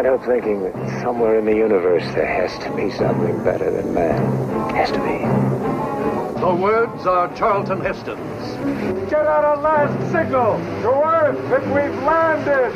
[0.00, 3.70] I can't help thinking that somewhere in the universe there has to be something better
[3.70, 4.74] than man.
[4.74, 6.40] Has to be.
[6.40, 9.10] The words are Charlton Heston's.
[9.10, 12.72] Get out a last signal to Earth that we've landed.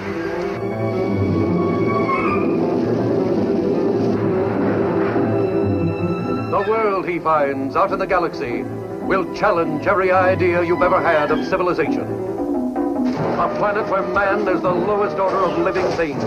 [6.51, 11.31] The world he finds out in the galaxy will challenge every idea you've ever had
[11.31, 12.03] of civilization.
[12.03, 16.23] A planet where man is the lowest order of living things,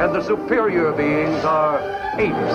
[0.00, 1.78] and the superior beings are
[2.18, 2.54] apes.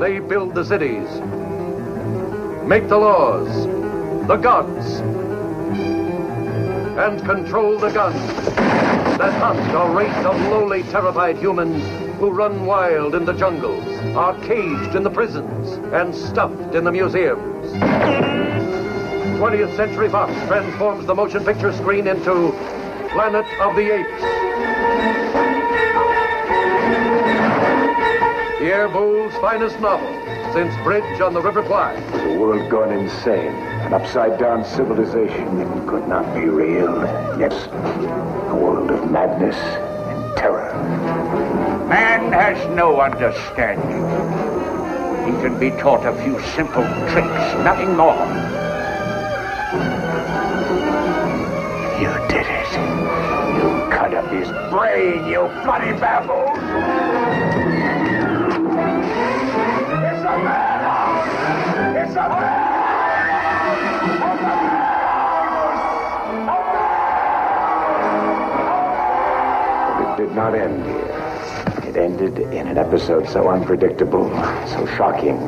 [0.00, 1.08] They build the cities,
[2.66, 3.66] make the laws,
[4.26, 5.00] the gods,
[6.98, 8.44] and control the guns
[9.18, 11.82] that hunt a race of lowly, terrified humans
[12.18, 13.84] who run wild in the jungles,
[14.14, 17.66] are caged in the prisons, and stuffed in the museums.
[19.40, 22.52] 20th Century Fox transforms the motion picture screen into
[23.12, 24.22] Planet of the Apes.
[28.60, 30.06] Pierre Boulle's finest novel
[30.52, 31.98] since Bridge on the River Kwai.
[32.12, 33.52] The world gone insane.
[33.82, 37.00] An upside down civilization that could not be real.
[37.36, 37.66] Yes,
[38.48, 40.72] a world of madness and terror.
[41.88, 44.04] Man has no understanding.
[45.26, 48.59] He can be taught a few simple tricks, nothing more.
[54.20, 55.88] Up his brain, you bloody!
[55.88, 56.10] It's a!
[61.96, 62.28] It's a
[70.18, 71.88] did not end here.
[71.88, 74.28] It ended in an episode so unpredictable,
[74.66, 75.38] so shocking,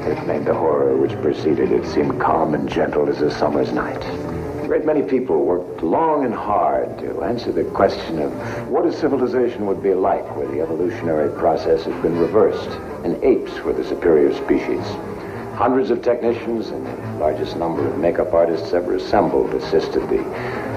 [0.00, 3.70] that it made the horror which preceded it seem calm and gentle as a summer's
[3.70, 4.19] night.
[4.70, 8.32] Great many people worked long and hard to answer the question of
[8.68, 12.70] what a civilization would be like where the evolutionary process had been reversed
[13.02, 14.86] and apes were the superior species.
[15.56, 20.22] Hundreds of technicians and the largest number of makeup artists ever assembled assisted the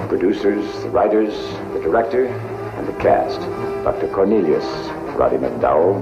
[0.09, 1.35] producers, the writers,
[1.73, 3.41] the director, and the cast.
[3.83, 4.07] Dr.
[4.07, 4.65] Cornelius,
[5.13, 6.01] Roddy McDowall.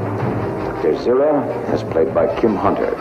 [0.66, 0.94] Dr.
[0.94, 2.91] Zira is played by Kim Hunter.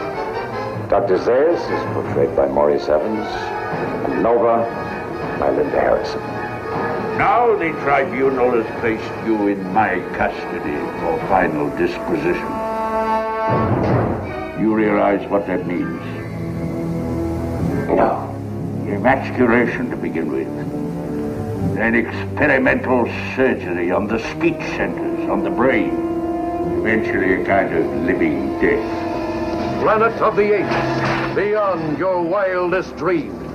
[0.88, 1.16] Dr.
[1.16, 3.59] Zaius is portrayed by Maurice Evans.
[4.20, 6.20] And Nova by Linda Harrison.
[7.16, 12.50] Now the tribunal has placed you in my custody for final disposition.
[14.60, 16.02] You realize what that means?
[17.88, 18.28] No.
[18.88, 21.74] Emasculation to begin with.
[21.74, 25.94] Then experimental surgery on the speech centers, on the brain.
[26.80, 29.82] Eventually a kind of living death.
[29.82, 33.49] Planet of the Apes, beyond your wildest dreams.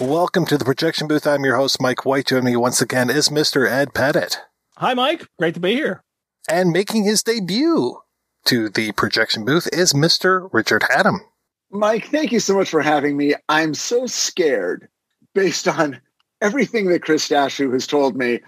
[0.00, 1.26] Welcome to the projection booth.
[1.26, 2.26] I'm your host, Mike White.
[2.26, 3.70] Joining me once again is Mr.
[3.70, 4.38] Ed Pettit.
[4.76, 5.26] Hi, Mike.
[5.38, 6.02] Great to be here.
[6.48, 8.00] And making his debut
[8.44, 10.48] to the projection booth is Mr.
[10.52, 11.20] Richard Hatem.
[11.70, 13.34] Mike, thank you so much for having me.
[13.48, 14.88] I'm so scared
[15.34, 16.00] based on
[16.40, 18.40] everything that Chris Dashu has told me.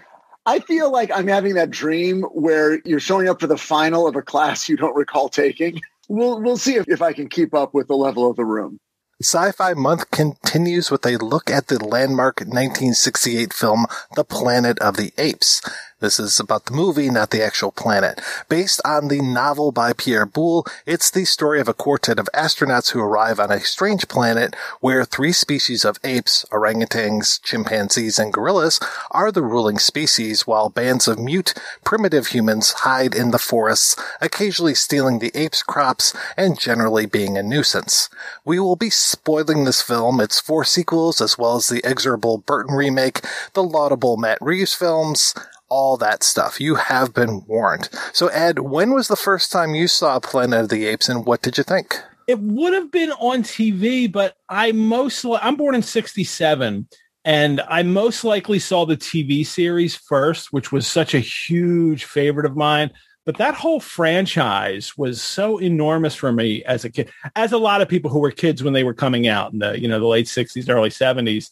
[0.47, 4.15] I feel like I'm having that dream where you're showing up for the final of
[4.15, 5.81] a class you don't recall taking.
[6.07, 8.79] we'll we'll see if, if I can keep up with the level of the room.
[9.21, 14.95] Sci Fi Month continues with a look at the landmark 1968 film, The Planet of
[14.95, 15.61] the Apes.
[15.99, 18.21] This is about the movie, not the actual planet.
[18.49, 22.91] Based on the novel by Pierre Boulle, it's the story of a quartet of astronauts
[22.91, 28.79] who arrive on a strange planet where three species of apes, orangutans, chimpanzees, and gorillas,
[29.09, 34.75] are the ruling species, while bands of mute, primitive humans hide in the forests, occasionally
[34.75, 38.07] stealing the apes' crops and generally being a nuisance.
[38.45, 42.75] We will be spoiling this film, its four sequels, as well as the execrable Burton
[42.75, 43.21] remake,
[43.53, 45.33] the laudable Matt Reeves films,
[45.69, 46.59] all that stuff.
[46.59, 47.89] You have been warned.
[48.13, 51.41] So, Ed, when was the first time you saw Planet of the Apes and what
[51.41, 51.99] did you think?
[52.27, 56.87] It would have been on TV, but I most I'm born in 67
[57.23, 62.45] and I most likely saw the TV series first, which was such a huge favorite
[62.45, 62.91] of mine.
[63.25, 67.81] But that whole franchise was so enormous for me as a kid, as a lot
[67.81, 70.07] of people who were kids when they were coming out in the, you know, the
[70.07, 71.49] late 60s, early 70s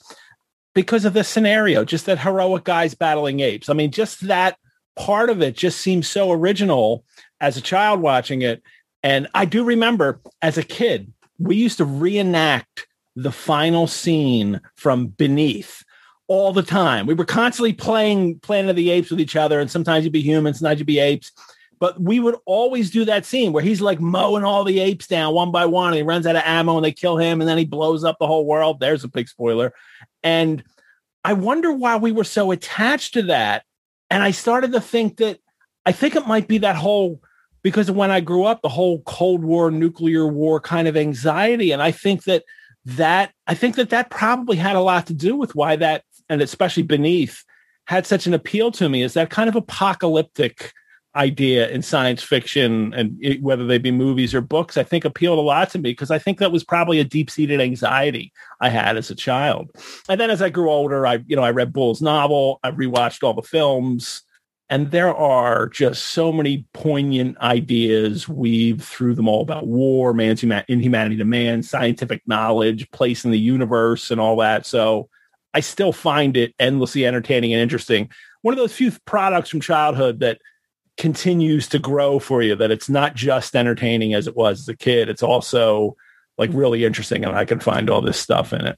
[0.75, 3.69] because of the scenario, just that heroic guys battling apes.
[3.69, 4.57] I mean, just that
[4.95, 7.03] part of it just seems so original
[7.41, 8.61] as a child watching it.
[9.01, 15.07] And I do remember as a kid, we used to reenact the final scene from
[15.07, 15.83] Beneath
[16.27, 17.05] all the time.
[17.05, 20.21] We were constantly playing Planet of the Apes with each other, and sometimes you'd be
[20.21, 21.31] humans, sometimes you'd be apes.
[21.79, 25.33] But we would always do that scene where he's like mowing all the apes down
[25.33, 27.57] one by one, and he runs out of ammo, and they kill him, and then
[27.57, 28.79] he blows up the whole world.
[28.79, 29.73] There's a big spoiler.
[30.23, 30.63] And
[31.23, 33.63] I wonder why we were so attached to that.
[34.09, 35.39] And I started to think that
[35.85, 37.21] I think it might be that whole
[37.63, 41.71] because when I grew up, the whole Cold War, nuclear war kind of anxiety.
[41.71, 42.43] And I think that
[42.85, 46.41] that I think that that probably had a lot to do with why that, and
[46.41, 47.43] especially beneath,
[47.87, 49.01] had such an appeal to me.
[49.01, 50.73] Is that kind of apocalyptic
[51.15, 55.39] idea in science fiction and it, whether they be movies or books, I think appealed
[55.39, 58.69] a lot to me because I think that was probably a deep seated anxiety I
[58.69, 59.71] had as a child.
[60.09, 63.23] And then as I grew older, I, you know, I read Boulle's novel, I rewatched
[63.23, 64.23] all the films,
[64.69, 70.41] and there are just so many poignant ideas weaved through them all about war, man's
[70.41, 74.65] huma- inhumanity to man, scientific knowledge, place in the universe, and all that.
[74.65, 75.07] So
[75.53, 78.09] I still find it endlessly entertaining and interesting.
[78.41, 80.41] One of those few products from childhood that
[80.97, 84.75] continues to grow for you that it's not just entertaining as it was as a
[84.77, 85.09] kid.
[85.09, 85.95] It's also
[86.37, 88.77] like really interesting and i can find all this stuff in it.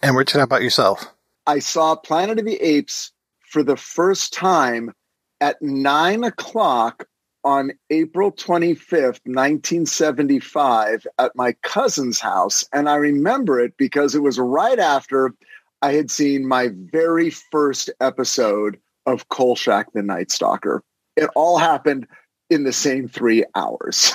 [0.00, 1.04] And richard how about yourself?
[1.46, 3.12] I saw planet of the apes
[3.48, 4.92] for the first time
[5.40, 7.06] at nine o'clock
[7.44, 12.64] on april 25th 1975 at my cousin's house.
[12.72, 15.34] And i remember it because it was right after
[15.82, 20.84] i had seen my very first episode of kolchak the night stalker
[21.16, 22.06] it all happened
[22.50, 24.12] in the same three hours.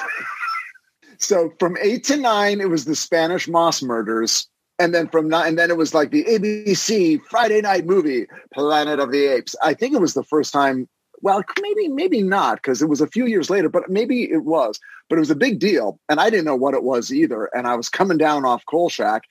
[1.17, 4.47] so from eight to nine, it was the Spanish Moss murders.
[4.79, 8.99] And then from nine, and then it was like the ABC Friday night movie, Planet
[8.99, 9.55] of the Apes.
[9.63, 10.88] I think it was the first time.
[11.21, 14.79] Well, maybe, maybe not, because it was a few years later, but maybe it was.
[15.09, 17.45] But it was a big deal, and I didn't know what it was either.
[17.55, 19.23] And I was coming down off Kolchak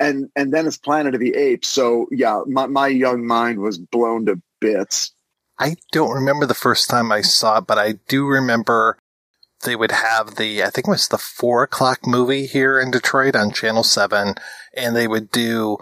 [0.00, 1.68] and and then it's Planet of the Apes.
[1.68, 5.12] So yeah, my, my young mind was blown to bits.
[5.60, 8.98] I don't remember the first time I saw it, but I do remember
[9.62, 13.36] they would have the, I think it was the four o'clock movie here in Detroit
[13.36, 14.36] on Channel 7,
[14.74, 15.76] and they would do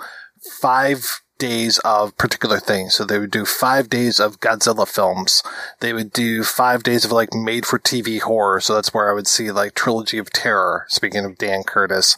[0.61, 2.95] five days of particular things.
[2.95, 5.45] So they would do five days of Godzilla films.
[5.79, 8.61] They would do five days of like made for TV horror.
[8.61, 12.17] So that's where I would see like Trilogy of Terror, speaking of Dan Curtis.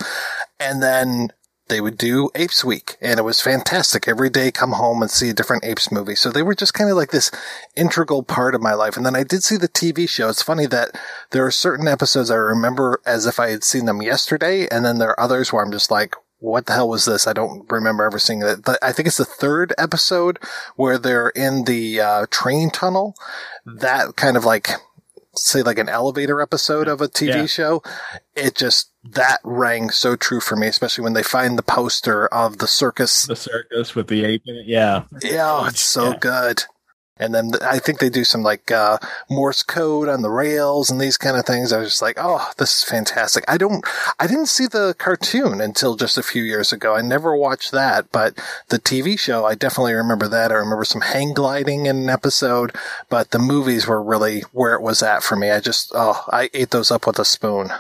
[0.59, 1.29] And then
[1.71, 4.07] they would do Apes Week, and it was fantastic.
[4.07, 6.15] Every day, come home and see a different Apes movie.
[6.15, 7.31] So they were just kind of like this
[7.75, 8.97] integral part of my life.
[8.97, 10.29] And then I did see the TV show.
[10.29, 10.91] It's funny that
[11.31, 14.99] there are certain episodes I remember as if I had seen them yesterday, and then
[14.99, 17.27] there are others where I'm just like, what the hell was this?
[17.27, 18.69] I don't remember ever seeing it.
[18.83, 20.39] I think it's the third episode
[20.77, 23.15] where they're in the uh, train tunnel.
[23.65, 24.71] That kind of like
[25.35, 27.47] say like an elevator episode of a TV yeah.
[27.47, 27.83] show,
[28.35, 32.59] it just that rang so true for me, especially when they find the poster of
[32.59, 34.67] the circus, the circus with the ape in it.
[34.67, 36.19] Yeah, yeah, oh, it's so yeah.
[36.21, 36.65] good.
[37.21, 38.97] And then I think they do some like uh,
[39.29, 41.71] Morse code on the rails and these kind of things.
[41.71, 43.45] I was just like, oh, this is fantastic.
[43.47, 43.85] I don't,
[44.19, 46.97] I didn't see the cartoon until just a few years ago.
[46.97, 48.39] I never watched that, but
[48.69, 50.51] the TV show, I definitely remember that.
[50.51, 52.75] I remember some hang gliding in an episode,
[53.11, 55.51] but the movies were really where it was at for me.
[55.51, 57.71] I just, oh, I ate those up with a spoon.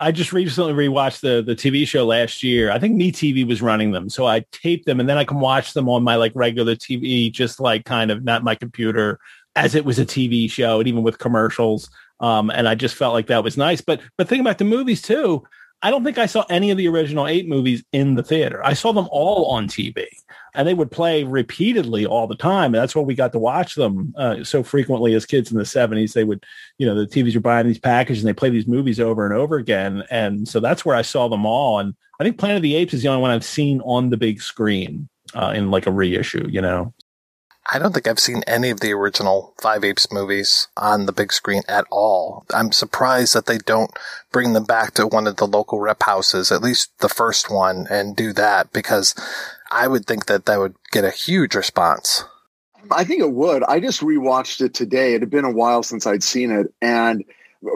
[0.00, 2.70] I just recently rewatched the the TV show last year.
[2.70, 5.74] I think MeTV was running them, so I taped them and then I can watch
[5.74, 9.18] them on my like regular TV, just like kind of not my computer,
[9.56, 11.90] as it was a TV show, and even with commercials.
[12.20, 13.80] Um, and I just felt like that was nice.
[13.80, 15.44] But but think about the movies too.
[15.80, 18.64] I don't think I saw any of the original eight movies in the theater.
[18.64, 20.06] I saw them all on TV,
[20.54, 22.74] and they would play repeatedly all the time.
[22.74, 25.64] And that's why we got to watch them uh, so frequently as kids in the
[25.64, 26.14] seventies.
[26.14, 26.44] They would,
[26.78, 29.34] you know, the TVs were buying these packages and they play these movies over and
[29.34, 30.02] over again.
[30.10, 31.78] And so that's where I saw them all.
[31.78, 34.16] And I think Planet of the Apes is the only one I've seen on the
[34.16, 36.48] big screen uh, in like a reissue.
[36.50, 36.94] You know.
[37.70, 41.32] I don't think I've seen any of the original Five Apes movies on the big
[41.32, 42.46] screen at all.
[42.52, 43.90] I'm surprised that they don't
[44.32, 47.86] bring them back to one of the local rep houses, at least the first one,
[47.90, 49.14] and do that because
[49.70, 52.24] I would think that that would get a huge response.
[52.90, 53.62] I think it would.
[53.64, 55.14] I just rewatched it today.
[55.14, 56.72] It had been a while since I'd seen it.
[56.80, 57.24] And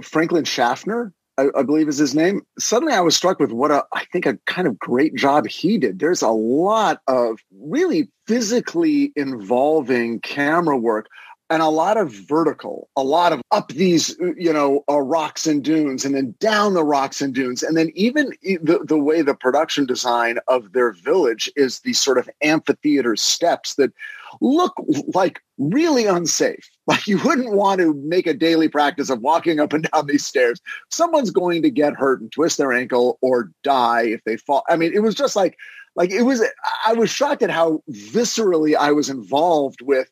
[0.02, 2.42] Franklin Schaffner, I, I, believe is his name.
[2.58, 5.78] Suddenly I was struck with what a, I think a kind of great job he
[5.78, 5.98] did.
[5.98, 11.08] There's a lot of really physically involving camera work
[11.50, 15.62] and a lot of vertical, a lot of up these, you know, uh, rocks and
[15.62, 17.62] dunes and then down the rocks and dunes.
[17.62, 22.16] And then even the, the way the production design of their village is these sort
[22.16, 23.92] of amphitheater steps that
[24.40, 24.72] look
[25.12, 26.70] like really unsafe.
[26.86, 30.26] Like you wouldn't want to make a daily practice of walking up and down these
[30.26, 30.60] stairs.
[30.90, 34.64] Someone's going to get hurt and twist their ankle or die if they fall.
[34.68, 35.56] I mean, it was just like,
[35.94, 36.42] like it was,
[36.86, 40.10] I was shocked at how viscerally I was involved with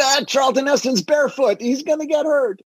[0.00, 1.60] uh, Charlton Heston's barefoot.
[1.60, 2.60] He's going to get hurt.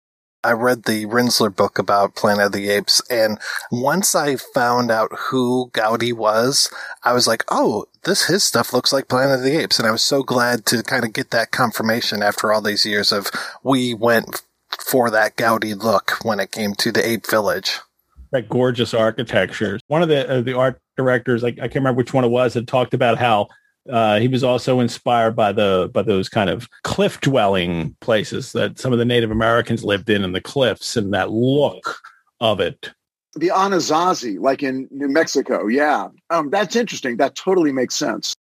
[0.48, 3.38] I read the Rinzler book about Planet of the Apes, and
[3.70, 6.74] once I found out who Gaudí was,
[7.04, 9.92] I was like, oh, this his stuff looks like Planet of the Apes, and I
[9.92, 13.30] was so glad to kind of get that confirmation after all these years of
[13.62, 14.42] we went
[14.80, 17.80] for that Gaudí look when it came to the Ape Village.
[18.32, 19.82] That gorgeous architecture.
[19.88, 22.54] One of the uh, the art directors, I, I can't remember which one it was,
[22.54, 23.50] had talked about how
[23.90, 28.80] uh, he was also inspired by the by those kind of cliff dwelling places that
[28.80, 31.98] some of the Native Americans lived in in the cliffs and that look
[32.40, 32.92] of it.
[33.36, 37.18] The Anasazi, like in New Mexico, yeah, um, that's interesting.
[37.18, 38.36] That totally makes sense.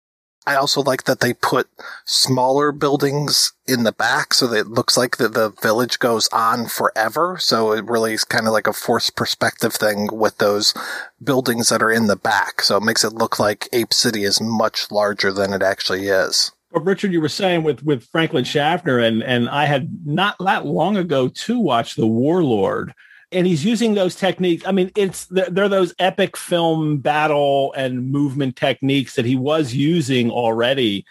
[0.46, 1.68] I also like that they put
[2.04, 7.36] smaller buildings in the back so that it looks like the, village goes on forever.
[7.40, 10.74] So it really is kind of like a forced perspective thing with those
[11.22, 12.62] buildings that are in the back.
[12.62, 16.52] So it makes it look like Ape City is much larger than it actually is.
[16.72, 20.66] But Richard, you were saying with, with Franklin Schaffner, and, and I had not that
[20.66, 22.92] long ago to watch The Warlord
[23.32, 24.64] and he's using those techniques.
[24.66, 30.30] I mean, it's they're, those epic film battle and movement techniques that he was using
[30.30, 31.04] already,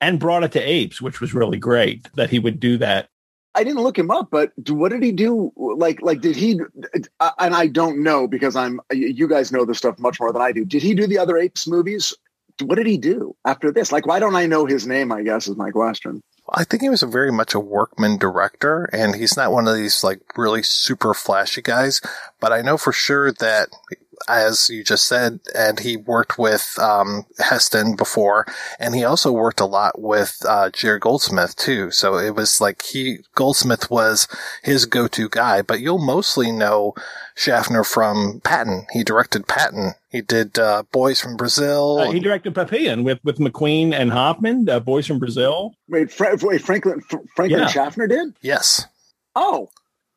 [0.00, 3.08] and brought it to apes, which was really great that he would do that.
[3.54, 5.52] I didn't look him up, but what did he do?
[5.56, 6.60] Like, like did he?
[6.92, 8.80] And I don't know because I'm.
[8.92, 10.64] You guys know this stuff much more than I do.
[10.64, 12.14] Did he do the other apes movies?
[12.62, 13.90] What did he do after this?
[13.90, 15.10] Like, why don't I know his name?
[15.10, 16.22] I guess is my question.
[16.52, 19.76] I think he was a very much a workman director, and he's not one of
[19.76, 22.00] these like really super flashy guys.
[22.40, 23.68] But I know for sure that,
[24.28, 28.46] as you just said, and he worked with um, Heston before,
[28.78, 31.90] and he also worked a lot with uh, Jerry Goldsmith too.
[31.90, 34.26] So it was like he Goldsmith was
[34.62, 35.62] his go-to guy.
[35.62, 36.94] But you'll mostly know
[37.36, 38.86] Schaffner from Patton.
[38.92, 39.94] He directed Patton.
[40.10, 41.98] He did uh, Boys from Brazil.
[41.98, 44.68] Uh, he directed Papillon with with McQueen and Hoffman.
[44.68, 45.74] Uh, Boys from Brazil.
[45.88, 47.66] Wait, Fra- wait Franklin Franklin yeah.
[47.68, 48.34] Schaffner did?
[48.42, 48.86] Yes.
[49.36, 49.70] Oh,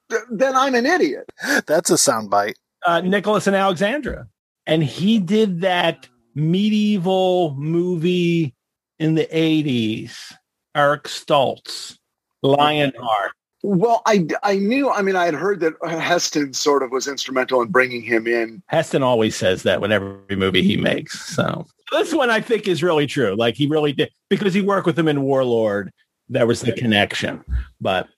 [0.09, 1.29] th- then I'm an idiot.
[1.67, 2.55] That's a soundbite.
[2.85, 4.27] Uh, Nicholas and Alexandra,
[4.65, 8.55] and he did that medieval movie
[8.97, 10.33] in the '80s.
[10.75, 11.99] Eric Stoltz,
[12.41, 13.33] Lionheart.
[13.65, 17.61] Well, I, I knew, I mean, I had heard that Heston sort of was instrumental
[17.61, 18.61] in bringing him in.
[18.67, 21.33] Heston always says that when every movie he makes.
[21.33, 23.35] So this one I think is really true.
[23.35, 25.93] Like he really did, because he worked with him in Warlord.
[26.27, 27.41] There was the connection.
[27.79, 28.09] But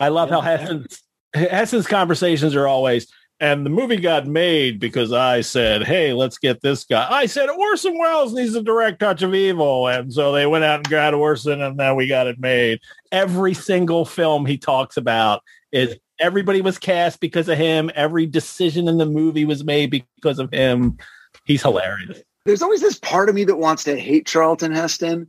[0.00, 1.00] I love how Heston's,
[1.32, 3.06] Heston's conversations are always,
[3.40, 7.48] and the movie got made because I said, "Hey, let's get this guy." I said
[7.48, 11.14] Orson Welles needs a direct touch of evil, and so they went out and got
[11.14, 12.80] Orson, and then we got it made.
[13.12, 15.42] Every single film he talks about
[15.72, 17.90] is everybody was cast because of him.
[17.94, 20.98] Every decision in the movie was made because of him.
[21.44, 22.20] He's hilarious.
[22.44, 25.28] There's always this part of me that wants to hate Charlton Heston,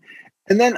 [0.49, 0.77] and then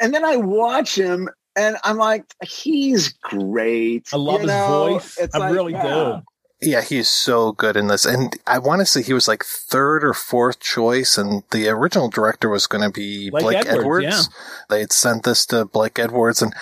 [0.00, 4.08] and then I watch him and I'm like, he's great.
[4.12, 4.88] I love you his know?
[4.90, 5.16] voice.
[5.18, 5.82] It's I like, really yeah.
[6.20, 6.22] do.
[6.66, 8.04] Yeah, he's so good in this.
[8.04, 12.10] And I want to say he was like third or fourth choice, and the original
[12.10, 14.06] director was going to be Blake Blake, Edwards, Edwards.
[14.06, 14.22] yeah.
[14.68, 16.42] They had sent this to Blake Edwards.
[16.42, 16.52] And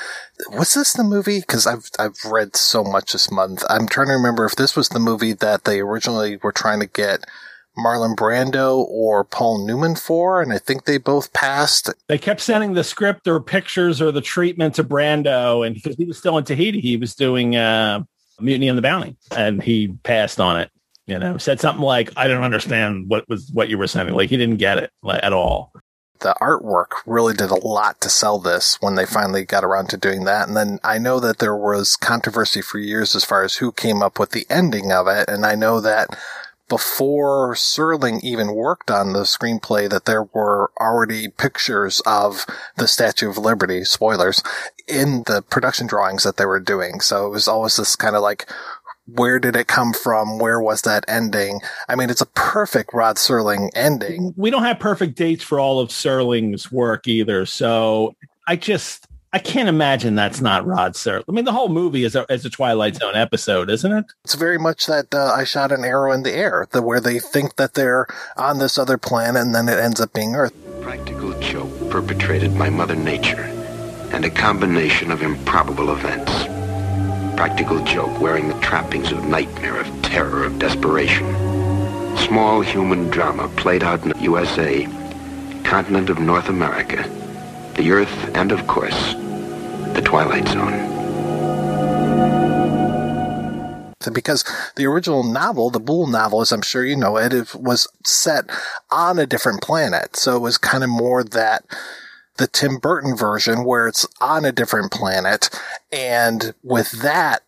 [0.50, 1.40] was this the movie?
[1.40, 3.64] Because I've, I've read so much this month.
[3.70, 6.86] I'm trying to remember if this was the movie that they originally were trying to
[6.86, 7.24] get
[7.76, 11.92] Marlon Brando or Paul Newman for, and I think they both passed.
[12.08, 16.04] They kept sending the script or pictures or the treatment to Brando, and because he
[16.04, 18.04] was still in Tahiti, he was doing uh,
[18.40, 20.70] Mutiny on the Bounty, and he passed on it.
[21.06, 24.30] You know, said something like, "I don't understand what was what you were saying." Like
[24.30, 25.72] he didn't get it like, at all.
[26.20, 29.98] The artwork really did a lot to sell this when they finally got around to
[29.98, 30.48] doing that.
[30.48, 34.02] And then I know that there was controversy for years as far as who came
[34.02, 35.28] up with the ending of it.
[35.28, 36.16] And I know that
[36.68, 43.28] before Serling even worked on the screenplay that there were already pictures of the Statue
[43.28, 44.42] of Liberty, spoilers,
[44.88, 47.00] in the production drawings that they were doing.
[47.00, 48.50] So it was always this kind of like,
[49.06, 50.38] where did it come from?
[50.38, 51.60] Where was that ending?
[51.88, 54.32] I mean, it's a perfect Rod Serling ending.
[54.36, 57.44] We don't have perfect dates for all of Serling's work either.
[57.44, 58.14] So
[58.48, 61.24] I just, I can't imagine that's not Rod Serling.
[61.28, 64.04] I mean, the whole movie is a, is a Twilight Zone episode, isn't it?
[64.22, 67.18] It's very much that uh, I shot an arrow in the air, the where they
[67.18, 70.54] think that they're on this other planet and then it ends up being Earth.
[70.82, 73.42] Practical joke perpetrated by Mother Nature
[74.12, 76.30] and a combination of improbable events.
[77.36, 81.26] Practical joke wearing the trappings of nightmare, of terror, of desperation.
[82.18, 84.86] Small human drama played out in the USA,
[85.64, 87.02] continent of North America,
[87.74, 89.14] the Earth, and of course,
[89.94, 90.90] the Twilight Zone.
[94.12, 94.44] Because
[94.76, 98.44] the original novel, the Boulle novel, as I'm sure you know it, it was set
[98.90, 100.14] on a different planet.
[100.16, 101.64] So it was kind of more that
[102.36, 105.48] the Tim Burton version where it's on a different planet.
[105.90, 107.44] And with that,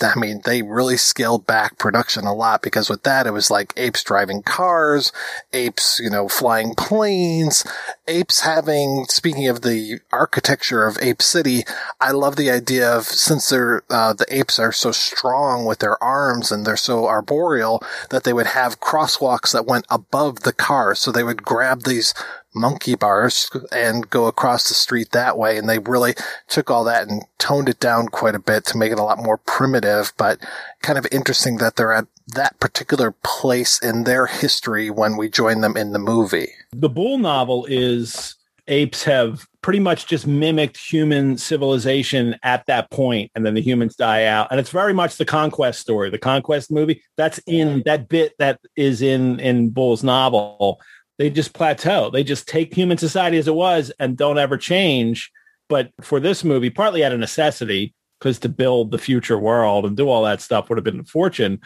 [0.00, 3.72] I mean, they really scaled back production a lot because with that, it was like
[3.76, 5.12] apes driving cars,
[5.52, 7.64] apes, you know, flying planes,
[8.08, 11.64] apes having, speaking of the architecture of Ape City,
[12.00, 16.02] I love the idea of since they're, uh, the apes are so strong with their
[16.02, 20.98] arms and they're so arboreal that they would have crosswalks that went above the cars.
[20.98, 22.14] So they would grab these
[22.54, 25.58] monkey bars and go across the street that way.
[25.58, 26.14] And they really
[26.48, 29.22] took all that and toned it down quite a bit to make it a lot
[29.22, 30.38] more primitive, but
[30.82, 35.60] kind of interesting that they're at that particular place in their history when we join
[35.60, 36.48] them in the movie.
[36.72, 43.30] The Boulle novel is apes have pretty much just mimicked human civilization at that point
[43.34, 46.70] and then the humans die out and it's very much the conquest story the conquest
[46.70, 50.80] movie that's in that bit that is in in Boulle's novel
[51.18, 52.10] they just plateau.
[52.10, 55.30] They just take human society as it was and don't ever change.
[55.68, 59.96] But for this movie, partly out of necessity, because to build the future world and
[59.96, 61.60] do all that stuff would have been a fortune.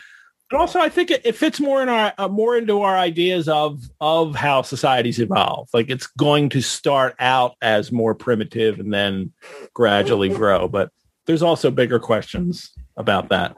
[0.51, 3.49] But also, I think it, it fits more in our uh, more into our ideas
[3.49, 5.69] of of how societies evolve.
[5.75, 9.33] Like it's going to start out as more primitive and then
[9.75, 10.67] gradually grow.
[10.67, 10.91] But
[11.27, 13.57] there's also bigger questions about that.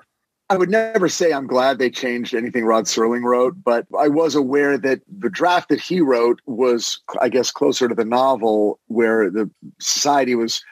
[0.50, 4.34] I would never say I'm glad they changed anything Rod Serling wrote, but I was
[4.34, 9.30] aware that the draft that he wrote was, I guess, closer to the novel, where
[9.30, 10.62] the society was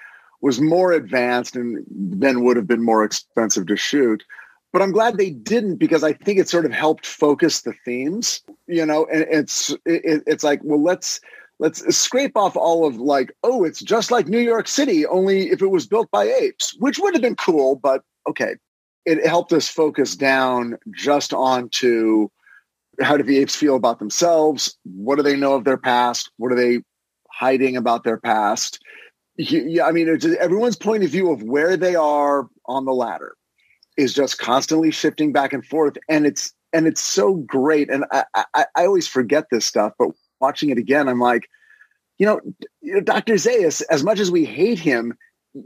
[0.41, 4.25] was more advanced and then would have been more expensive to shoot.
[4.73, 8.43] But I'm glad they didn't because I think it sort of helped focus the themes.
[8.67, 11.21] You know, and it's it, it's like, well, let's
[11.61, 15.63] let's scrape off all of like, oh, it's just like New York City, only if
[15.63, 18.57] it was built by apes, which would have been cool, but okay,
[19.09, 22.29] it helped us focus down just onto
[23.01, 24.77] how do the apes feel about themselves?
[24.85, 26.31] What do they know of their past?
[26.37, 26.81] What are they
[27.31, 28.81] hiding about their past?
[29.37, 30.09] Yeah, I mean,
[30.41, 33.35] everyone's point of view of where they are on the ladder
[33.97, 37.89] is just constantly shifting back and forth, and it's and it's so great.
[37.89, 41.49] And I, I, I always forget this stuff, but watching it again, I'm like,
[42.19, 42.41] you know,
[43.05, 43.35] Dr.
[43.35, 45.15] Zaius, as much as we hate him,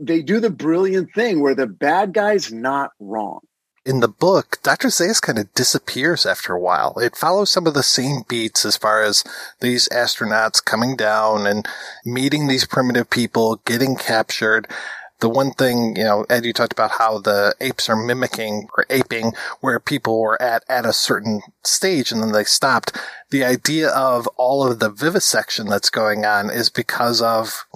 [0.01, 3.41] they do the brilliant thing where the bad guy's not wrong.
[3.85, 4.89] In the book, Dr.
[4.89, 6.97] Zaius kind of disappears after a while.
[7.01, 9.25] It follows some of the same beats as far as
[9.61, 11.67] these astronauts coming down and
[12.05, 14.69] meeting these primitive people, getting captured.
[15.19, 18.87] The one thing, you know, Ed, you talked about how the apes are mimicking or
[18.89, 22.97] aping where people were at at a certain stage and then they stopped.
[23.31, 27.67] The idea of all of the vivisection that's going on is because of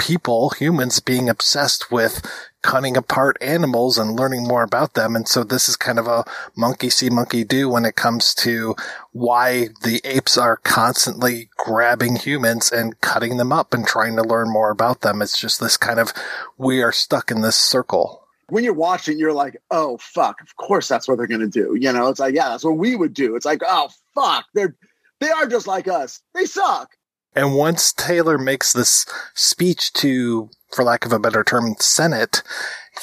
[0.00, 2.26] people, humans being obsessed with
[2.62, 5.14] cutting apart animals and learning more about them.
[5.14, 6.24] And so this is kind of a
[6.56, 8.74] monkey see, monkey do when it comes to
[9.12, 14.50] why the apes are constantly grabbing humans and cutting them up and trying to learn
[14.50, 15.20] more about them.
[15.20, 16.12] It's just this kind of,
[16.56, 18.26] we are stuck in this circle.
[18.48, 21.76] When you're watching, you're like, oh, fuck, of course that's what they're going to do.
[21.78, 23.36] You know, it's like, yeah, that's what we would do.
[23.36, 24.74] It's like, oh, fuck, they're,
[25.20, 26.20] they are just like us.
[26.34, 26.96] They suck.
[27.34, 32.42] And once Taylor makes this speech to, for lack of a better term, Senate,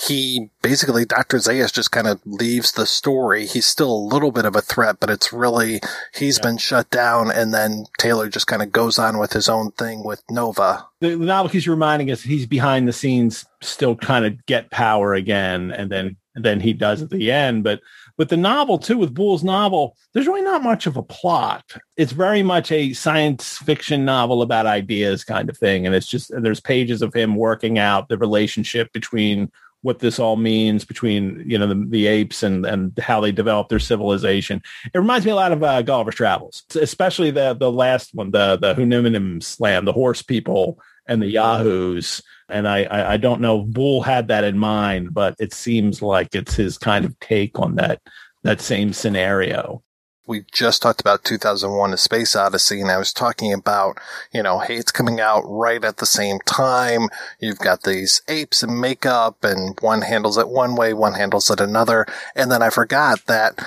[0.05, 1.37] he basically, Dr.
[1.37, 3.45] Zaius just kind of leaves the story.
[3.45, 5.79] He's still a little bit of a threat, but it's really,
[6.13, 6.43] he's yeah.
[6.43, 7.31] been shut down.
[7.31, 10.85] And then Taylor just kind of goes on with his own thing with Nova.
[10.99, 15.71] The, novel keeps reminding us he's behind the scenes, still kind of get power again.
[15.71, 17.63] And then then he does at the end.
[17.63, 17.81] But
[18.17, 21.63] with the novel too, with Boulle's novel, there's really not much of a plot.
[21.95, 25.86] It's very much a science fiction novel about ideas kind of thing.
[25.86, 29.51] And it's just there's pages of him working out the relationship between
[29.82, 33.69] what this all means between you know the, the apes and and how they develop
[33.69, 34.62] their civilization.
[34.93, 38.58] It reminds me a lot of uh, Gulliver's Travels, especially the the last one, the
[38.58, 42.22] the Houyhnhnms land, the horse people and the Yahoos.
[42.50, 46.02] And I, I, I don't know if Boulle had that in mind, but it seems
[46.02, 48.02] like it's his kind of take on that
[48.43, 49.84] that same scenario
[50.28, 53.98] we just talked about 2001 A Space Odyssey and I was talking about,
[54.34, 57.08] you know, hey, it's coming out right at the same time.
[57.39, 61.62] You've got these apes and makeup and one handles it one way, one handles it
[61.62, 62.06] another.
[62.36, 63.65] And then I forgot that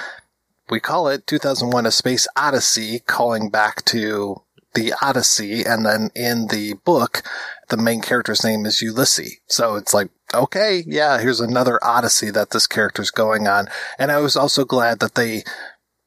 [0.68, 4.42] we call it 2001 A Space Odyssey, calling back to
[4.74, 5.64] the Odyssey.
[5.64, 7.22] And then in the book,
[7.68, 9.36] the main character's name is Ulysses.
[9.46, 13.68] So it's like, okay, yeah, here's another Odyssey that this character's going on.
[13.98, 15.44] And I was also glad that they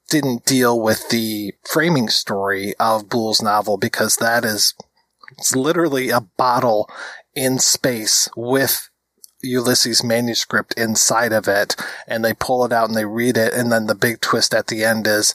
[0.10, 4.74] didn't deal with the framing story of Boulle's novel because that is,
[5.32, 6.90] it's literally a bottle
[7.34, 8.90] in space with
[9.42, 11.76] Ulysses manuscript inside of it
[12.08, 14.68] and they pull it out and they read it and then the big twist at
[14.68, 15.34] the end is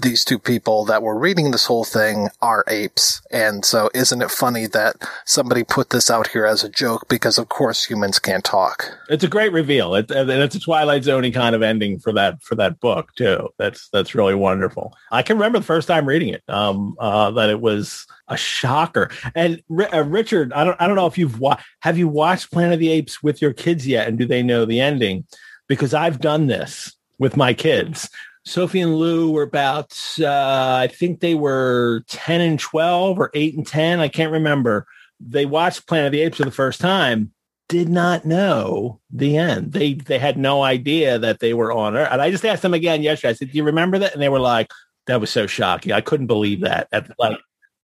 [0.00, 3.20] these two people that were reading this whole thing are apes.
[3.30, 7.38] And so isn't it funny that somebody put this out here as a joke because
[7.38, 8.86] of course humans can't talk.
[9.08, 9.94] It's a great reveal.
[9.94, 13.48] It, and it's a Twilight Zone kind of ending for that, for that book too.
[13.58, 14.94] That's, that's really wonderful.
[15.10, 19.10] I can remember the first time reading it, um, uh, that it was a shocker.
[19.34, 22.74] And uh, Richard, I don't, I don't know if you've watched, have you watched Planet
[22.74, 24.08] of the Apes with your kids yet?
[24.08, 25.24] And do they know the ending?
[25.66, 28.08] Because I've done this with my kids
[28.50, 33.56] Sophie and Lou were about, uh, I think they were 10 and 12 or 8
[33.56, 34.00] and 10.
[34.00, 34.86] I can't remember.
[35.20, 37.32] They watched Planet of the Apes for the first time,
[37.68, 39.72] did not know the end.
[39.72, 42.08] They they had no idea that they were on Earth.
[42.10, 43.30] And I just asked them again yesterday.
[43.30, 44.14] I said, Do you remember that?
[44.14, 44.72] And they were like,
[45.06, 45.92] That was so shocking.
[45.92, 46.88] I couldn't believe that.
[46.90, 47.38] At, like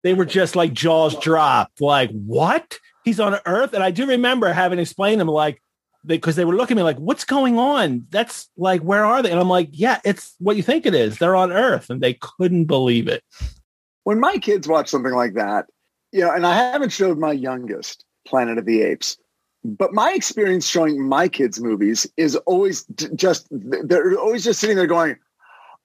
[0.02, 1.82] they were just like jaws dropped.
[1.82, 2.78] Like, what?
[3.04, 3.74] He's on Earth?
[3.74, 5.60] And I do remember having explained to them like,
[6.06, 9.22] because they, they, were looking at me like, "What's going on?" That's like, where are
[9.22, 9.30] they?
[9.30, 11.18] And I'm like, "Yeah, it's what you think it is.
[11.18, 13.22] They're on Earth," and they couldn't believe it.
[14.04, 15.66] When my kids watch something like that,
[16.12, 19.16] you know, and I haven't showed my youngest Planet of the Apes,
[19.64, 24.86] but my experience showing my kids movies is always just they're always just sitting there
[24.86, 25.16] going,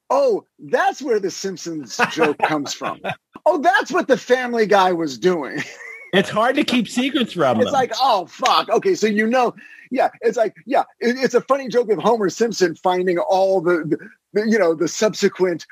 [0.10, 3.00] "Oh, that's where the Simpsons joke comes from.
[3.46, 5.64] Oh, that's what the Family Guy was doing."
[6.13, 7.62] It's hard to keep secrets from them.
[7.62, 7.80] it's them.
[7.80, 8.69] like, oh fuck.
[8.69, 9.54] Okay, so you know,
[9.91, 13.98] yeah, it's like, yeah, it, it's a funny joke of Homer Simpson finding all the,
[14.34, 15.65] the, you know, the subsequent,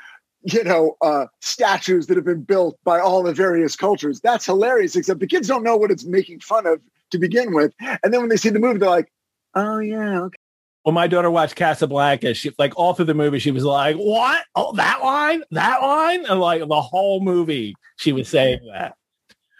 [0.43, 4.19] you know, uh, statues that have been built by all the various cultures.
[4.21, 7.73] That's hilarious, except the kids don't know what it's making fun of to begin with.
[7.79, 9.11] And then when they see the movie, they're like,
[9.55, 10.37] oh, yeah, okay.
[10.83, 14.45] When my daughter watched Casablanca, she like all through the movie, she was like, "What?
[14.55, 18.95] Oh, that line, that line!" And like the whole movie, she was saying that.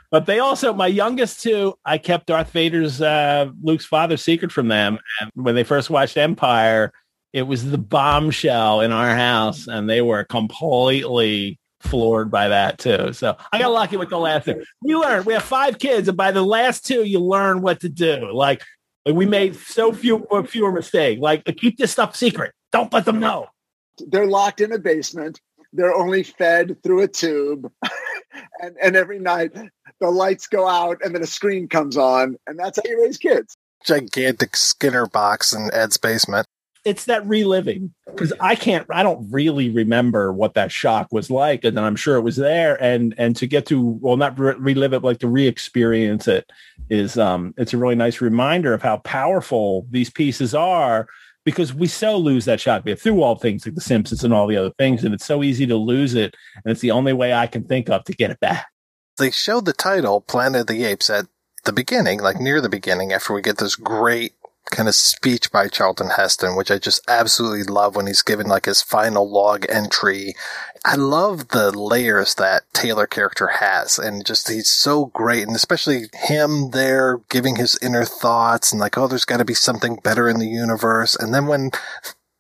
[0.10, 4.70] But they also, my youngest two, I kept Darth Vader's uh, Luke's father secret from
[4.70, 5.00] them.
[5.20, 6.94] And when they first watched Empire,
[7.34, 13.14] it was the bombshell in our house, and they were completely floored by that too.
[13.14, 14.64] So I got lucky with the last two.
[14.82, 17.90] We learned we have five kids, and by the last two, you learn what to
[17.90, 18.32] do.
[18.32, 18.64] Like,
[19.06, 21.22] like we made so few fewer mistakes.
[21.22, 22.54] Like keep this stuff secret.
[22.72, 23.48] Don't let them know.
[24.00, 25.40] They're locked in a basement.
[25.74, 27.72] They're only fed through a tube.
[28.62, 29.52] and, and every night
[30.00, 33.18] the lights go out and then a screen comes on, and that's how you raise
[33.18, 33.56] kids.
[33.86, 36.48] Gigantic Skinner box in Ed's basement.
[36.86, 41.66] It's that reliving because I can't, I don't really remember what that shock was like,
[41.66, 42.82] and I'm sure it was there.
[42.82, 46.50] And and to get to well, not re- relive it, but like to re-experience it
[46.90, 51.08] is, um, it's a really nice reminder of how powerful these pieces are
[51.44, 52.86] because we so lose that shock.
[52.86, 55.26] We have through all things like The Simpsons and all the other things, and it's
[55.26, 56.36] so easy to lose it.
[56.64, 58.68] And it's the only way I can think of to get it back
[59.18, 61.28] they showed the title Planet of the Apes at
[61.66, 64.34] the beginning, like near the beginning, after we get this great
[64.70, 68.66] kind of speech by Charlton Heston, which I just absolutely love when he's given like
[68.66, 70.36] his final log entry.
[70.86, 76.06] I love the layers that Taylor character has and just he's so great and especially
[76.14, 80.28] him there giving his inner thoughts and like, oh, there's got to be something better
[80.28, 81.16] in the universe.
[81.16, 81.72] And then when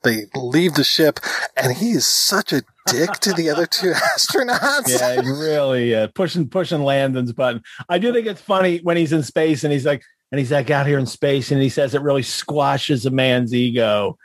[0.04, 1.20] they leave the ship
[1.56, 5.00] and he is such a dick to the other two astronauts.
[5.00, 7.62] Yeah, really uh, pushing pushing Landon's button.
[7.90, 10.70] I do think it's funny when he's in space and he's like, and he's like
[10.70, 14.18] out here in space and he says it really squashes a man's ego.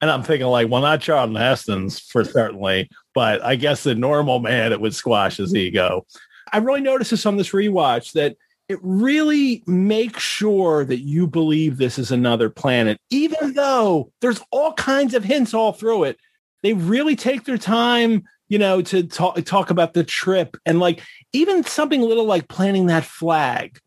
[0.00, 4.40] And I'm thinking like, well, not Charlton Heston's for certainly, but I guess the normal
[4.40, 6.04] man it would squash his ego.
[6.52, 8.36] I really noticed this on this rewatch that
[8.68, 14.72] it really makes sure that you believe this is another planet, even though there's all
[14.74, 16.18] kinds of hints all through it.
[16.64, 21.02] They really take their time, you know, to talk talk about the trip and like
[21.34, 23.78] even something little like planting that flag.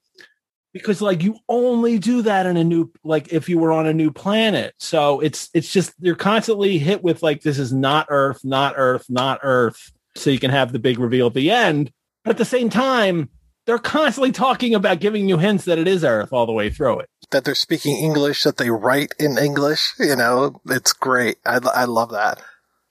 [0.73, 3.93] Because like you only do that in a new like if you were on a
[3.93, 4.75] new planet.
[4.77, 9.07] So it's it's just you're constantly hit with like this is not Earth, not Earth,
[9.09, 9.91] not Earth.
[10.15, 11.91] So you can have the big reveal at the end.
[12.23, 13.31] But at the same time,
[13.65, 16.99] they're constantly talking about giving you hints that it is Earth all the way through
[16.99, 17.09] it.
[17.31, 19.93] That they're speaking English, that they write in English.
[19.97, 21.37] You know, it's great.
[21.43, 22.39] I, I love that.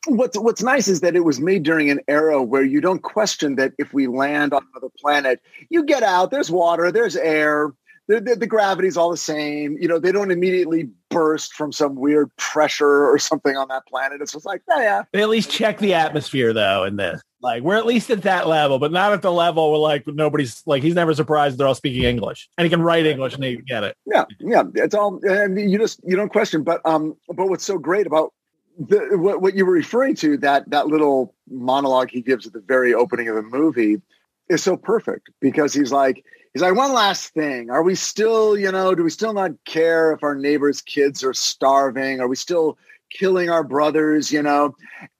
[0.06, 3.56] What's What's nice is that it was made during an era where you don't question
[3.56, 6.30] that if we land on another planet, you get out.
[6.30, 6.92] There's water.
[6.92, 7.72] There's air.
[8.08, 9.76] The, the, the gravity's all the same.
[9.80, 14.20] You know, they don't immediately burst from some weird pressure or something on that planet.
[14.20, 15.02] It's just like, yeah, yeah.
[15.12, 17.20] They at least check the atmosphere though in this.
[17.42, 20.62] Like we're at least at that level, but not at the level where like nobody's
[20.66, 23.56] like he's never surprised they're all speaking English and he can write English and they
[23.56, 23.96] get it.
[24.06, 24.62] Yeah, yeah.
[24.74, 26.62] It's all and you just you don't question.
[26.62, 28.32] But um, but what's so great about
[28.78, 32.60] the, what, what you were referring to that that little monologue he gives at the
[32.60, 34.02] very opening of the movie
[34.48, 37.70] is so perfect because he's like he's like one last thing.
[37.70, 41.34] Are we still you know do we still not care if our neighbors kids are
[41.34, 42.20] starving?
[42.20, 42.76] Are we still
[43.10, 44.74] killing our brothers you know?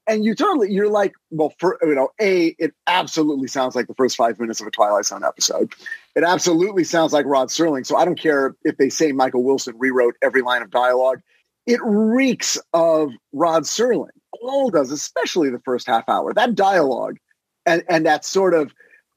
[0.05, 3.95] And you totally you're like well for you know a it absolutely sounds like the
[3.95, 5.73] first five minutes of a twilight zone episode.
[6.15, 7.87] It absolutely sounds like rod serling.
[7.87, 11.21] So i don't care if they say michael wilson rewrote every line of dialogue
[11.67, 14.07] it reeks of Rod Serling.
[14.41, 16.33] All does, especially the first half hour.
[16.33, 17.17] That dialogue
[17.65, 18.73] and, and that sort of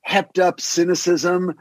[0.07, 1.55] hepped up cynicism.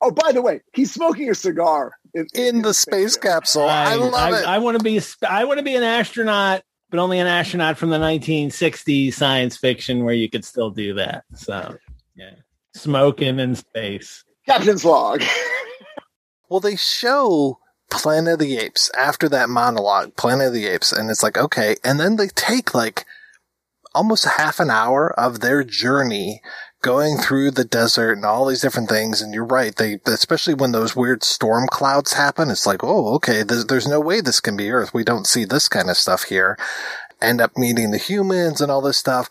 [0.00, 3.64] Oh, by the way, he's smoking a cigar in, in the space capsule.
[3.64, 4.46] I, I love I, it.
[4.46, 7.76] I want to be a, I want to be an astronaut, but only an astronaut
[7.76, 11.24] from the 1960s science fiction where you could still do that.
[11.34, 11.76] So,
[12.14, 12.34] yeah,
[12.74, 14.24] smoking in space.
[14.46, 15.22] Captain's log.
[16.48, 17.58] well, they show
[17.90, 21.76] Planet of the Apes after that monologue, Planet of the Apes, and it's like, okay.
[21.84, 23.06] And then they take like
[23.94, 26.42] almost half an hour of their journey
[26.82, 29.20] going through the desert and all these different things.
[29.20, 29.74] And you're right.
[29.74, 33.98] They, especially when those weird storm clouds happen, it's like, oh, okay, there's, there's no
[33.98, 34.92] way this can be Earth.
[34.94, 36.58] We don't see this kind of stuff here.
[37.20, 39.28] End up meeting the humans and all this stuff.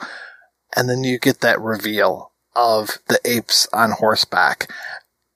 [0.76, 4.70] And then you get that reveal of the apes on horseback.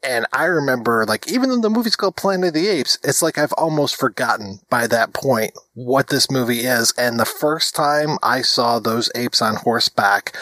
[0.02, 3.38] And I remember, like, even though the movie's called Planet of the Apes, it's like
[3.38, 6.94] I've almost forgotten by that point what this movie is.
[6.98, 10.36] And the first time I saw those apes on horseback,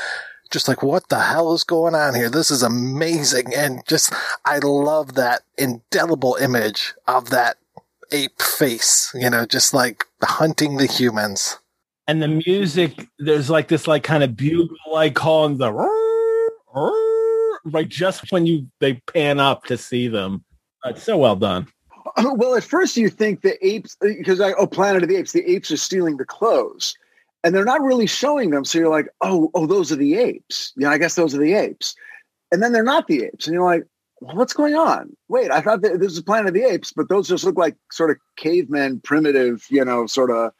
[0.52, 2.30] just like, what the hell is going on here?
[2.30, 3.54] This is amazing.
[3.56, 4.14] And just,
[4.46, 7.58] I love that indelible image of that
[8.12, 11.58] ape face, you know, just like hunting the humans.
[12.08, 15.74] And the music, there's like this, like, kind of bugle like calling the
[17.72, 20.44] like just when you they pan up to see them.
[20.86, 21.68] It's so well done.
[22.18, 25.34] Well, at first you think the apes uh, because I oh Planet of the Apes,
[25.34, 26.96] the apes are stealing the clothes.
[27.44, 28.66] And they're not really showing them.
[28.66, 30.74] So you're like, oh, oh, those are the apes.
[30.76, 31.96] Yeah, I guess those are the apes.
[32.52, 33.46] And then they're not the apes.
[33.46, 33.86] And you're like,
[34.22, 35.16] well, what's going on?
[35.28, 37.76] Wait, I thought that this was Planet of the Apes, but those just look like
[37.92, 40.52] sort of cavemen, primitive, you know, sort of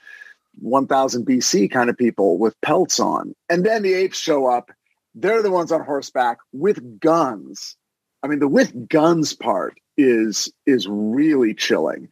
[0.60, 3.34] 1000 BC kind of people with pelts on.
[3.50, 4.72] And then the apes show up
[5.20, 7.76] they're the ones on horseback with guns.
[8.24, 12.10] I mean, the with guns part is is really chilling,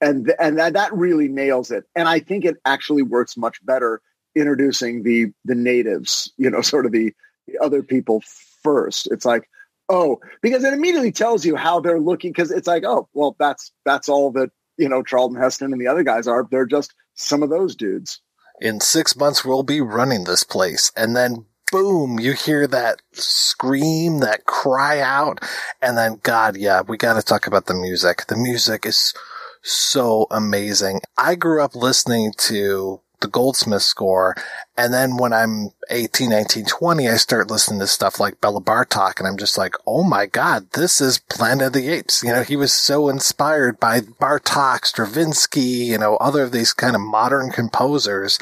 [0.00, 1.84] and and that that really nails it.
[1.94, 4.00] And I think it actually works much better
[4.34, 7.12] introducing the the natives, you know, sort of the,
[7.46, 8.22] the other people
[8.62, 9.08] first.
[9.10, 9.48] It's like,
[9.88, 12.30] oh, because it immediately tells you how they're looking.
[12.30, 15.88] Because it's like, oh, well, that's that's all that you know Charlton Heston and the
[15.88, 16.46] other guys are.
[16.50, 18.20] They're just some of those dudes.
[18.60, 24.18] In six months, we'll be running this place, and then boom, you hear that scream,
[24.18, 25.40] that cry out.
[25.82, 28.28] And then, God, yeah, we got to talk about the music.
[28.28, 29.12] The music is
[29.60, 31.00] so amazing.
[31.18, 34.36] I grew up listening to the Goldsmith score.
[34.76, 39.18] And then when I'm 18, 19, 20, I start listening to stuff like Bela Bartok
[39.18, 42.22] and I'm just like, oh my God, this is Planet of the Apes.
[42.22, 46.94] You know, he was so inspired by Bartok, Stravinsky, you know, other of these kind
[46.94, 48.38] of modern composers.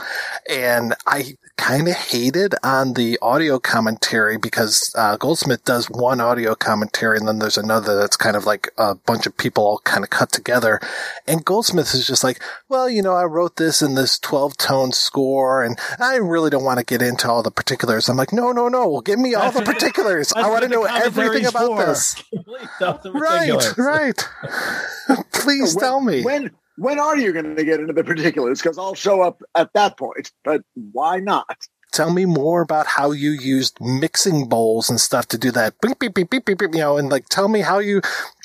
[0.51, 6.55] And I kind of hated on the audio commentary because uh, Goldsmith does one audio
[6.55, 10.03] commentary and then there's another that's kind of like a bunch of people all kind
[10.03, 10.81] of cut together.
[11.27, 14.93] And Goldsmith is just like, well, you know, I wrote this in this 12 tone
[14.93, 18.09] score and I really don't want to get into all the particulars.
[18.09, 18.89] I'm like, no, no, no.
[18.89, 20.33] Well, give me all the particulars.
[20.35, 21.87] I want to know everything about for.
[21.87, 22.25] this.
[23.15, 24.29] right, right.
[25.33, 26.23] Please when, tell me.
[26.23, 28.63] When when are you going to get into the particulars?
[28.63, 30.31] Because I'll show up at that point.
[30.45, 31.57] But why not?
[31.93, 35.75] tell me more about how you used mixing bowls and stuff to do that.
[35.81, 38.01] Beep, beep, beep, beep, beep, beep, you know, and like tell me how you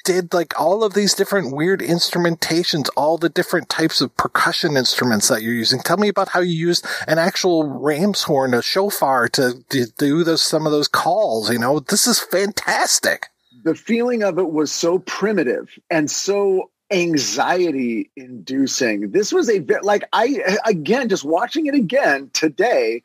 [0.05, 5.27] did like all of these different weird instrumentations, all the different types of percussion instruments
[5.29, 5.79] that you're using.
[5.79, 10.23] Tell me about how you used an actual ram's horn, a shofar to, to do
[10.23, 11.49] those, some of those calls.
[11.49, 13.27] You know, this is fantastic.
[13.63, 19.11] The feeling of it was so primitive and so anxiety inducing.
[19.11, 23.03] This was a bit like I again just watching it again today.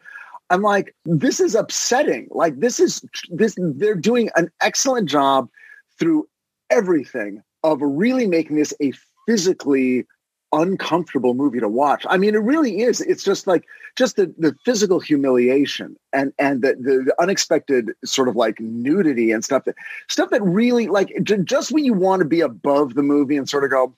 [0.51, 2.29] I'm like, this is upsetting.
[2.31, 5.49] Like this is this they're doing an excellent job
[5.99, 6.29] through
[6.71, 8.93] everything of really making this a
[9.27, 10.07] physically
[10.53, 12.05] uncomfortable movie to watch.
[12.09, 13.01] I mean, it really is.
[13.01, 13.65] It's just like
[13.97, 19.45] just the, the physical humiliation and and the, the unexpected sort of like nudity and
[19.45, 19.75] stuff that
[20.09, 23.65] stuff that really like just when you want to be above the movie and sort
[23.65, 23.95] of go,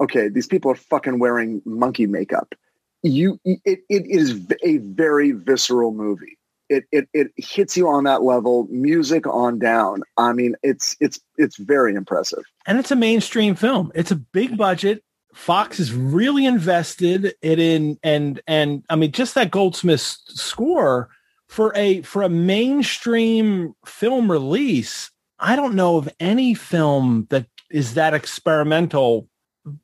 [0.00, 2.54] okay, these people are fucking wearing monkey makeup.
[3.02, 6.36] You it it is a very visceral movie.
[6.68, 10.02] It, it it hits you on that level, music on down.
[10.16, 12.44] I mean, it's it's it's very impressive.
[12.66, 13.90] And it's a mainstream film.
[13.94, 15.02] It's a big budget
[15.34, 21.08] Fox is really invested it in and and I mean just that Goldsmith score
[21.48, 25.10] for a for a mainstream film release.
[25.38, 29.28] I don't know of any film that is that experimental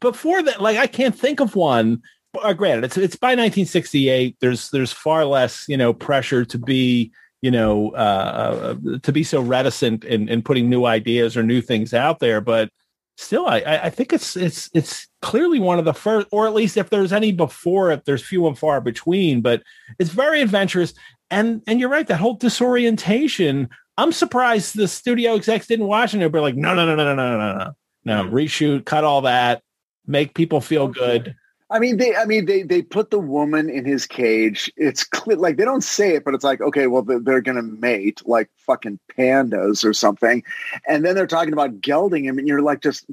[0.00, 0.60] before that.
[0.60, 2.02] Like I can't think of one.
[2.42, 4.36] Uh, granted, it's it's by 1968.
[4.40, 9.22] There's there's far less you know pressure to be you know uh, uh to be
[9.22, 12.70] so reticent in, in putting new ideas or new things out there, but
[13.16, 16.76] still I, I think it's it's it's clearly one of the first or at least
[16.76, 19.60] if there's any before it there's few and far between but
[19.98, 20.94] it's very adventurous
[21.32, 26.30] and and you're right that whole disorientation i'm surprised the studio execs didn't watch it
[26.30, 27.58] but like no no no no no no no
[28.04, 29.64] no no reshoot cut all that
[30.06, 31.34] make people feel good
[31.68, 32.14] I mean, they.
[32.14, 32.62] I mean, they.
[32.62, 34.70] They put the woman in his cage.
[34.76, 37.56] It's clear, like they don't say it, but it's like, okay, well, they're, they're going
[37.56, 40.44] to mate like fucking pandas or something,
[40.88, 43.06] and then they're talking about gelding him, and you're like, just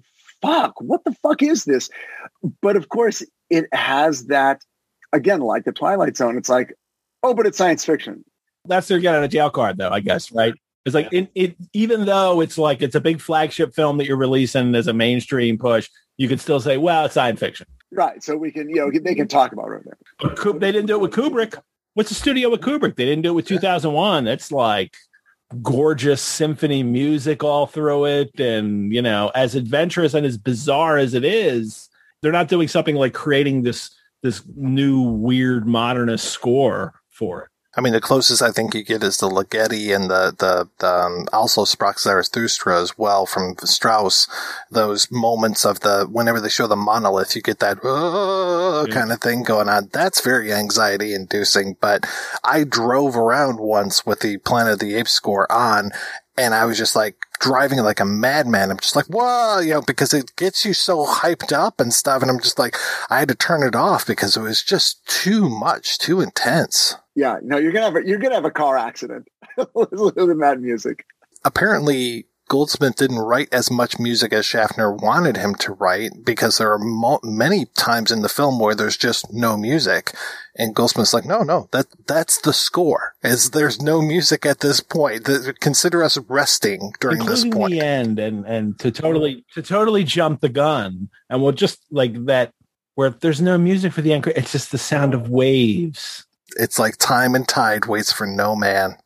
[0.44, 1.90] fuck, what the fuck is this?
[2.62, 4.62] But of course, it has that
[5.14, 6.38] again, like the Twilight Zone.
[6.38, 6.74] It's like,
[7.24, 8.24] oh, but it's science fiction.
[8.66, 9.90] That's their get out of jail card, though.
[9.90, 10.54] I guess, right?
[10.86, 14.18] It's like it, it, even though it's like it's a big flagship film that you're
[14.18, 17.68] releasing as a mainstream push, you could still say, well, it's science fiction.
[17.92, 18.22] Right.
[18.24, 19.84] So we can, you know, they can talk about it.
[20.20, 21.58] But they didn't do it with Kubrick.
[21.94, 22.96] What's the studio with Kubrick?
[22.96, 24.26] They didn't do it with 2001.
[24.26, 24.96] That's like
[25.62, 28.40] gorgeous symphony music all through it.
[28.40, 31.90] And, you know, as adventurous and as bizarre as it is,
[32.22, 37.50] they're not doing something like creating this, this new weird modernist score for it.
[37.76, 40.94] I mean, the closest I think you get is the Ligeti and the, the, the
[40.94, 44.28] um, also Sprach Zarathustra as well from Strauss.
[44.70, 48.94] Those moments of the, whenever they show the monolith, you get that uh, yeah.
[48.94, 49.90] kind of thing going on.
[49.92, 52.06] That's very anxiety inducing, but
[52.44, 55.92] I drove around once with the Planet of the Apes score on
[56.38, 58.72] and I was just like driving like a madman.
[58.72, 62.22] I'm just like, whoa, you know, because it gets you so hyped up and stuff.
[62.22, 62.76] And I'm just like,
[63.10, 66.96] I had to turn it off because it was just too much, too intense.
[67.16, 69.28] Yeah, no, you're gonna have a, you're gonna have a car accident
[69.74, 71.06] with the mad music.
[71.46, 76.72] Apparently, Goldsmith didn't write as much music as Schaffner wanted him to write because there
[76.72, 80.14] are mo- many times in the film where there's just no music,
[80.56, 83.14] and Goldsmith's like, no, no, that that's the score.
[83.24, 85.26] Is there's no music at this point.
[85.26, 87.72] The, consider us resting during Including this point.
[87.74, 92.26] The end, and and to totally to totally jump the gun, and we'll just like
[92.26, 92.54] that
[92.96, 94.28] where there's no music for the end.
[94.28, 96.26] It's just the sound of waves
[96.58, 98.98] it's like time and tide waits for no man.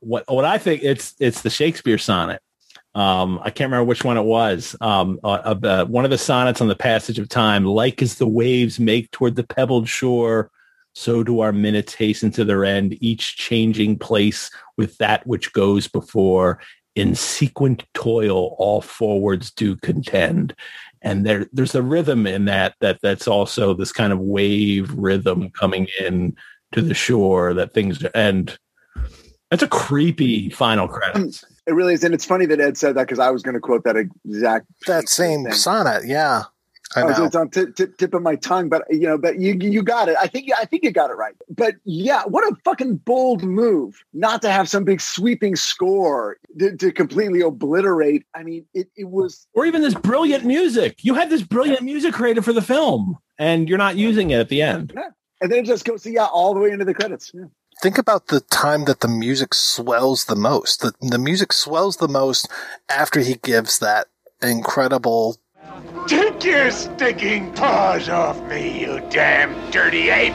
[0.00, 2.40] What what I think it's it's the Shakespeare sonnet.
[2.94, 4.74] Um, I can't remember which one it was.
[4.80, 8.26] Um, uh, uh, one of the sonnets on the passage of time, like as the
[8.26, 10.50] waves make toward the pebbled shore,
[10.94, 15.88] so do our minutes hasten to their end, each changing place with that which goes
[15.88, 16.58] before.
[16.94, 20.54] In sequent toil, all forwards do contend.
[21.02, 25.50] And there, there's a rhythm in that that that's also this kind of wave rhythm
[25.50, 26.34] coming in
[26.72, 28.58] to the shore that things end.
[29.50, 31.44] That's a creepy final credits.
[31.44, 33.54] Um, it really is, and it's funny that Ed said that because I was going
[33.54, 35.52] to quote that exact that same thing.
[35.52, 36.06] sonnet.
[36.06, 36.44] Yeah,
[36.94, 37.14] I oh, know.
[37.18, 39.82] Oh, it's on t- t- tip of my tongue, but you know, but you you
[39.82, 40.16] got it.
[40.20, 41.34] I think I think you got it right.
[41.48, 46.76] But yeah, what a fucking bold move not to have some big sweeping score to,
[46.76, 48.24] to completely obliterate.
[48.34, 51.04] I mean, it it was, or even this brilliant music.
[51.04, 54.48] You had this brilliant music created for the film, and you're not using it at
[54.48, 54.92] the end.
[54.94, 55.10] Yeah
[55.40, 57.30] and then it just goes yeah all the way into the credits.
[57.34, 57.44] Yeah.
[57.82, 60.80] Think about the time that the music swells the most.
[60.80, 62.48] The the music swells the most
[62.88, 64.06] after he gives that
[64.42, 65.36] incredible.
[66.06, 70.32] Take your stinking paws off me, you damn dirty ape!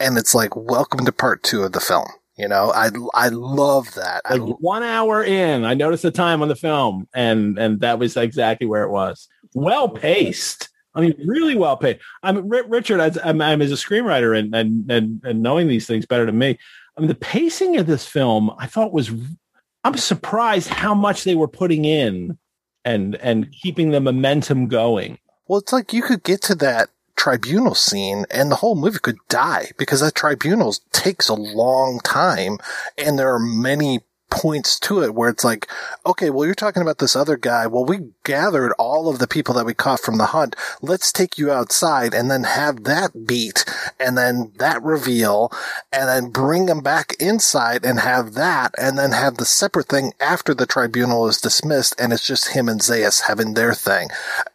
[0.00, 2.08] And it's like, welcome to part two of the film.
[2.36, 4.22] You know, I I love that.
[4.28, 8.16] Like one hour in, I noticed the time on the film, and and that was
[8.16, 9.28] exactly where it was.
[9.54, 10.70] Well paced.
[10.94, 12.00] I mean, really well paced.
[12.22, 15.68] I mean, R- Richard, as, I'm, I'm as a screenwriter and, and and and knowing
[15.68, 16.58] these things better than me.
[16.96, 19.10] I mean, the pacing of this film, I thought was.
[19.84, 22.38] I'm surprised how much they were putting in,
[22.84, 25.18] and and keeping the momentum going.
[25.48, 29.18] Well, it's like you could get to that tribunal scene and the whole movie could
[29.28, 32.58] die because that tribunal takes a long time
[32.98, 34.00] and there are many
[34.32, 35.68] points to it where it's like,
[36.06, 37.66] okay, well, you're talking about this other guy.
[37.66, 40.56] Well, we gathered all of the people that we caught from the hunt.
[40.80, 43.66] Let's take you outside and then have that beat
[44.00, 45.52] and then that reveal
[45.92, 50.14] and then bring them back inside and have that and then have the separate thing
[50.18, 54.08] after the tribunal is dismissed and it's just him and Zaius having their thing.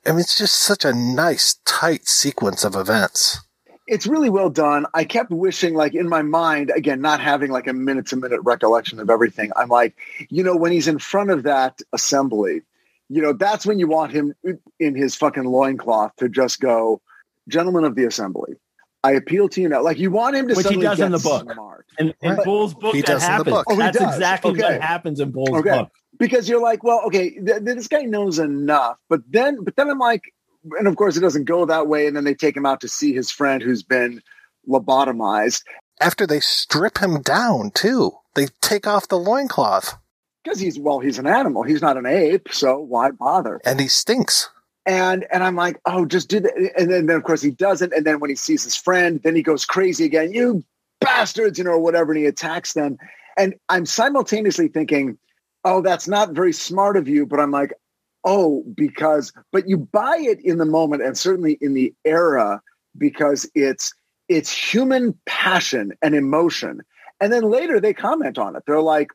[0.06, 3.42] I mean, it's just such a nice, tight sequence of events
[3.88, 4.86] it's really well done.
[4.94, 8.42] I kept wishing, like in my mind, again, not having like a minute to minute
[8.44, 9.52] recollection of everything.
[9.56, 9.96] I'm like,
[10.30, 12.62] you know, when he's in front of that assembly,
[13.10, 14.36] you know, that's when you want him
[14.80, 17.02] in his fucking loincloth to just go,
[17.48, 18.56] gentlemen of the assembly.
[19.04, 19.82] I appeal to you now.
[19.82, 21.50] Like you want him to, which he does in the book.
[21.50, 21.86] Smart.
[21.98, 22.44] In, in right.
[22.44, 23.56] Boulle's book, he that happens.
[23.56, 23.66] Book.
[23.70, 24.64] Oh, That's exactly okay.
[24.64, 25.70] what happens in Boulle's okay.
[25.70, 25.92] book.
[26.18, 30.00] Because you're like, well, okay, th- this guy knows enough, but then, but then I'm
[30.00, 30.34] like,
[30.78, 32.08] and of course it doesn't go that way.
[32.08, 34.22] And then they take him out to see his friend who's been
[34.68, 35.64] lobotomized.
[36.00, 39.98] After they strip him down too, they take off the loincloth.
[40.44, 41.64] Because he's well, he's an animal.
[41.64, 43.60] He's not an ape, so why bother?
[43.66, 44.50] And he stinks.
[44.86, 46.54] And and I'm like, oh, just do that.
[46.78, 47.94] And then, then of course he doesn't.
[47.94, 50.32] And then when he sees his friend, then he goes crazy again.
[50.34, 50.64] You
[51.02, 52.98] bastards, you know, or whatever, and he attacks them.
[53.36, 55.18] And I'm simultaneously thinking,
[55.66, 57.26] oh, that's not very smart of you.
[57.26, 57.74] But I'm like,
[58.28, 62.62] oh, because, but you buy it in the moment and certainly in the era
[62.98, 63.94] because it's
[64.28, 66.82] it's human passion and emotion.
[67.22, 68.64] And then later they comment on it.
[68.68, 69.12] They're like,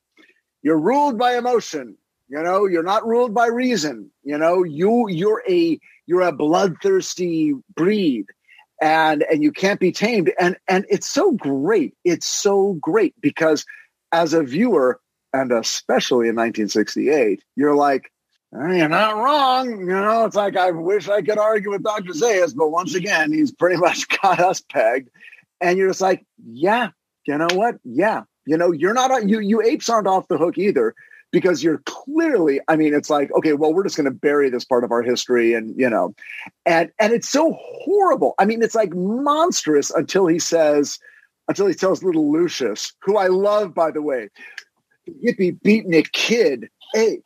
[0.62, 1.98] you're ruled by emotion.
[2.28, 4.10] You know, you're not ruled by reason.
[4.24, 8.26] You know, you you're a you're a bloodthirsty breed
[8.80, 10.32] and and you can't be tamed.
[10.40, 11.94] And and it's so great.
[12.02, 13.66] It's so great because
[14.10, 15.00] as a viewer,
[15.34, 18.11] and especially in 1968, you're like,
[18.52, 19.80] you're not wrong.
[19.80, 22.12] You know, it's like I wish I could argue with Dr.
[22.12, 25.10] Zaius, but once again, he's pretty much got us pegged.
[25.60, 26.90] And you're just like, yeah,
[27.26, 27.76] you know what?
[27.84, 30.94] Yeah, you know, you're not you you apes aren't off the hook either
[31.30, 32.60] because you're clearly.
[32.68, 35.02] I mean, it's like, okay, well, we're just going to bury this part of our
[35.02, 36.14] history, and you know,
[36.66, 38.34] and and it's so horrible.
[38.38, 40.98] I mean, it's like monstrous until he says,
[41.48, 44.28] until he tells little Lucius, who I love, by the way,
[45.08, 47.24] hippie beatnik kid ape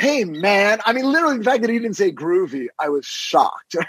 [0.00, 0.80] hey man.
[0.84, 3.76] I mean literally the fact that he didn't say groovy i was shocked.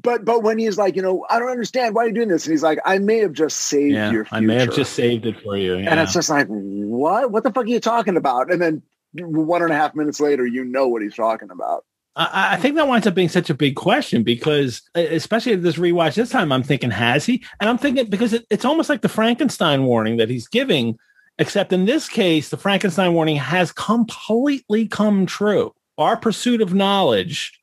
[0.00, 1.94] But but when he's like you know i don't understand.
[1.94, 2.46] Why are you doing this?
[2.46, 4.36] And he's like i may have just saved yeah, your future.
[4.36, 5.90] i may have just saved it for you yeah.
[5.90, 7.30] and it's just like what?
[7.30, 8.50] What the fuck are you talking about?
[8.50, 8.82] And then
[9.12, 11.84] one and a half minutes later you know what he's talking about.
[12.16, 16.14] I, I think that winds up being such a big question because, especially this rewatch
[16.14, 17.44] this time, I'm thinking, has he?
[17.60, 20.98] And I'm thinking because it, it's almost like the Frankenstein warning that he's giving
[21.38, 25.72] Except in this case, the Frankenstein warning has completely come true.
[25.98, 27.58] Our pursuit of knowledge,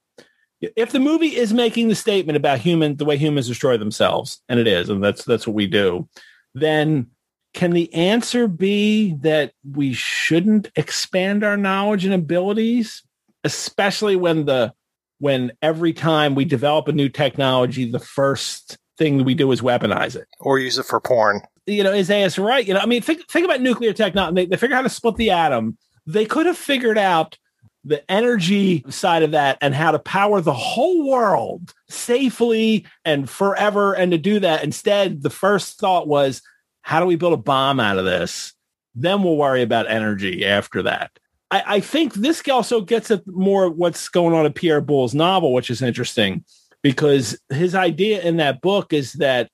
[0.61, 4.59] if the movie is making the statement about human, the way humans destroy themselves, and
[4.59, 6.07] it is, and that's that's what we do,
[6.53, 7.07] then
[7.53, 13.03] can the answer be that we shouldn't expand our knowledge and abilities,
[13.43, 14.73] especially when the
[15.19, 20.15] when every time we develop a new technology, the first thing we do is weaponize
[20.15, 22.65] it or use it for porn you know, is Zaius's right.
[22.65, 24.35] You know, I mean, think think about nuclear technology.
[24.35, 25.77] They, they figure out how to split the atom.
[26.05, 27.37] They could have figured out
[27.83, 33.93] the energy side of that and how to power the whole world safely and forever.
[33.93, 36.41] And to do that, instead, the first thought was,
[36.81, 38.53] how do we build a bomb out of this?
[38.95, 41.11] Then we'll worry about energy after that.
[41.51, 45.53] I, I think this also gets at more what's going on in Pierre Boulle's novel,
[45.53, 46.43] which is interesting
[46.81, 49.49] because his idea in that book is that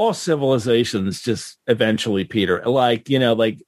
[0.00, 3.62] all civilizations just eventually peter like you know like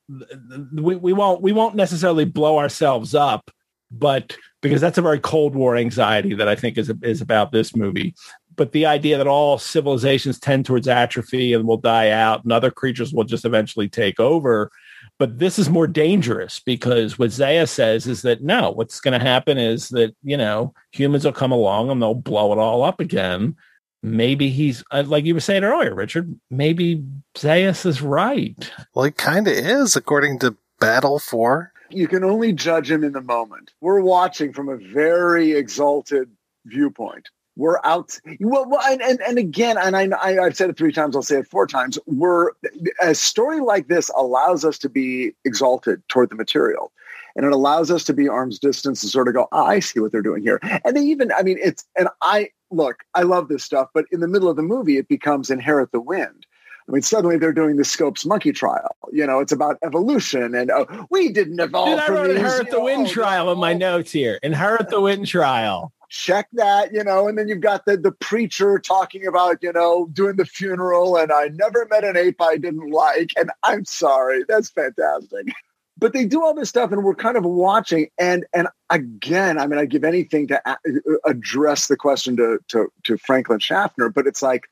[0.74, 3.50] we, we won't we won't necessarily blow ourselves up
[3.90, 7.76] but because that's a very cold war anxiety that i think is is about this
[7.76, 8.14] movie.
[8.54, 12.70] But the idea that all civilizations tend towards atrophy and will die out and other
[12.70, 14.70] creatures will just eventually take over.
[15.18, 19.24] But this is more dangerous because what Zaius says is that no, what's going to
[19.24, 23.00] happen is that, you know, humans will come along and they'll blow it all up
[23.00, 23.56] again
[24.02, 26.38] maybe he's uh, like you were saying earlier, Richard.
[26.50, 27.04] Maybe
[27.36, 28.70] Zaius is right.
[28.94, 31.72] Well, he kind of is, according to Battle for.
[31.90, 33.72] You can only judge him in the moment.
[33.80, 36.30] We're watching from a very exalted
[36.64, 37.28] viewpoint.
[37.56, 38.18] we're out.
[38.40, 41.22] Well, well and, and, and again, and I, I, I've said it three times, I'll
[41.22, 41.98] say it four times.
[42.06, 42.52] We're
[43.00, 46.92] a story like this allows us to be exalted toward the material.
[47.34, 50.00] And it allows us to be arm's distance and sort of go, oh, I see
[50.00, 50.60] what they're doing here.
[50.84, 54.20] And they even, I mean, it's, and I, look, I love this stuff, but in
[54.20, 56.46] the middle of the movie, it becomes Inherit the Wind.
[56.88, 58.96] I mean, suddenly they're doing the Scopes monkey trial.
[59.12, 61.88] You know, it's about evolution, and oh, we didn't evolve.
[61.88, 64.38] Dude, I wrote these, Inherit the know, Wind oh, trial in my notes here.
[64.42, 65.92] Inherit the Wind trial.
[66.08, 70.08] check that, you know, and then you've got the the preacher talking about, you know,
[70.12, 73.30] doing the funeral and I never met an ape I didn't like.
[73.36, 75.46] And I'm sorry, that's fantastic.
[76.02, 79.68] But they do all this stuff and we're kind of watching and and again, I
[79.68, 84.08] mean, i'd give anything to a- uh, address the question to to to Franklin Schaffner,
[84.08, 84.64] but it's like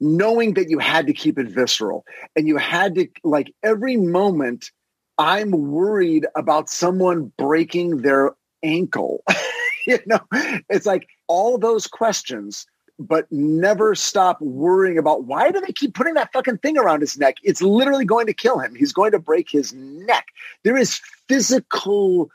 [0.00, 4.70] knowing that you had to keep it visceral and you had to like every moment
[5.18, 9.22] I'm worried about someone breaking their ankle.
[9.86, 10.20] you know,
[10.68, 12.66] it's like all those questions,
[12.98, 17.18] but never stop worrying about why do they keep putting that fucking thing around his
[17.18, 17.36] neck?
[17.42, 18.74] It's literally going to kill him.
[18.74, 20.26] He's going to break his neck.
[20.62, 22.30] There is physical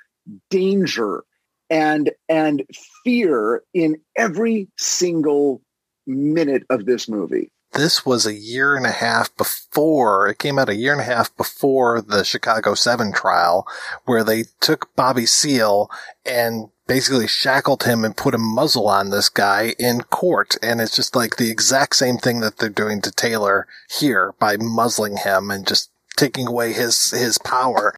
[0.49, 1.23] danger
[1.69, 2.63] and and
[3.03, 5.61] fear in every single
[6.05, 7.51] minute of this movie.
[7.73, 11.05] This was a year and a half before, it came out a year and a
[11.05, 13.67] half before the Chicago 7 trial,
[14.05, 15.91] where they took Bobby Seale
[16.25, 20.57] and basically shackled him and put a muzzle on this guy in court.
[20.63, 23.67] And it's just like the exact same thing that they're doing to Taylor
[23.99, 27.95] here by muzzling him and just taking away his, his power.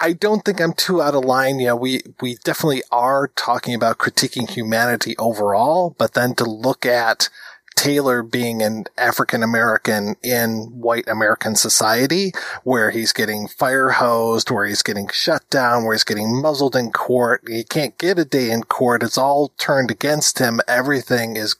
[0.00, 1.60] I don't think I'm too out of line.
[1.60, 6.84] You know, we, we definitely are talking about critiquing humanity overall, but then to look
[6.84, 7.28] at
[7.74, 12.32] Taylor being an African American in white American society,
[12.64, 16.92] where he's getting fire hosed, where he's getting shut down, where he's getting muzzled in
[16.92, 17.42] court.
[17.48, 19.02] He can't get a day in court.
[19.02, 20.60] It's all turned against him.
[20.68, 21.56] Everything is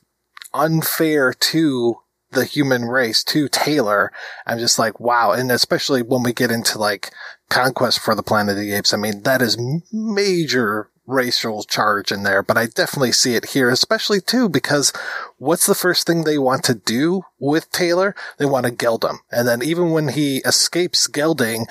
[0.55, 1.97] unfair to
[2.33, 4.11] the human race, to Taylor.
[4.47, 5.33] I'm just like, wow.
[5.33, 7.13] And especially when we get into like
[7.51, 9.59] Conquest for the Planet of the Apes, I mean, that is
[9.93, 14.93] major racial charge in there, but I definitely see it here, especially too, because
[15.39, 18.15] what's the first thing they want to do with Taylor?
[18.39, 19.21] They want to geld him.
[19.31, 21.67] And then even when he escapes gelding,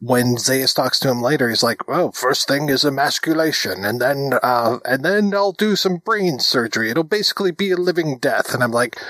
[0.00, 4.38] when Zaius talks to him later, he's like, "Oh, first thing is emasculation, and then,
[4.42, 6.90] uh, and then I'll do some brain surgery.
[6.90, 9.00] It'll basically be a living death." And I'm like,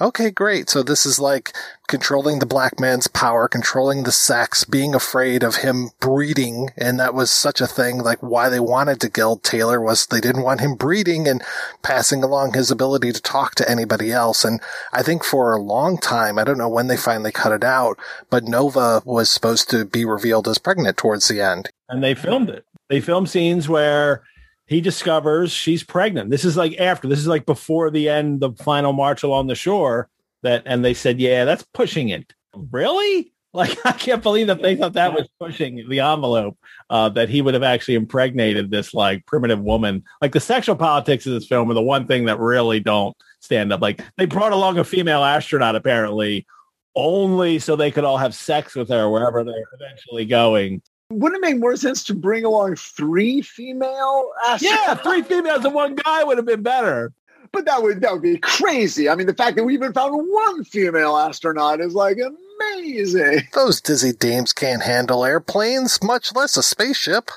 [0.00, 0.70] Okay, great.
[0.70, 1.54] So this is like
[1.86, 6.70] controlling the black man's power, controlling the sex, being afraid of him breeding.
[6.78, 7.98] And that was such a thing.
[7.98, 11.42] Like why they wanted to geld Taylor was they didn't want him breeding and
[11.82, 14.44] passing along his ability to talk to anybody else.
[14.44, 14.60] And
[14.92, 17.98] I think for a long time, I don't know when they finally cut it out,
[18.30, 21.68] but Nova was supposed to be revealed as pregnant towards the end.
[21.90, 22.64] And they filmed it.
[22.88, 24.22] They filmed scenes where
[24.66, 26.30] he discovers she's pregnant.
[26.30, 29.54] This is like after, this is like before the end, the final march along the
[29.54, 30.08] shore
[30.42, 32.34] that, and they said, yeah, that's pushing it.
[32.54, 33.28] Really?
[33.54, 36.56] Like, I can't believe that they thought that was pushing the envelope,
[36.88, 40.04] uh, that he would have actually impregnated this like primitive woman.
[40.22, 43.70] Like the sexual politics of this film are the one thing that really don't stand
[43.70, 43.82] up.
[43.82, 46.46] Like they brought along a female astronaut apparently
[46.94, 50.80] only so they could all have sex with her wherever they're eventually going
[51.20, 54.62] wouldn't it make more sense to bring along three female astronauts?
[54.62, 57.12] Yeah, three females and one guy would have been better.
[57.52, 59.08] But that would that would be crazy.
[59.08, 63.42] I mean, the fact that we even found one female astronaut is like amazing.
[63.52, 67.30] Those dizzy dames can't handle airplanes, much less a spaceship.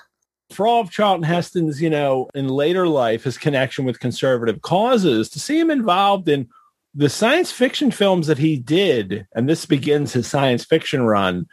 [0.51, 5.27] For all of Charlton Heston's, you know, in later life, his connection with conservative causes,
[5.29, 6.47] to see him involved in
[6.93, 11.45] the science fiction films that he did, and this begins his science fiction run,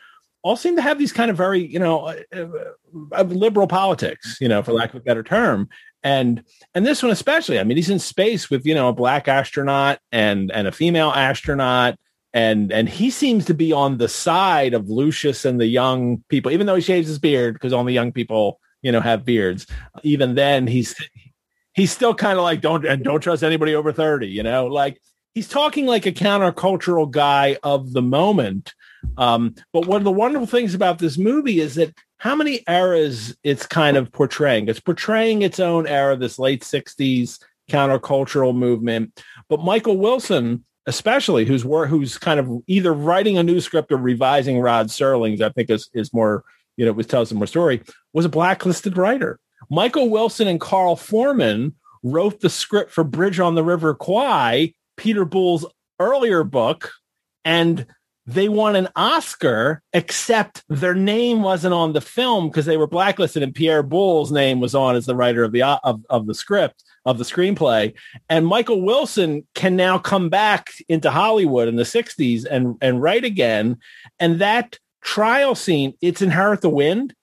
[0.42, 2.46] all seem to have these kind of very, you know, uh,
[3.12, 5.68] uh, liberal politics, you know, for lack of a better term.
[6.02, 9.28] And and this one especially, I mean, he's in space with you know a black
[9.28, 11.96] astronaut and and a female astronaut,
[12.32, 16.50] and and he seems to be on the side of Lucius and the young people,
[16.50, 19.68] even though he shaves his beard because only young people, you know, have beards.
[20.02, 20.96] Even then, he's
[21.72, 25.00] he's still kind of like don't and don't trust anybody over thirty, you know, like
[25.34, 28.74] he's talking like a countercultural guy of the moment
[29.16, 33.36] um, but one of the wonderful things about this movie is that how many eras
[33.42, 34.68] it's kind of portraying.
[34.68, 37.38] It's portraying its own era, this late 60s
[37.70, 39.22] countercultural movement.
[39.48, 44.60] But Michael Wilson, especially, who's who's kind of either writing a new script or revising
[44.60, 46.44] Rod Serling's, I think is, is more,
[46.76, 47.82] you know, tells a more story,
[48.12, 49.38] was a blacklisted writer.
[49.70, 55.24] Michael Wilson and Carl Foreman wrote the script for Bridge on the River Kwai, Pierre
[55.24, 55.66] Boulle's
[55.98, 56.92] earlier book,
[57.44, 57.86] and
[58.26, 63.42] they won an Oscar, except their name wasn't on the film because they were blacklisted,
[63.42, 66.34] and Pierre Boulle's name was on as the writer of the uh, of, of the
[66.34, 66.84] script.
[67.04, 67.92] of the screenplay.
[68.28, 73.24] And Michael Wilson can now come back into Hollywood in the 60s and, and write
[73.24, 73.78] again.
[74.20, 77.14] And that trial scene, it's Inherit the Wind.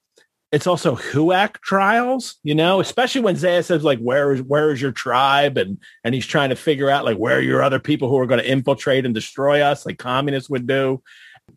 [0.52, 4.82] It's also HUAC trials, you know, especially when Zaius says like, where is, where is
[4.82, 5.56] your tribe?
[5.56, 8.26] And, and he's trying to figure out like, where are your other people who are
[8.26, 11.02] going to infiltrate and destroy us like communists would do.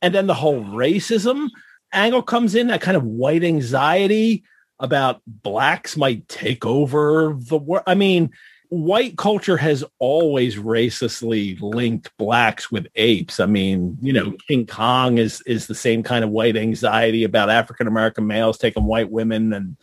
[0.02, 1.50] And then the whole racism
[1.92, 4.44] angle comes in, that kind of white anxiety
[4.80, 7.84] about blacks might take over the world.
[7.88, 8.32] I mean,
[8.74, 13.40] white culture has always racistly linked blacks with apes.
[13.40, 17.50] I mean, you know, King Kong is is the same kind of white anxiety about
[17.50, 19.78] African American males taking white women and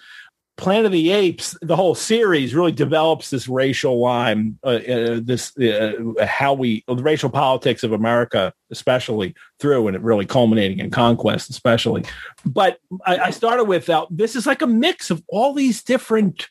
[0.61, 5.57] Planet of the Apes, the whole series really develops this racial line, uh, uh, this
[5.57, 5.93] uh,
[6.27, 11.49] how we the racial politics of America, especially through, and it really culminating in conquest,
[11.49, 12.05] especially.
[12.45, 16.51] But I, I started with uh, this is like a mix of all these different,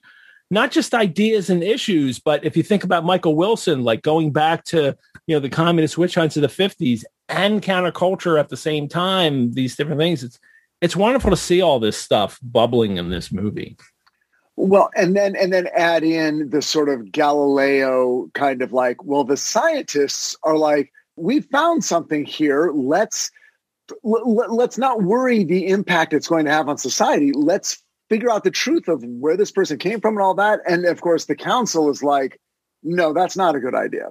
[0.49, 4.63] not just ideas and issues, but if you think about Michael Wilson, like going back
[4.65, 4.97] to
[5.27, 9.53] you know the communist witch hunts of the fifties and counterculture at the same time,
[9.53, 10.23] these different things.
[10.23, 10.39] It's
[10.81, 13.77] it's wonderful to see all this stuff bubbling in this movie.
[14.55, 19.23] Well, and then and then add in the sort of Galileo kind of like, well,
[19.23, 22.71] the scientists are like, we found something here.
[22.73, 23.31] Let's
[24.03, 27.31] let's not worry the impact it's going to have on society.
[27.31, 30.59] Let's figure out the truth of where this person came from and all that.
[30.67, 32.39] And of course, the council is like,
[32.83, 34.09] no, that's not a good idea.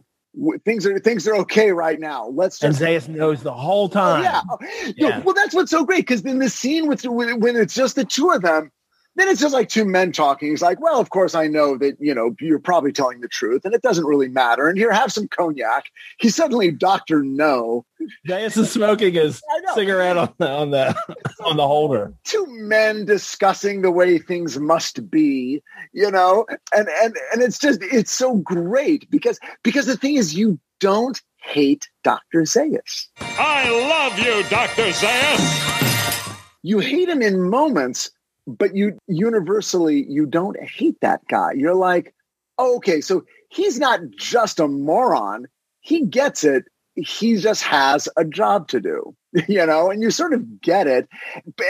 [0.64, 2.28] Things are things are okay right now.
[2.28, 2.80] Let's just.
[2.80, 4.42] And Zaius knows the whole oh, time.
[4.50, 4.92] Oh, yeah.
[4.96, 5.18] yeah.
[5.20, 8.30] well, that's what's so great because in the scene with when it's just the two
[8.30, 8.70] of them,
[9.18, 10.50] then it's just like two men talking.
[10.50, 13.64] He's like, well, of course I know that, you know, you're probably telling the truth
[13.64, 14.68] and it doesn't really matter.
[14.68, 15.86] And here, have some cognac.
[16.18, 17.22] He suddenly Dr.
[17.22, 17.84] No.
[18.28, 19.42] Zaius is smoking his
[19.74, 20.96] cigarette on the, on the,
[21.44, 22.12] on the holder.
[22.24, 25.62] Two men discussing the way things must be,
[25.92, 30.34] you know, and, and, and it's just, it's so great because, because the thing is
[30.34, 32.42] you don't hate Dr.
[32.42, 33.08] Zaius.
[33.20, 34.92] I love you, Dr.
[34.92, 36.34] Zaius.
[36.62, 38.10] You hate him in moments
[38.48, 41.52] but you universally you don't hate that guy.
[41.52, 42.14] You're like,
[42.56, 45.46] oh, okay, so he's not just a moron.
[45.80, 46.64] He gets it.
[46.94, 49.14] He just has a job to do,
[49.48, 51.08] you know, and you sort of get it.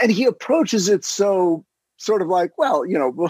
[0.01, 1.65] And he approaches it so
[1.97, 3.29] sort of like, well, you know,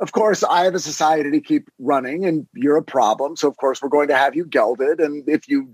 [0.00, 3.36] of course, I have a society to keep running, and you're a problem.
[3.36, 5.00] So, of course, we're going to have you gelded.
[5.00, 5.72] And if you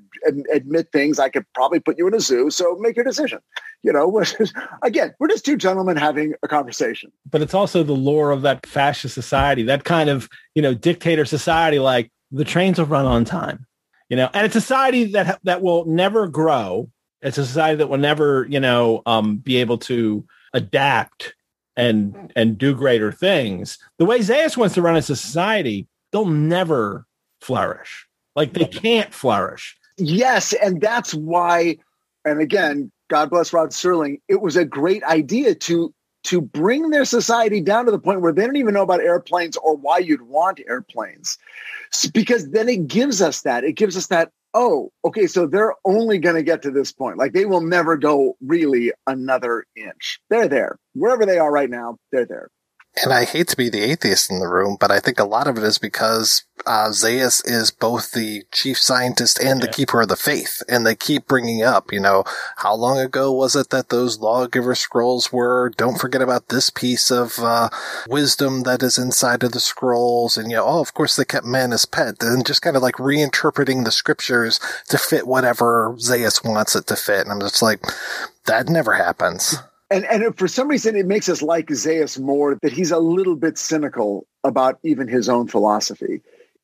[0.53, 2.51] admit things, I could probably put you in a zoo.
[2.51, 3.39] So, make your decision.
[3.83, 4.23] You know,
[4.83, 7.11] again, we're just two gentlemen having a conversation.
[7.31, 11.25] But it's also the lore of that fascist society, that kind of, you know, dictator
[11.25, 11.79] society.
[11.79, 13.67] Like the trains will run on time,
[14.11, 16.91] you know, and it's a society that that will never grow.
[17.23, 21.35] It's a society that will never, you know, um, be able to adapt
[21.81, 23.79] and and do greater things.
[23.99, 27.07] The way Zaius wants to run a society, they'll never
[27.41, 28.07] flourish.
[28.37, 29.77] Like they can't flourish.
[29.97, 31.79] Yes, and that's why.
[32.25, 34.21] And again, God bless Rod Serling.
[34.29, 38.33] It was a great idea to to bring their society down to the point where
[38.33, 41.39] they don't even know about airplanes or why you'd want airplanes,
[42.13, 43.65] because then it gives us that.
[43.65, 47.19] It gives us that oh, okay, so they're only going to get to this point.
[47.19, 50.21] Like they will never go really another inch.
[50.31, 50.77] They're there.
[50.95, 52.49] Wherever they are right now, they're there.
[53.03, 55.47] And I hate to be the atheist in the room, but I think a lot
[55.47, 60.09] of it is because uh, Zaius is both the chief scientist and the keeper of
[60.09, 60.61] the faith.
[60.69, 62.25] And they keep bringing up, you know,
[62.57, 65.71] how long ago was it that those lawgiver scrolls were?
[65.77, 67.71] Don't forget about this piece of uh,
[68.09, 70.37] wisdom that is inside of the scrolls.
[70.37, 72.17] And, you know, oh, of course they kept man as pet.
[72.21, 76.97] And just kind of like reinterpreting the scriptures to fit whatever Zaius wants it to
[76.97, 77.21] fit.
[77.21, 77.83] And I'm just like,
[78.47, 79.57] that never happens.
[79.91, 83.37] And and for some reason, it makes us like Zaius more that he's a little
[83.37, 86.23] bit cynical about even his own philosophy.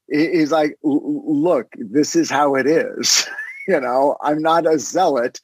[0.09, 3.27] He's like, look, this is how it is.
[3.69, 5.41] you know, I'm not a zealot.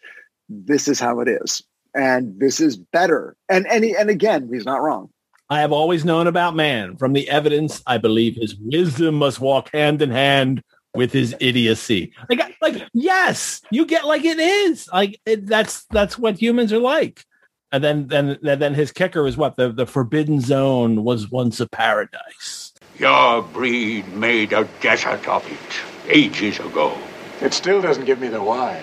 [0.49, 1.62] This is how it is,
[1.95, 3.37] and this is better.
[3.49, 5.11] And and he, and again, he's not wrong.
[5.51, 6.97] I have always known about man.
[6.97, 10.62] From the evidence, I believe his wisdom must walk hand in hand
[10.95, 12.12] with his idiocy.
[12.30, 14.89] Like, like yes, you get like it is.
[14.93, 17.24] Like it, that's that's what humans are like.
[17.73, 21.66] And then, then, then his kicker is what the the forbidden zone was once a
[21.66, 22.75] paradise.
[22.99, 26.97] Your breed made a desert of it ages ago.
[27.41, 28.83] It still doesn't give me the why.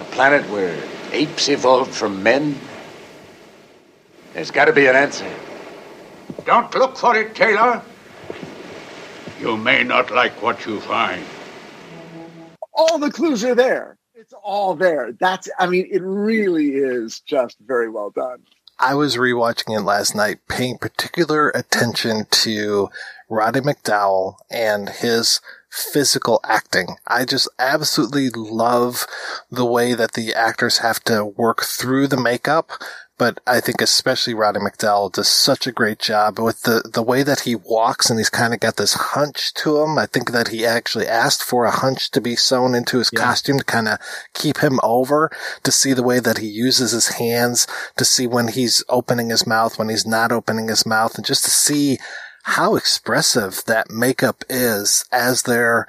[0.00, 0.78] A planet where
[1.12, 2.58] apes evolved from men.
[4.34, 5.32] There's got to be an answer.
[6.44, 7.82] Don't look for it, Taylor.
[9.40, 11.24] You may not like what you find.
[12.74, 15.12] All the clues are there it's all there.
[15.18, 18.42] That's, I mean, it really is just very well done.
[18.78, 22.90] I was rewatching it last night, paying particular attention to
[23.28, 25.40] Roddy McDowall and his
[25.70, 26.96] physical acting.
[27.06, 29.06] I just absolutely love
[29.50, 32.72] the way that the actors have to work through the makeup.
[33.20, 37.22] But I think especially Roddy McDowall does such a great job with the, the way
[37.22, 39.98] that he walks and he's kind of got this hunch to him.
[39.98, 43.20] I think that he actually asked for a hunch to be sewn into his yeah.
[43.20, 43.98] costume to kind of
[44.32, 45.30] keep him over
[45.64, 47.66] to see the way that he uses his hands
[47.98, 51.44] to see when he's opening his mouth, when he's not opening his mouth and just
[51.44, 51.98] to see
[52.44, 55.86] how expressive that makeup is as they're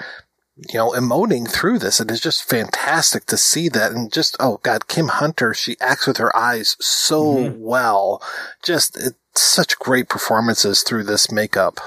[0.69, 1.99] you know, emoting through this.
[1.99, 3.91] It is just fantastic to see that.
[3.91, 7.61] And just, oh God, Kim Hunter, she acts with her eyes so mm-hmm.
[7.61, 8.21] well.
[8.63, 11.79] Just it, such great performances through this makeup.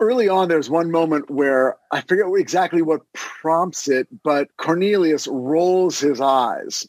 [0.00, 6.00] Early on, there's one moment where I forget exactly what prompts it, but Cornelius rolls
[6.00, 6.86] his eyes.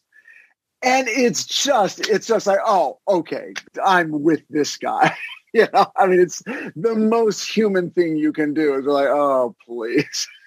[0.81, 3.53] And it's just, it's just like, oh, okay,
[3.85, 5.15] I'm with this guy.
[5.53, 6.41] you know, I mean, it's
[6.75, 10.27] the most human thing you can do is like, oh, please.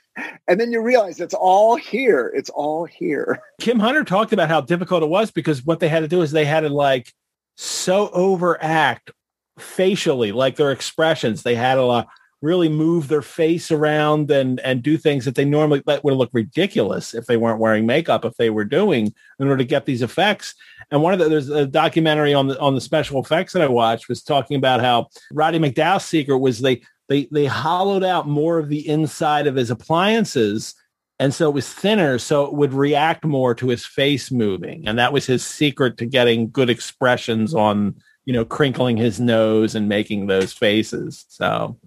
[0.47, 2.33] And then you realize it's all here.
[2.35, 3.41] It's all here.
[3.61, 6.31] Kim Hunter talked about how difficult it was because what they had to do is
[6.31, 7.13] they had to like
[7.57, 9.11] so overact
[9.59, 11.43] facially, like their expressions.
[11.43, 12.05] They had to uh,
[12.45, 16.31] really move their face around and and do things that they normally that would look
[16.35, 20.03] ridiculous if they weren't wearing makeup if they were doing in order to get these
[20.03, 20.55] effects
[20.91, 23.67] and one of the there's a documentary on the on the special effects that I
[23.67, 28.59] watched was talking about how Roddy McDowall's secret was they they they hollowed out more
[28.59, 30.75] of the inside of his appliances
[31.19, 34.87] and so it was thinner so it would react more to his face moving.
[34.87, 39.75] And that was his secret to getting good expressions on you know crinkling his nose
[39.75, 41.79] and making those faces so.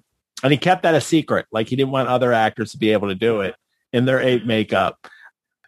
[0.43, 3.07] And he kept that a secret like he didn't want other actors to be able
[3.09, 3.55] to do it
[3.91, 5.07] in their ape makeup.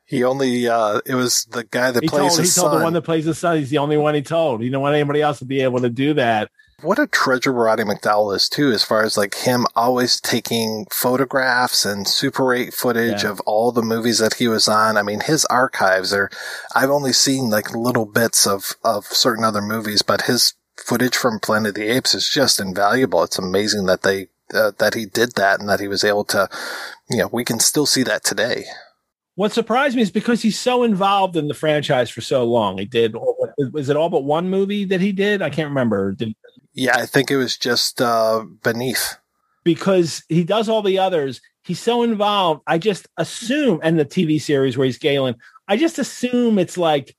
[0.06, 2.80] He only uh it was the guy that he plays told, his he told son.
[2.80, 4.62] the one that plays his son he's the only one he told.
[4.62, 6.50] He didn't want anybody else to be able to do that
[6.82, 11.86] what a treasure Roddy McDowall is too, as far as like him always taking photographs
[11.86, 13.30] and Super 8 footage yeah.
[13.30, 14.98] of all the movies that he was on.
[14.98, 16.30] I mean, his archives are,
[16.76, 21.40] I've only seen like little bits of, of certain other movies, but his footage from
[21.40, 23.24] Planet of the Apes is just invaluable.
[23.24, 26.50] It's amazing that they, uh, that he did that and that he was able to,
[27.10, 28.66] you know, we can still see that today.
[29.36, 32.78] What surprised me is because he's so involved in the franchise for so long.
[32.78, 33.16] He did
[33.72, 35.42] was it all but one movie that he did?
[35.42, 36.12] I can't remember.
[36.12, 36.34] Did,
[36.80, 39.18] yeah, I think it was just uh, Beneath.
[39.64, 41.42] Because he does all the others.
[41.64, 42.62] He's so involved.
[42.66, 45.36] I just assume, and the TV series where he's Galen,
[45.68, 47.16] I just assume it's like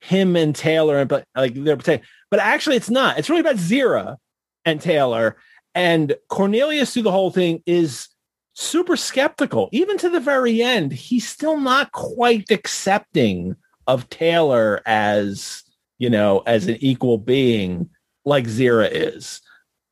[0.00, 3.18] him and Taylor, and but like they're but actually it's not.
[3.18, 4.16] It's really about Zira
[4.64, 5.36] and Taylor,
[5.74, 8.08] and Cornelius through the whole thing is
[8.54, 9.68] super skeptical.
[9.72, 13.56] Even to the very end, he's still not quite accepting
[13.86, 15.64] of Taylor as,
[15.98, 17.90] you know, as an equal being
[18.24, 19.40] like Zira is.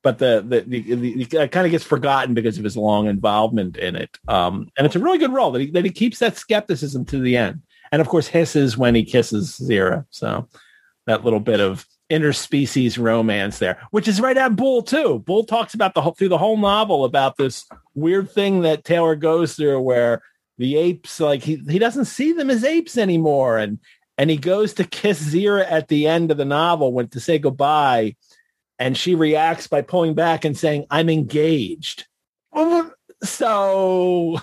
[0.03, 3.77] But the the, the, the, the kind of gets forgotten because of his long involvement
[3.77, 4.17] in it.
[4.29, 7.19] Um, and it's a really good role that he, that he keeps that skepticism to
[7.19, 7.63] the end.
[7.91, 10.07] And of course, hisses when he kisses Zira.
[10.11, 10.49] So
[11.07, 15.23] that little bit of interspecies romance there, which is right at Boulle too.
[15.27, 19.15] Boulle talks about the whole through the whole novel about this weird thing that Taylor
[19.17, 20.23] goes through where
[20.59, 23.79] the apes like he, he doesn't see them as apes anymore and
[24.19, 27.39] and he goes to kiss Zira at the end of the novel when to say
[27.39, 28.17] goodbye
[28.79, 32.07] and she reacts by pulling back and saying I'm engaged.
[33.23, 34.39] So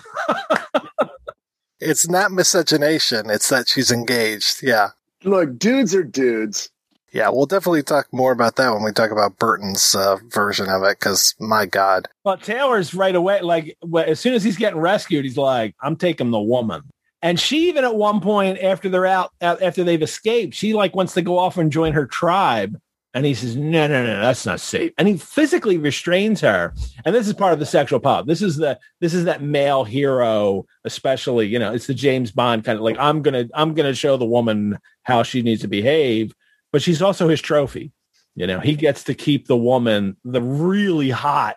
[1.80, 4.62] it's not miscegenation, it's that she's engaged.
[4.62, 4.90] Yeah.
[5.22, 6.70] Look, dudes are dudes
[7.16, 10.82] yeah, we'll definitely talk more about that when we talk about Burton's uh, version of
[10.82, 10.98] it.
[10.98, 13.40] Because my God, well, Taylor's right away.
[13.40, 16.82] Like as soon as he's getting rescued, he's like, "I'm taking the woman."
[17.26, 20.94] And she even at one point after they're out, uh, after they've escaped, she like
[20.94, 22.80] wants to go off and join her tribe.
[23.14, 26.72] And he says, "No, no, no, that's not safe." And he physically restrains her.
[27.04, 28.26] And this is part of the sexual pop.
[28.26, 31.46] This is the this is that male hero, especially.
[31.46, 34.24] You know, it's the James Bond kind of like I'm gonna I'm gonna show the
[34.24, 36.32] woman how she needs to behave
[36.76, 37.90] but she's also his trophy.
[38.34, 41.56] You know, he gets to keep the woman, the really hot,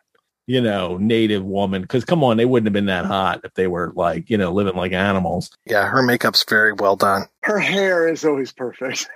[0.50, 1.84] you know, native woman.
[1.84, 4.52] Because come on, they wouldn't have been that hot if they were like, you know,
[4.52, 5.52] living like animals.
[5.68, 7.26] Yeah, her makeup's very well done.
[7.44, 9.08] Her hair is always perfect.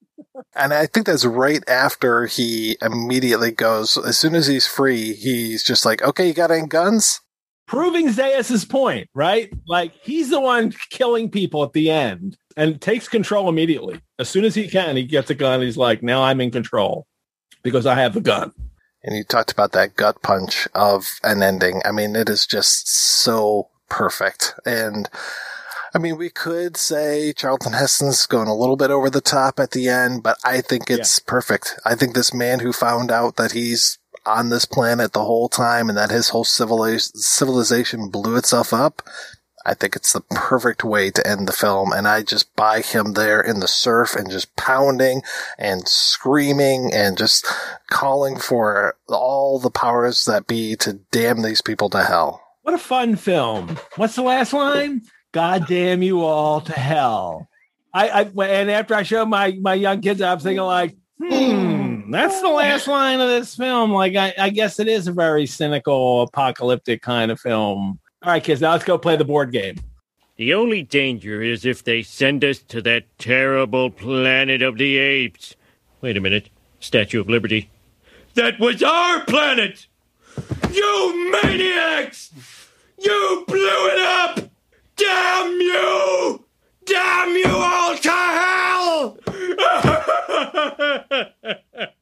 [0.54, 5.64] and I think that's right after he immediately goes, as soon as he's free, he's
[5.64, 7.20] just like, okay, you got any guns?
[7.66, 9.52] Proving Zaius's point, right?
[9.66, 14.00] Like he's the one killing people at the end and takes control immediately.
[14.20, 15.62] As soon as he can, he gets a gun.
[15.62, 17.08] He's like, now I'm in control
[17.64, 18.52] because I have the gun.
[19.06, 21.80] And you talked about that gut punch of an ending.
[21.84, 24.54] I mean, it is just so perfect.
[24.66, 25.08] And
[25.94, 29.70] I mean, we could say Charlton Heston's going a little bit over the top at
[29.70, 31.78] the end, but I think it's perfect.
[31.86, 35.88] I think this man who found out that he's on this planet the whole time
[35.88, 39.02] and that his whole civiliz- civilization blew itself up.
[39.66, 41.90] I think it's the perfect way to end the film.
[41.90, 45.22] And I just buy him there in the surf and just pounding
[45.58, 47.46] and screaming and just
[47.90, 52.40] calling for all the powers that be to damn these people to hell.
[52.62, 53.76] What a fun film.
[53.96, 55.02] What's the last line?
[55.32, 57.48] God damn you all to hell.
[57.92, 62.10] I, I and after I showed my my young kids, I was thinking like, hmm,
[62.10, 63.92] that's the last line of this film.
[63.92, 67.98] Like I, I guess it is a very cynical, apocalyptic kind of film.
[68.26, 69.76] All right, kids, now let's go play the board game.
[70.34, 75.54] The only danger is if they send us to that terrible planet of the apes.
[76.00, 76.50] Wait a minute.
[76.80, 77.70] Statue of Liberty.
[78.34, 79.86] That was our planet!
[80.72, 82.32] You maniacs!
[82.98, 84.40] You blew it up!
[84.96, 86.44] Damn you!
[86.84, 89.18] Damn you all to hell!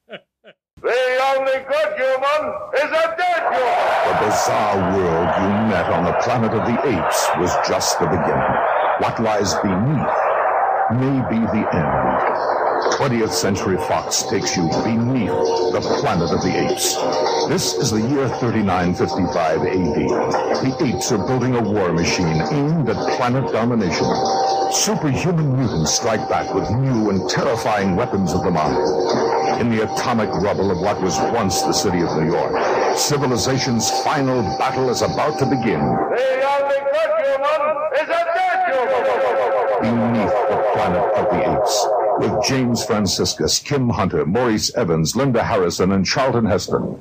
[0.84, 0.92] The
[1.34, 2.42] only good human
[2.76, 4.04] is a dead human.
[4.04, 8.54] The bizarre world you met on the planet of the apes was just the beginning.
[9.00, 10.20] What lies beneath
[10.92, 11.93] may be the end.
[12.92, 15.30] 20th Century Fox takes you beneath
[15.72, 16.94] the planet of the apes.
[17.48, 20.64] This is the year 3955 AD.
[20.64, 24.06] The apes are building a war machine aimed at planet domination.
[24.72, 28.76] Superhuman mutants strike back with new and terrifying weapons of the mind.
[29.60, 32.54] In the atomic rubble of what was once the city of New York,
[32.96, 35.80] civilization's final battle is about to begin.
[35.80, 37.60] The only good human
[38.00, 39.02] is a dead human.
[39.82, 45.92] Beneath the planet of the apes, with James Franciscus, Kim Hunter, Maurice Evans, Linda Harrison,
[45.92, 47.00] and Charlton Heston.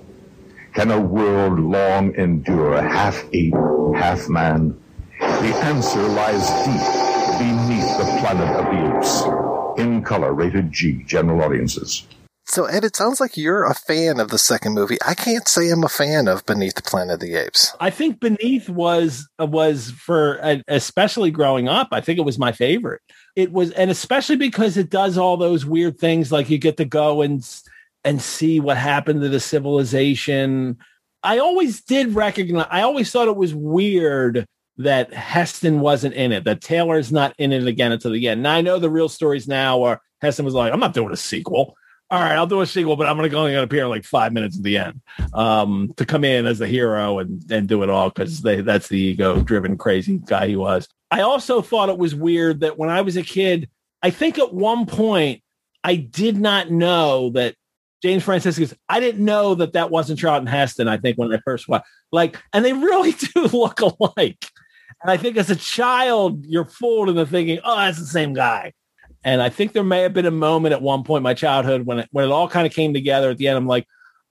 [0.74, 3.54] Can a world long endure half ape,
[3.96, 4.80] half man?
[5.20, 9.80] The answer lies deep beneath the planet of the apes.
[9.80, 12.08] In color, rated G, general audiences.
[12.46, 14.98] So, Ed, it sounds like you're a fan of the second movie.
[15.06, 17.74] I can't say I'm a fan of Beneath the Planet of the Apes.
[17.80, 21.88] I think Beneath was was for uh, especially growing up.
[21.92, 23.02] I think it was my favorite.
[23.36, 26.86] It was, and especially because it does all those weird things, like you get to
[26.86, 27.48] go and
[28.04, 30.78] and see what happened to the civilization.
[31.24, 32.68] I always did recognize.
[32.70, 34.46] I always thought it was weird
[34.78, 36.44] that Heston wasn't in it.
[36.44, 38.44] That Taylor's not in it again until the end.
[38.44, 41.18] Now I know the real stories now are Heston was like, "I'm not doing a
[41.18, 41.76] sequel."
[42.14, 44.56] all right, I'll do a sequel, but I'm going to only appear like five minutes
[44.56, 45.02] at the end
[45.34, 49.00] um, to come in as the hero and, and do it all because that's the
[49.00, 50.88] ego driven, crazy guy he was.
[51.14, 53.70] I also thought it was weird that when I was a kid,
[54.02, 55.44] I think at one point
[55.84, 57.54] I did not know that
[58.02, 60.88] James Franciscus, I didn't know that that wasn't Charlton Heston.
[60.88, 64.44] I think when I first watched, like, and they really do look alike.
[65.04, 68.74] And I think as a child, you're fooled into thinking, oh, that's the same guy.
[69.24, 71.86] And I think there may have been a moment at one point in my childhood
[71.86, 73.58] when it, when it all kind of came together at the end.
[73.58, 73.86] I'm like,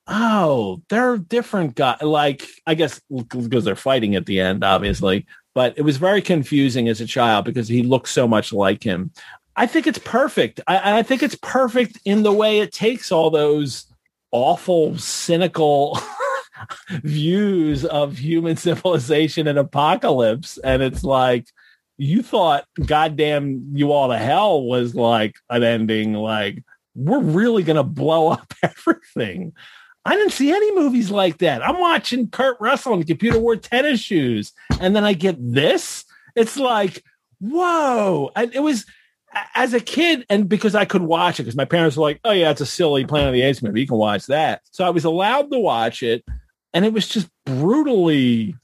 [0.08, 2.02] oh, they're different guys.
[2.02, 5.26] Like, I guess because they're fighting at the end, obviously.
[5.55, 9.11] But it was very confusing as a child because he looked so much like him.
[9.55, 10.61] I think it's perfect.
[10.66, 13.86] I, I think it's perfect in the way it takes all those
[14.30, 15.98] awful, cynical
[16.90, 20.59] views of human civilization and apocalypse.
[20.59, 21.46] And it's like,
[21.98, 26.62] you thought goddamn you all to hell was like an ending like
[26.94, 29.53] we're really gonna blow up everything
[30.05, 34.00] i didn't see any movies like that i'm watching kurt russell in computer wore tennis
[34.00, 36.05] shoes and then i get this
[36.36, 37.05] it's like
[37.40, 38.86] whoa and it was
[39.55, 42.32] as a kid and because i could watch it because my parents were like oh
[42.32, 44.90] yeah it's a silly planet of the apes movie you can watch that so i
[44.90, 46.24] was allowed to watch it
[46.74, 48.55] and it was just brutally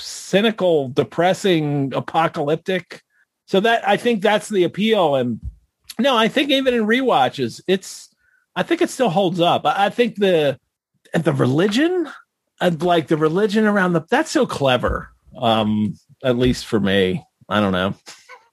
[0.00, 3.02] cynical, depressing, apocalyptic.
[3.46, 5.16] So that I think that's the appeal.
[5.16, 5.40] And
[5.98, 8.14] no, I think even in re-watches, it's
[8.54, 9.62] I think it still holds up.
[9.64, 10.58] I, think the
[11.14, 12.08] the religion
[12.60, 15.10] and like the religion around the that's so clever.
[15.36, 15.94] Um,
[16.24, 17.24] at least for me.
[17.48, 17.94] I don't know.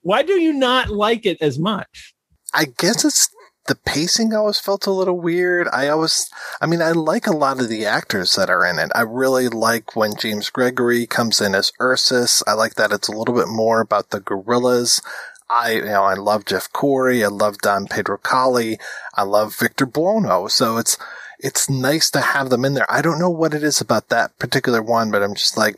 [0.02, 2.14] Why do you not like it as much?
[2.54, 3.30] I guess it's
[3.68, 5.68] the pacing I always felt a little weird.
[5.74, 6.30] I always,
[6.62, 8.92] I mean, I like a lot of the actors that are in it.
[8.94, 12.44] I really like when James Gregory comes in as Ursus.
[12.46, 15.02] I like that it's a little bit more about the gorillas.
[15.50, 17.24] I, you know, I love Jeff Corey.
[17.24, 18.78] I love Don Pedro Colley.
[19.16, 20.48] I love Victor Buono.
[20.48, 20.98] So it's,
[21.40, 22.92] it's nice to have them in there.
[22.92, 25.76] I don't know what it is about that particular one, but I'm just like,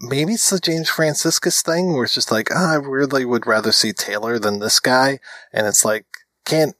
[0.00, 3.72] maybe it's the James Franciscus thing where it's just like, oh, I really would rather
[3.72, 5.18] see Taylor than this guy.
[5.52, 6.06] And it's like,
[6.44, 6.74] can't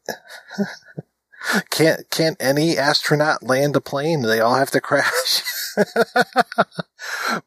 [1.70, 4.22] can't can't any astronaut land a plane?
[4.22, 5.42] They all have to crash.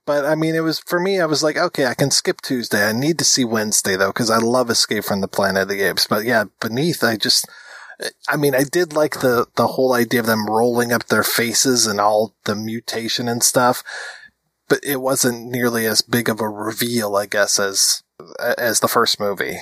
[0.06, 1.20] but I mean, it was for me.
[1.20, 2.88] I was like, okay, I can skip Tuesday.
[2.88, 5.82] I need to see Wednesday though because I love Escape from the Planet of the
[5.82, 6.08] Apes.
[6.08, 7.48] But yeah, Beneath, I just.
[8.28, 11.88] I mean, I did like the, the whole idea of them rolling up their faces
[11.88, 13.84] and all the mutation and stuff,
[14.68, 18.04] but it wasn't nearly as big of a reveal, I guess, as,
[18.58, 19.58] as the first movie.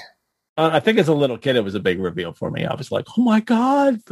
[0.57, 2.65] Uh, I think as a little kid, it was a big reveal for me.
[2.65, 4.01] I was like, "Oh my god!"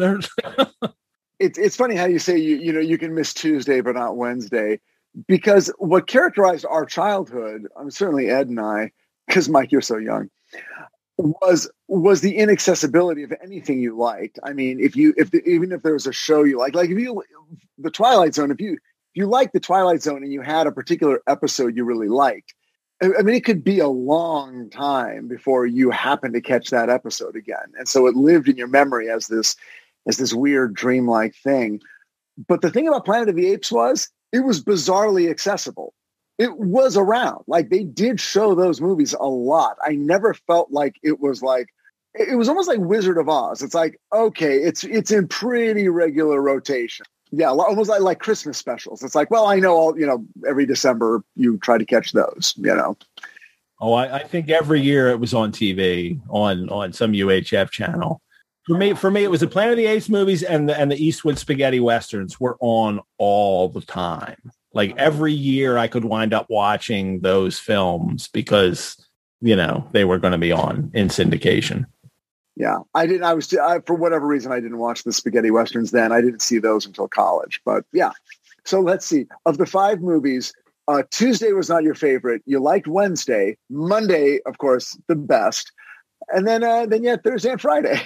[1.40, 4.16] it's it's funny how you say you you know you can miss Tuesday but not
[4.16, 4.80] Wednesday
[5.28, 8.92] because what characterized our childhood, I'm certainly Ed and I,
[9.28, 10.30] because Mike, you're so young,
[11.20, 14.40] was was the inaccessibility of anything you liked.
[14.44, 16.90] I mean, if you if the, even if there was a show you like, like
[16.90, 17.22] if you
[17.78, 18.80] the Twilight Zone, if you if
[19.16, 22.54] you liked the Twilight Zone and you had a particular episode you really liked,
[23.02, 27.36] I mean, it could be a long time before you happen to catch that episode
[27.36, 29.56] again, and so it lived in your memory as this
[30.08, 31.82] as this weird dreamlike thing.
[32.48, 35.94] But the thing about Planet of the Apes was it was bizarrely accessible.
[36.40, 37.44] It was around.
[37.46, 39.78] Like they did show those movies a lot.
[39.84, 41.68] I never felt like it was like
[42.16, 43.62] it was almost like Wizard of Oz.
[43.62, 49.04] It's like okay, it's it's in pretty regular rotation yeah, almost like, like Christmas specials.
[49.04, 52.54] It's like, well, I know all, you know, every December you try to catch those,
[52.58, 52.98] you know.
[53.82, 58.22] Oh, I, I think every year it was on TV on on some UHF channel.
[58.66, 60.92] For me, for me, it was the Planet of the Apes movies and the and
[60.92, 64.52] the Eastwood spaghetti westerns were on all the time.
[64.74, 68.98] Like every year, I could wind up watching those films because
[69.42, 71.86] you know they were going to be on in syndication.
[72.60, 75.92] Yeah i didn't i was I, for whatever reason i didn't watch the spaghetti westerns
[75.92, 76.12] then.
[76.12, 78.12] I didn't see those until college but yeah.
[78.66, 79.26] So let's see.
[79.46, 80.54] Of the five movies
[80.88, 82.42] uh, tuesday was not your favorite.
[82.46, 83.58] You liked wednesday.
[83.70, 85.72] Monday of course the best.
[86.28, 88.00] And then uh, then yeah thursday and friday.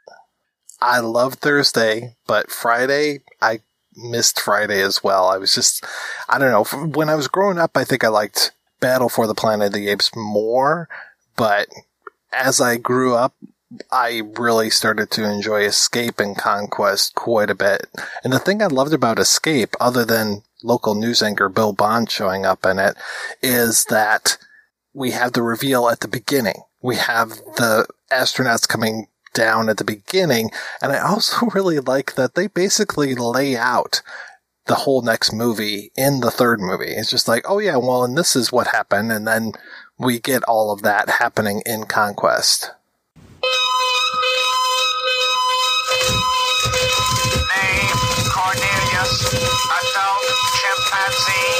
[0.80, 3.60] I love thursday but friday i
[3.96, 5.84] missed friday as well i was just
[6.28, 9.34] i don't know when i was growing up i think i liked battle for the
[9.34, 10.88] planet of the apes more
[11.36, 11.68] but
[12.32, 13.34] as I grew up,
[13.90, 17.86] I really started to enjoy Escape and Conquest quite a bit.
[18.24, 22.46] And the thing I loved about Escape, other than local news anchor Bill Bond showing
[22.46, 22.96] up in it,
[23.42, 24.38] is that
[24.94, 26.62] we have the reveal at the beginning.
[26.80, 30.50] We have the astronauts coming down at the beginning.
[30.82, 34.02] And I also really like that they basically lay out
[34.64, 36.90] the whole next movie in the third movie.
[36.90, 39.12] It's just like, oh yeah, well, and this is what happened.
[39.12, 39.52] And then
[39.98, 42.72] we get all of that happening in Conquest.
[49.06, 50.24] adult
[50.58, 51.52] chimpanzee,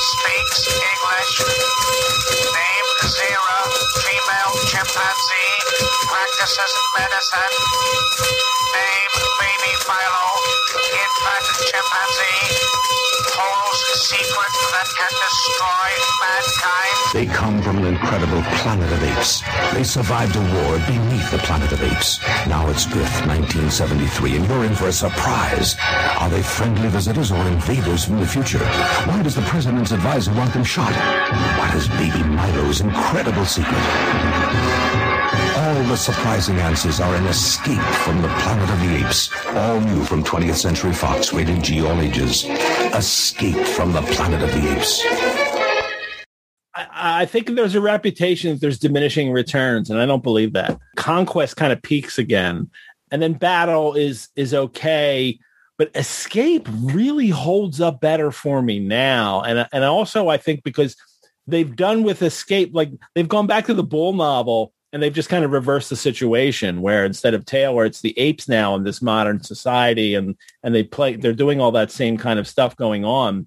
[0.00, 1.34] speaks English.
[2.52, 2.69] Name
[4.80, 5.52] chimpanzee,
[6.08, 7.56] practices medicine.
[8.72, 10.26] Name baby Milo,
[11.02, 13.09] infant chimpanzee
[14.80, 15.90] that can destroy
[16.24, 16.96] mankind.
[17.12, 19.42] They come from an incredible planet of apes.
[19.74, 22.18] They survived a war beneath the planet of apes.
[22.48, 25.76] Now it's Earth 1973, and you're in for a surprise.
[26.18, 28.64] Are they friendly visitors or invaders from the future?
[29.04, 30.92] Why does the president's advisor want them shot?
[31.58, 35.19] What is baby Milo's incredible secret?
[35.60, 39.30] All the surprising answers are in Escape from the Planet of the Apes.
[39.48, 42.46] All new from 20th Century Fox, rated G all ages.
[42.94, 45.04] Escape from the Planet of the Apes.
[46.74, 50.78] I, I think there's a reputation that there's diminishing returns, and I don't believe that.
[50.96, 52.70] Conquest kind of peaks again,
[53.10, 55.38] and then Battle is is okay,
[55.76, 60.96] but Escape really holds up better for me now, and and also I think because
[61.46, 65.28] they've done with Escape, like they've gone back to the Boulle novel and they've just
[65.28, 69.00] kind of reversed the situation where instead of Taylor, it's the apes now in this
[69.00, 73.04] modern society, and and they play, they're doing all that same kind of stuff going
[73.04, 73.46] on.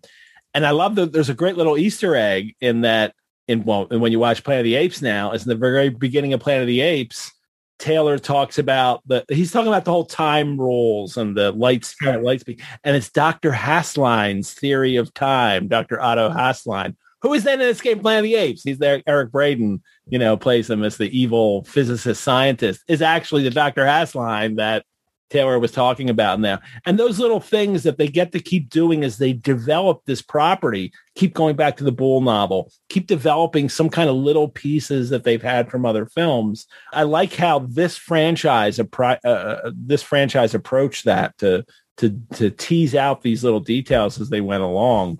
[0.53, 3.13] And I love that there's a great little Easter egg in that
[3.47, 5.89] in well, and when you watch Planet of the Apes now, it's in the very
[5.89, 7.31] beginning of Planet of the Apes.
[7.79, 12.39] Taylor talks about the he's talking about the whole time rules and the lights light
[12.39, 13.51] speed, and it's Dr.
[13.51, 15.99] Hasslein's theory of time, Dr.
[15.99, 18.63] Otto Hasslein, who is then in Escape Planet of the Apes.
[18.63, 19.03] He's there.
[19.05, 22.83] Eric Braeden, you know, plays him as the evil physicist scientist.
[22.87, 23.85] Is actually the Dr.
[23.85, 24.85] Hasslein that
[25.33, 26.59] Taylor was talking about now.
[26.85, 30.93] And those little things that they get to keep doing as they develop this property,
[31.15, 35.23] keep going back to the Boulle novel, keep developing some kind of little pieces that
[35.23, 36.67] they've had from other films.
[36.93, 41.65] I like how this franchise, uh, uh, this franchise approached that to
[41.97, 45.19] to to tease out these little details as they went along.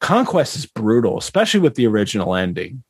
[0.00, 2.82] Conquest is brutal, especially with the original ending.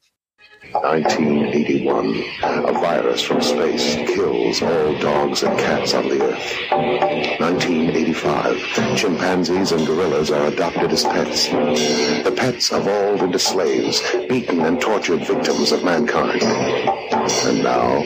[0.82, 2.24] 1981.
[2.42, 7.40] A virus from space kills all dogs and cats on the Earth.
[7.40, 8.96] 1985.
[8.96, 11.48] Chimpanzees and gorillas are adopted as pets.
[11.48, 16.42] The pets evolve into slaves, beaten and tortured victims of mankind.
[16.42, 18.02] And now,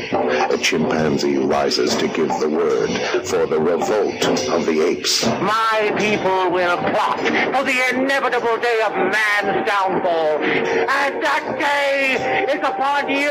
[0.51, 2.91] a chimpanzee rises to give the word
[3.27, 5.27] for the revolt of the apes.
[5.27, 10.39] My people will plot for the inevitable day of man's downfall.
[10.39, 13.31] And that day is upon you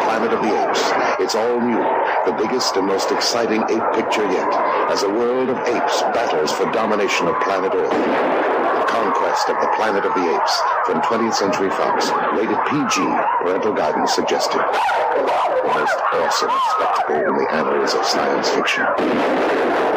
[0.03, 0.83] Planet of the Apes.
[1.19, 1.81] It's all new,
[2.25, 4.51] the biggest and most exciting ape picture yet,
[4.91, 7.91] as a world of apes battles for domination of planet Earth.
[7.91, 12.09] The Conquest of the Planet of the Apes from 20th Century Fox.
[12.33, 13.01] Rated PG.
[13.41, 14.59] Parental guidance suggested.
[14.59, 19.88] The most awesome spectacle in the annals of science fiction.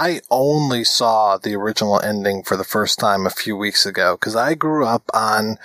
[0.00, 4.34] I only saw the original ending for the first time a few weeks ago because
[4.34, 5.58] I grew up on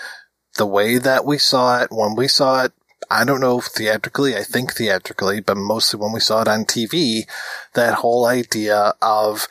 [0.57, 2.73] the way that we saw it when we saw it.
[3.09, 7.29] I don't know theatrically, I think theatrically, but mostly when we saw it on TV,
[7.75, 9.47] that whole idea of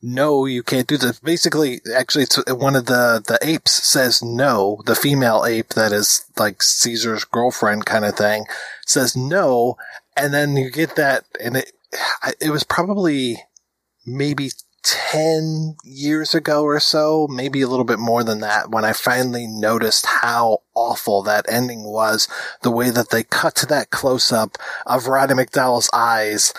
[0.00, 1.20] no, you can't do this.
[1.20, 4.80] Basically, actually, it's uh, one of the, the apes says no.
[4.86, 8.46] The female ape that is like Caesar's girlfriend kind of thing
[8.86, 9.76] says no.
[10.16, 11.72] And then you get that and it,
[12.40, 13.42] it was probably
[14.16, 14.50] maybe
[14.82, 19.46] 10 years ago or so, maybe a little bit more than that, when I finally
[19.46, 22.28] noticed how awful that ending was.
[22.62, 24.56] The way that they cut to that close up
[24.86, 26.54] of Roddy McDowall's eyes.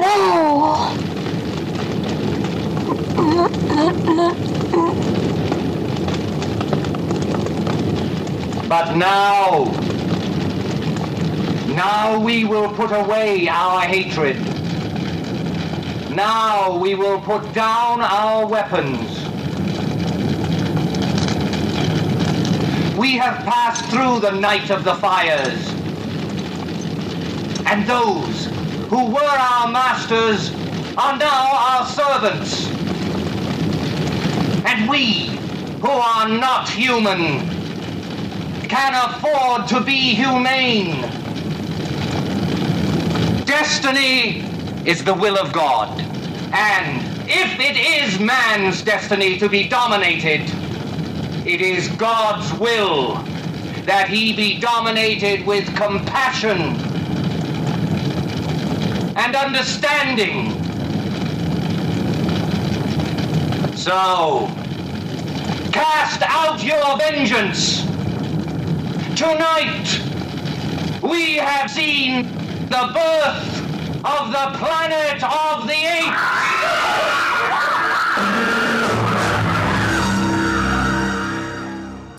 [0.00, 0.94] No.
[8.68, 9.64] But now,
[11.74, 14.36] now we will put away our hatred.
[16.14, 19.00] Now we will put down our weapons.
[22.96, 25.68] We have passed through the night of the fires.
[27.66, 28.46] And those
[28.88, 30.50] who were our masters
[30.96, 32.68] are now our servants.
[34.64, 35.26] And we,
[35.80, 37.48] who are not human,
[38.68, 41.23] can afford to be humane.
[43.58, 44.40] Destiny
[44.84, 46.00] is the will of God.
[46.52, 47.00] And
[47.30, 50.40] if it is man's destiny to be dominated,
[51.46, 53.14] it is God's will
[53.86, 56.58] that he be dominated with compassion
[59.16, 60.50] and understanding.
[63.76, 64.48] So,
[65.70, 67.84] cast out your vengeance.
[69.16, 70.00] Tonight,
[71.04, 72.33] we have seen
[72.74, 73.38] the birth
[74.04, 75.74] of the planet of the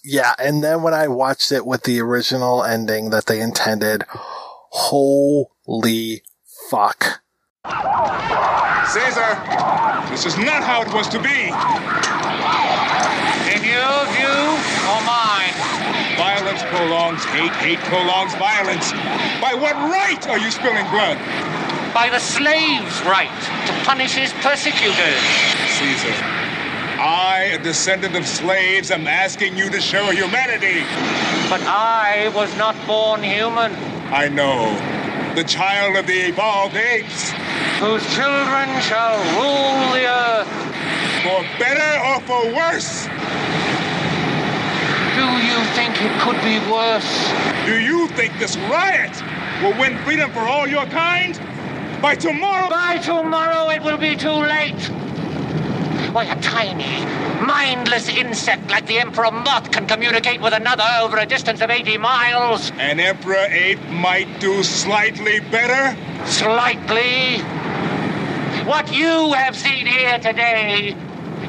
[0.01, 6.23] Yeah, and then when I watched it with the original ending that they intended, holy
[6.69, 7.21] fuck.
[7.65, 9.35] Caesar,
[10.09, 11.51] this is not how it was to be.
[13.51, 14.55] In your view
[14.87, 15.51] or mine?
[16.15, 18.91] Violence prolongs hate, hate prolongs violence.
[19.41, 21.17] By what right are you spilling blood?
[21.93, 23.31] By the slave's right
[23.67, 25.21] to punish his persecutors.
[25.77, 26.15] Caesar,
[26.99, 30.81] I, a descendant of slaves, am asking you to show humanity.
[31.49, 33.71] But I was not born human.
[34.11, 34.73] I know.
[35.35, 37.31] The child of the evolved apes.
[37.79, 40.47] Whose children shall rule the earth.
[41.23, 43.07] For better or for worse?
[45.55, 47.31] Do you think it could be worse?
[47.65, 49.23] Do you think this riot
[49.63, 51.39] will win freedom for all your kind?
[52.01, 52.69] By tomorrow?
[52.69, 54.75] By tomorrow it will be too late.
[56.11, 57.05] Why, a tiny,
[57.45, 61.99] mindless insect like the Emperor Moth can communicate with another over a distance of 80
[61.99, 62.71] miles.
[62.71, 65.97] An Emperor ape might do slightly better?
[66.25, 67.37] Slightly?
[68.65, 70.97] What you have seen here today,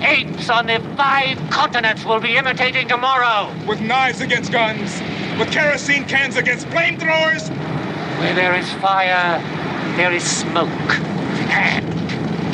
[0.02, 3.52] apes on the five continents will be imitating tomorrow.
[3.66, 5.01] With knives against guns,
[5.39, 7.48] with kerosene cans against flamethrowers.
[8.20, 9.40] Where there is fire,
[9.97, 10.70] there is smoke.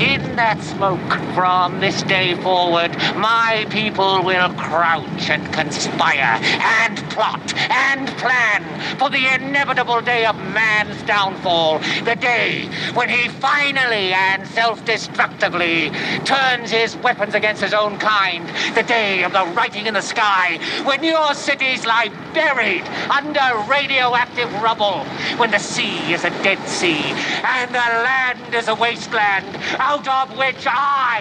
[0.03, 6.41] In that smoke, from this day forward, my people will crouch and conspire
[6.83, 8.65] and plot and plan
[8.99, 15.91] for the inevitable day of man's downfall, the day when he finally and self-destructively
[16.25, 20.59] turns his weapons against his own kind, the day of the writing in the sky,
[20.83, 25.05] when your cities lie buried under radioactive rubble,
[25.37, 27.03] when the sea is a dead sea
[27.45, 29.47] and the land is a wasteland
[29.93, 31.21] out of which I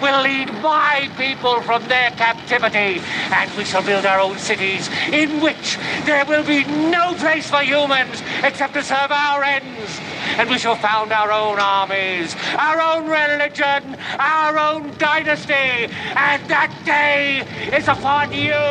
[0.00, 5.40] will lead my people from their captivity, and we shall build our own cities in
[5.40, 9.98] which there will be no place for humans except to serve our ends.
[10.38, 16.72] And we shall found our own armies, our own religion, our own dynasty, and that
[16.84, 17.42] day
[17.76, 18.62] is upon you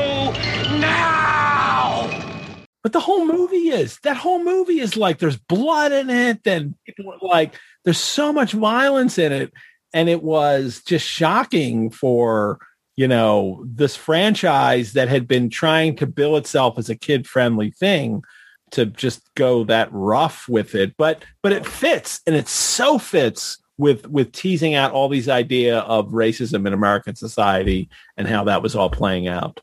[0.80, 2.10] now!
[2.82, 6.76] But the whole movie is that whole movie is like there's blood in it, and
[6.86, 9.54] people are like there's so much violence in it,
[9.94, 12.60] and it was just shocking for
[12.96, 17.72] you know this franchise that had been trying to bill itself as a kid friendly
[17.72, 18.24] thing
[18.72, 20.96] to just go that rough with it.
[20.98, 25.80] But but it fits and it so fits with with teasing out all these idea
[25.80, 29.60] of racism in american society and how that was all playing out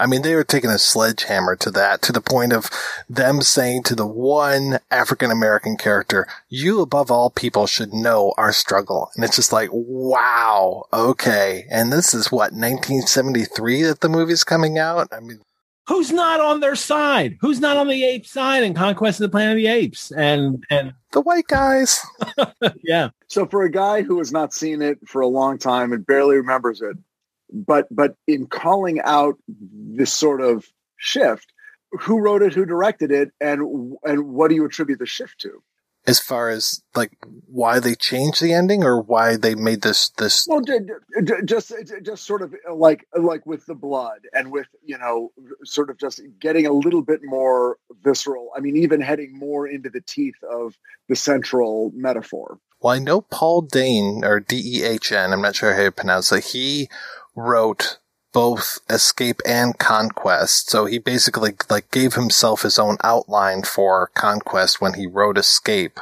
[0.00, 2.70] I mean, they were taking a sledgehammer to that, to the point of
[3.08, 8.52] them saying to the one African American character, you above all people should know our
[8.52, 9.10] struggle.
[9.14, 11.66] And it's just like, wow, okay.
[11.70, 15.08] And this is what, 1973 that the movie's coming out?
[15.12, 15.40] I mean,
[15.86, 17.36] who's not on their side?
[17.42, 20.12] Who's not on the ape side in Conquest of the Planet of the Apes?
[20.12, 22.00] And and the white guys.
[22.82, 23.10] yeah.
[23.26, 26.36] So for a guy who has not seen it for a long time and barely
[26.36, 26.96] remembers it,
[27.52, 30.66] but but in calling out this sort of
[30.96, 31.52] shift,
[31.92, 35.62] who wrote it, who directed it, and and what do you attribute the shift to?
[36.06, 37.12] As far as like
[37.46, 40.62] why they changed the ending or why they made this this well
[41.44, 41.72] just
[42.02, 45.30] just sort of like like with the blood and with you know
[45.64, 49.90] sort of just getting a little bit more visceral i mean even heading more into
[49.90, 50.76] the teeth of
[51.08, 55.90] the central metaphor well i know paul Dane or d-e-h-n i'm not sure how you
[55.90, 56.88] pronounce it he
[57.40, 57.98] wrote
[58.32, 60.70] both escape and conquest.
[60.70, 65.98] So he basically like gave himself his own outline for conquest when he wrote escape.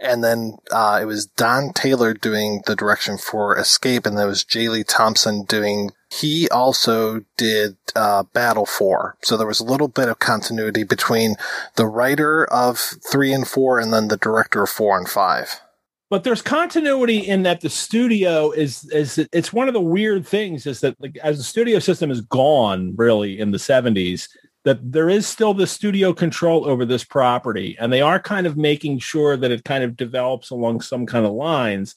[0.00, 4.44] And then uh, it was don taylor doing the direction for escape and there was
[4.44, 4.68] j.
[4.68, 10.08] Lee thompson doing he also did uh, battle 4 so there was a little bit
[10.08, 11.34] of continuity between
[11.76, 15.60] the writer of 3 and 4 and then the director of 4 and 5
[16.14, 20.64] but there's continuity in that the studio is is it's one of the weird things
[20.64, 24.28] is that like as the studio system is gone really in the 70s
[24.62, 28.56] that there is still the studio control over this property and they are kind of
[28.56, 31.96] making sure that it kind of develops along some kind of lines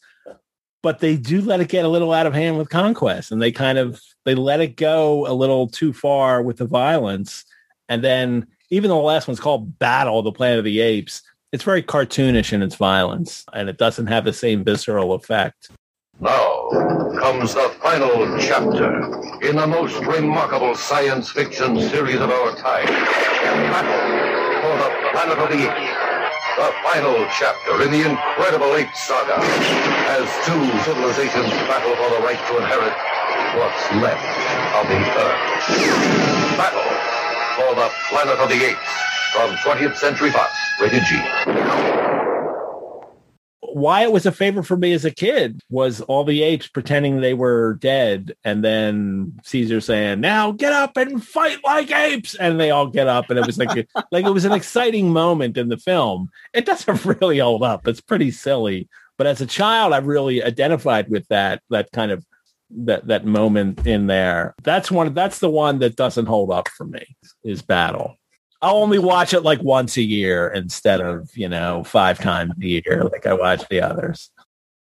[0.81, 3.51] but they do let it get a little out of hand with conquest and they
[3.51, 7.45] kind of they let it go a little too far with the violence
[7.87, 11.21] and then even though the last one's called battle the planet of the apes
[11.57, 15.71] it's very cartoonish in its violence and it doesn't have the same visceral effect.
[16.19, 16.69] Now
[17.17, 18.93] comes the final chapter
[19.41, 22.85] in the most remarkable science fiction series of our time.
[23.73, 24.05] Battle
[24.61, 25.97] for the Planet of the Apes.
[26.61, 29.41] The final chapter in the incredible Ape Saga
[30.13, 32.93] as two civilizations battle for the right to inherit
[33.57, 34.29] what's left
[34.77, 35.41] of the Earth.
[36.53, 36.85] Battle
[37.57, 41.15] for the Planet of the Apes from 20th Century Fox, rated G.
[43.59, 47.19] Why it was a favorite for me as a kid was all the apes pretending
[47.19, 52.59] they were dead, and then Caesar saying, "Now get up and fight like apes," and
[52.59, 55.57] they all get up, and it was like a, like it was an exciting moment
[55.57, 56.29] in the film.
[56.53, 58.87] It doesn't really hold up; it's pretty silly.
[59.17, 62.25] But as a child, I really identified with that that kind of
[62.69, 64.55] that that moment in there.
[64.63, 65.13] That's one.
[65.13, 67.15] That's the one that doesn't hold up for me.
[67.43, 68.15] Is battle.
[68.61, 72.65] I'll only watch it like once a year instead of, you know, five times a
[72.65, 74.31] year like I watch the others.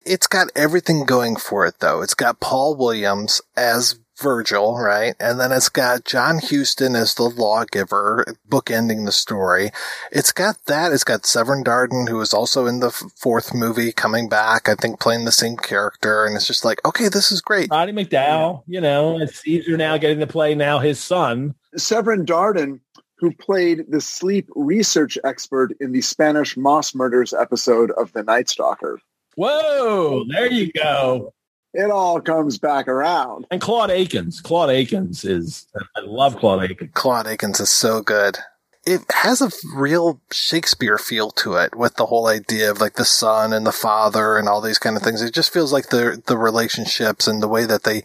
[0.06, 2.02] It's got everything going for it though.
[2.02, 5.14] It's got Paul Williams as Virgil, right?
[5.18, 9.70] And then it's got John Huston as the lawgiver, bookending the story.
[10.12, 10.92] It's got that.
[10.92, 14.76] It's got Severn Darden, who is also in the f- fourth movie, coming back, I
[14.76, 16.24] think playing the same character.
[16.24, 17.70] And it's just like, okay, this is great.
[17.70, 21.54] Roddy McDowall, you know, and Caesar now getting to play now his son.
[21.76, 22.80] Severn Darden
[23.18, 28.48] who played the sleep research expert in the Spanish Moss Murders episode of The Night
[28.48, 29.00] Stalker.
[29.36, 31.32] Whoa, there you go.
[31.72, 33.46] It all comes back around.
[33.50, 34.40] And Claude Akins.
[34.40, 35.66] Claude Akins is,
[35.96, 36.90] I love Claude Akins.
[36.94, 38.38] Claude Akins is so good.
[38.86, 43.04] It has a real Shakespeare feel to it with the whole idea of like the
[43.04, 45.22] son and the father and all these kind of things.
[45.22, 48.04] It just feels like the, the relationships and the way that they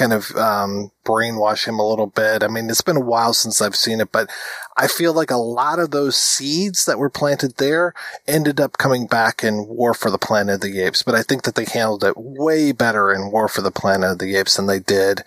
[0.00, 2.42] kind of um, brainwash him a little bit.
[2.42, 4.30] I mean, it's been a while since I've seen it, but
[4.78, 7.92] I feel like a lot of those seeds that were planted there
[8.26, 11.02] ended up coming back in War for the Planet of the Apes.
[11.02, 14.18] But I think that they handled it way better in War for the Planet of
[14.20, 15.22] the Apes than they did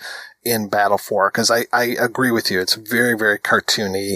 [0.45, 2.59] in Battle for because I, I agree with you.
[2.59, 4.15] It's very, very cartoony.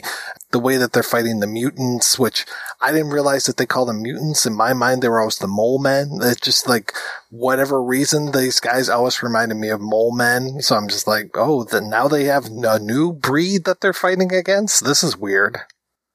[0.51, 2.45] The way that they're fighting the mutants, which
[2.81, 4.45] I didn't realize that they call them mutants.
[4.45, 6.19] In my mind, they were always the mole men.
[6.21, 6.93] It's just like
[7.29, 10.61] whatever reason, these guys always reminded me of mole men.
[10.61, 14.85] So I'm just like, oh, now they have a new breed that they're fighting against.
[14.85, 15.57] This is weird.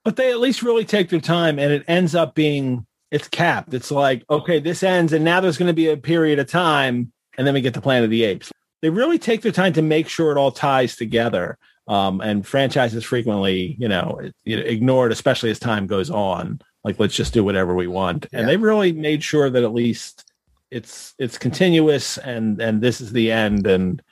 [0.05, 3.75] But they at least really take their time and it ends up being it's capped.
[3.75, 7.13] It's like, okay, this ends and now there's going to be a period of time
[7.37, 8.51] and then we get the Planet of the Apes
[8.83, 11.57] they really take their time to make sure it all ties together.
[11.89, 16.61] Um, and franchises frequently, you know, it, ignored, especially as time goes on.
[16.85, 18.27] Like, let's just do whatever we want.
[18.33, 20.33] And they really made sure that at least
[20.73, 24.03] it's it's continuous and and this is the end and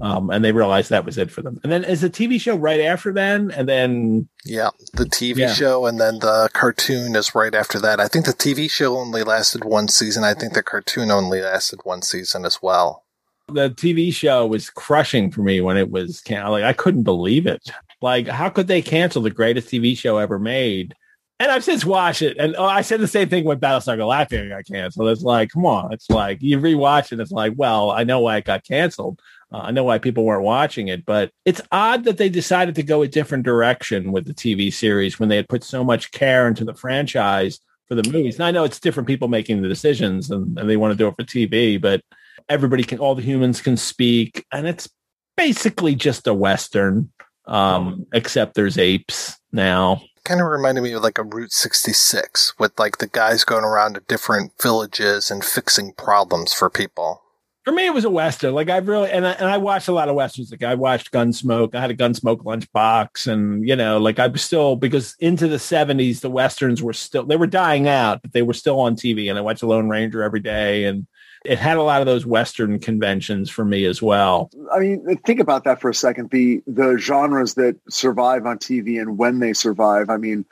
[0.00, 2.56] um and they realized that was it for them and then is the tv show
[2.56, 5.52] right after then and then yeah the tv yeah.
[5.52, 9.22] show and then the cartoon is right after that i think the tv show only
[9.22, 13.04] lasted one season i think the cartoon only lasted one season as well
[13.48, 17.46] the TV show was crushing for me when it was can- like I couldn't believe
[17.46, 17.70] it.
[18.00, 20.94] Like, how could they cancel the greatest TV show ever made?
[21.40, 24.48] And I've since watched it, and oh, I said the same thing when Battlestar Galactica
[24.48, 25.08] got canceled.
[25.08, 27.20] It's like, come on, it's like you rewatch it.
[27.20, 29.20] It's like, well, I know why it got canceled.
[29.52, 32.82] Uh, I know why people weren't watching it, but it's odd that they decided to
[32.82, 36.48] go a different direction with the TV series when they had put so much care
[36.48, 38.34] into the franchise for the movies.
[38.34, 41.06] And I know it's different people making the decisions, and, and they want to do
[41.06, 42.02] it for TV, but
[42.48, 44.88] everybody can, all the humans can speak, and it's
[45.36, 47.10] basically just a western,
[47.46, 50.02] um, except there's apes now.
[50.24, 53.94] Kind of reminded me of like a Route 66 with like the guys going around
[53.94, 57.22] to different villages and fixing problems for people.
[57.64, 58.54] For me, it was a western.
[58.54, 60.50] Like I really and I, and I watched a lot of westerns.
[60.50, 61.74] Like I watched Gunsmoke.
[61.74, 65.58] I had a Gunsmoke lunchbox, and you know, like I was still because into the
[65.58, 69.28] seventies, the westerns were still they were dying out, but they were still on TV.
[69.28, 71.06] And I watched Lone Ranger every day, and
[71.44, 74.50] it had a lot of those Western conventions for me as well.
[74.72, 76.30] I mean, think about that for a second.
[76.30, 80.10] The the genres that survive on TV and when they survive.
[80.10, 80.44] I mean,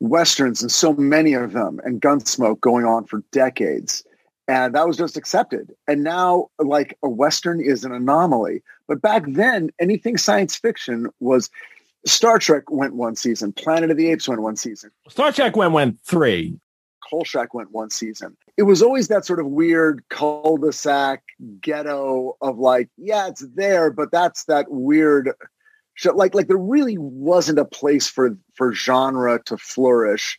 [0.00, 4.04] westerns and so many of them, and Gunsmoke going on for decades,
[4.46, 5.72] and that was just accepted.
[5.86, 8.62] And now, like a western is an anomaly.
[8.86, 11.50] But back then, anything science fiction was.
[12.06, 13.52] Star Trek went one season.
[13.52, 14.90] Planet of the Apes went one season.
[15.08, 16.58] Star Trek went went three.
[17.08, 18.36] Kolchak went one season.
[18.56, 21.22] It was always that sort of weird cul-de-sac
[21.60, 25.32] ghetto of like, yeah, it's there, but that's that weird
[26.14, 30.38] like like there really wasn't a place for for genre to flourish.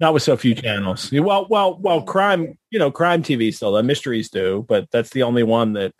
[0.00, 1.12] Not with so few channels.
[1.12, 5.22] Well, well, well, crime, you know, crime TV still, the mysteries do, but that's the
[5.22, 5.94] only one that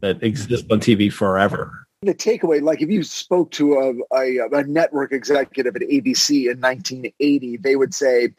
[0.00, 1.86] that exists on TV forever.
[2.02, 3.74] The takeaway, like if you spoke to
[4.12, 8.34] a, a, a network executive at ABC in 1980, they would say,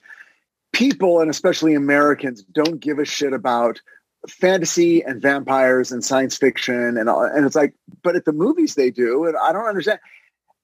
[0.74, 3.82] people and especially Americans don't give a shit about
[4.28, 7.74] fantasy and vampires and science fiction and all, and it's like
[8.04, 10.00] but at the movies they do and I don't understand.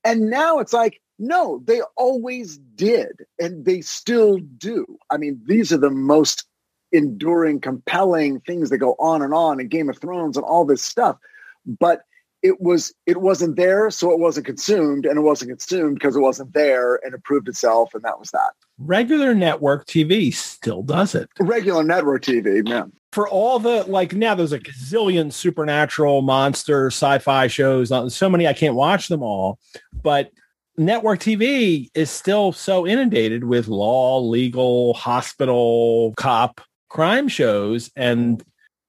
[0.03, 4.97] And now it's like no they always did and they still do.
[5.09, 6.45] I mean these are the most
[6.91, 10.83] enduring compelling things that go on and on in Game of Thrones and all this
[10.83, 11.17] stuff.
[11.65, 12.03] But
[12.43, 16.21] it was it wasn't there so it wasn't consumed and it wasn't consumed because it
[16.21, 21.15] wasn't there and it proved itself and that was that regular network tv still does
[21.15, 21.29] it.
[21.39, 27.45] Regular network tv yeah for all the like now there's a gazillion supernatural monster sci-fi
[27.45, 29.59] shows so many i can't watch them all
[30.01, 30.31] but
[30.77, 36.59] network tv is still so inundated with law legal hospital cop
[36.93, 37.91] crime shows.
[37.97, 38.41] And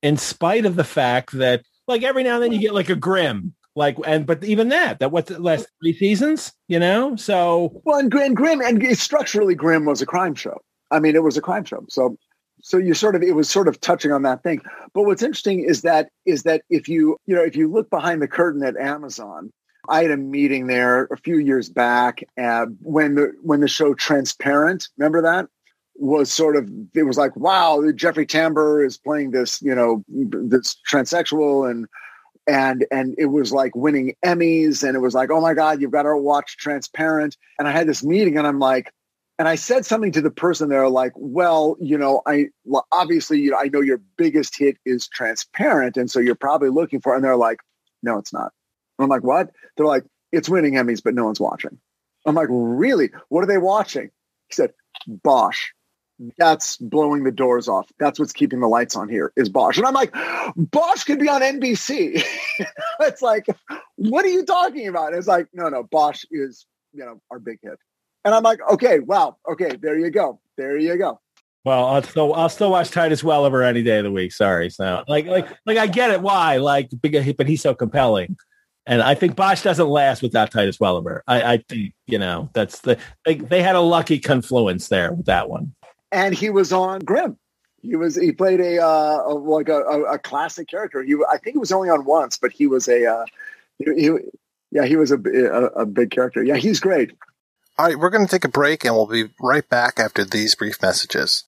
[0.03, 2.95] in spite of the fact that like every now and then you get like a
[2.95, 7.17] Grimm, like and but even that that what the last three seasons, you know.
[7.17, 10.61] So well, and, and Grimm and structurally Grimm was a crime show.
[10.91, 11.85] I mean, it was a crime show.
[11.89, 12.17] So
[12.63, 14.61] so you sort of it was sort of touching on that thing.
[14.93, 18.23] But what's interesting is that is that if you you know if you look behind
[18.23, 19.53] the curtain at Amazon.
[19.87, 23.93] I had a meeting there a few years back uh, when the when the show
[23.93, 25.47] Transparent, remember that?
[25.97, 30.77] was sort of it was like wow jeffrey tambor is playing this you know this
[30.91, 31.87] transsexual and
[32.47, 35.91] and and it was like winning emmys and it was like oh my god you've
[35.91, 37.37] got to watch transparent.
[37.59, 38.93] And i had this meeting and i'm like
[39.39, 43.41] and i said something to the person there like well you know i well, obviously
[43.41, 47.15] you know i know your biggest hit is transparent and so you're probably looking for
[47.15, 47.59] and they're like
[48.05, 48.53] no it's not.
[48.99, 49.51] I'm like what?
[49.77, 51.79] They're like it's winning emmys but no one's watching.
[52.27, 53.11] I'm like really?
[53.29, 54.11] What are they watching?
[54.49, 54.73] He said
[55.07, 55.71] bosch
[56.39, 57.91] that's blowing the doors off.
[57.99, 59.77] That's what's keeping the lights on here is Bosch.
[59.77, 60.15] And I'm like,
[60.57, 62.23] Bosch could be on NBC.
[63.01, 63.47] it's like,
[63.97, 65.09] what are you talking about?
[65.09, 67.79] And it's like, no, no, Bosch is, you know, our big hit.
[68.25, 70.41] And I'm like, okay, wow, okay, there you go.
[70.57, 71.21] There you go.
[71.65, 74.33] Well, I'll still I'll still watch Titus Welliver any day of the week.
[74.33, 78.37] Sorry, so like like like I get it why like but he's so compelling,
[78.85, 81.23] and I think Bosch doesn't last without Titus Welliver.
[81.27, 85.25] I, I think you know that's the they, they had a lucky confluence there with
[85.25, 85.75] that one.
[86.15, 87.37] And he was on Grimm.
[87.83, 91.03] He was he played a, uh, a like a, a, classic character.
[91.03, 93.27] He I think he was only on once, but he was a uh,
[93.79, 94.11] he, he
[94.71, 96.43] yeah he was a, a a big character.
[96.43, 97.13] Yeah, he's great.
[97.77, 100.55] All right, we're going to take a break and we'll be right back after these
[100.55, 101.43] brief messages.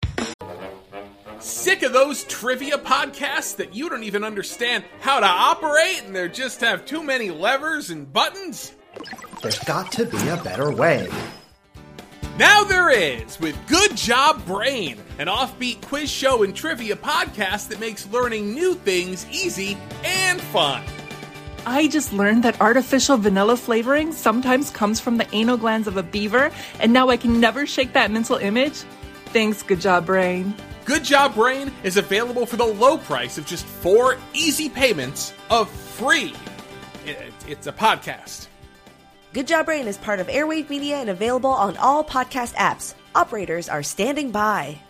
[1.38, 6.28] Sick of those trivia podcasts that you don't even understand how to operate and they
[6.28, 8.72] just have too many levers and buttons?
[9.40, 11.08] There's got to be a better way.
[12.38, 17.80] Now there is with Good Job Brain, an offbeat quiz show and trivia podcast that
[17.80, 20.82] makes learning new things easy and fun.
[21.64, 26.02] I just learned that artificial vanilla flavoring sometimes comes from the anal glands of a
[26.02, 28.84] beaver, and now I can never shake that mental image.
[29.26, 30.54] Thanks, Good Job Brain.
[30.84, 35.70] Good Job Brain is available for the low price of just four easy payments of
[35.70, 36.34] free.
[37.48, 38.48] It's a podcast.
[39.36, 42.94] Good Job Brain is part of Airwave Media and available on all podcast apps.
[43.14, 44.80] Operators are standing by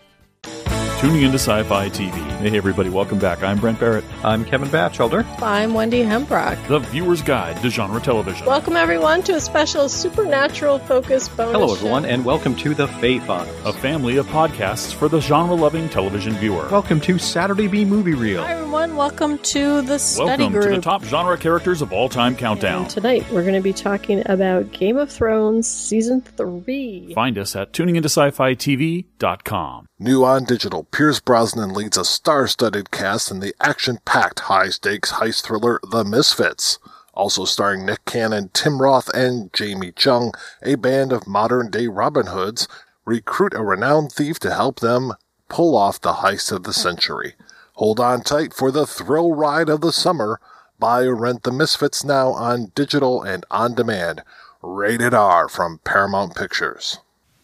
[0.98, 2.14] tuning into Sci Fi TV.
[2.38, 3.42] Hey, everybody, welcome back.
[3.42, 4.02] I'm Brent Barrett.
[4.24, 5.26] I'm Kevin Batchelder.
[5.42, 6.66] I'm Wendy Hembrock.
[6.68, 8.46] The Viewer's Guide to Genre Television.
[8.46, 11.52] Welcome, everyone, to a special supernatural focus bonus.
[11.52, 12.08] Hello, everyone, show.
[12.08, 16.32] and welcome to The Fae Files, a family of podcasts for the genre loving television
[16.34, 16.66] viewer.
[16.70, 18.42] Welcome to Saturday B Movie Reel.
[18.42, 18.96] Hi, everyone.
[18.96, 20.64] Welcome to the study welcome group.
[20.64, 22.82] to the top genre characters of all time countdown.
[22.82, 27.12] And tonight, we're going to be talking about Game of Thrones Season 3.
[27.14, 29.86] Find us at tuningintosci-fi-tv.com.
[29.98, 35.80] New on digital, Pierce Brosnan leads a star-studded cast in the action-packed high-stakes heist thriller
[35.90, 36.78] The Misfits.
[37.14, 42.68] Also starring Nick Cannon, Tim Roth, and Jamie Chung, a band of modern-day Robin Hoods
[43.06, 45.14] recruit a renowned thief to help them
[45.48, 47.32] pull off the heist of the century.
[47.76, 50.40] Hold on tight for the thrill ride of the summer.
[50.78, 54.22] Buy or rent The Misfits now on digital and on demand.
[54.60, 56.98] Rated R from Paramount Pictures.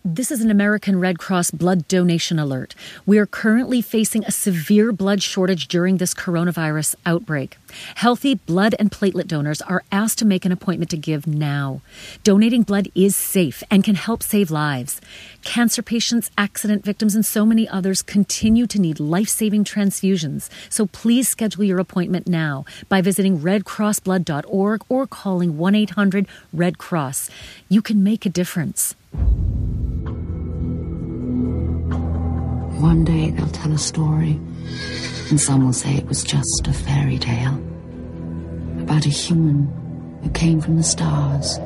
[0.04, 2.74] This is an American Red Cross blood donation alert.
[3.06, 7.56] We are currently facing a severe blood shortage during this coronavirus outbreak.
[7.94, 11.82] Healthy blood and platelet donors are asked to make an appointment to give now.
[12.24, 15.00] Donating blood is safe and can help save lives.
[15.44, 20.50] Cancer patients, accident victims, and so many others continue to need life saving transfusions.
[20.68, 27.30] So please schedule your appointment now by visiting redcrossblood.org or calling 1 800 Red Cross.
[27.68, 28.96] You can make a difference.
[32.82, 34.40] One day they'll tell a story,
[35.30, 37.54] and some will say it was just a fairy tale
[38.80, 39.68] about a human
[40.24, 41.58] who came from the stars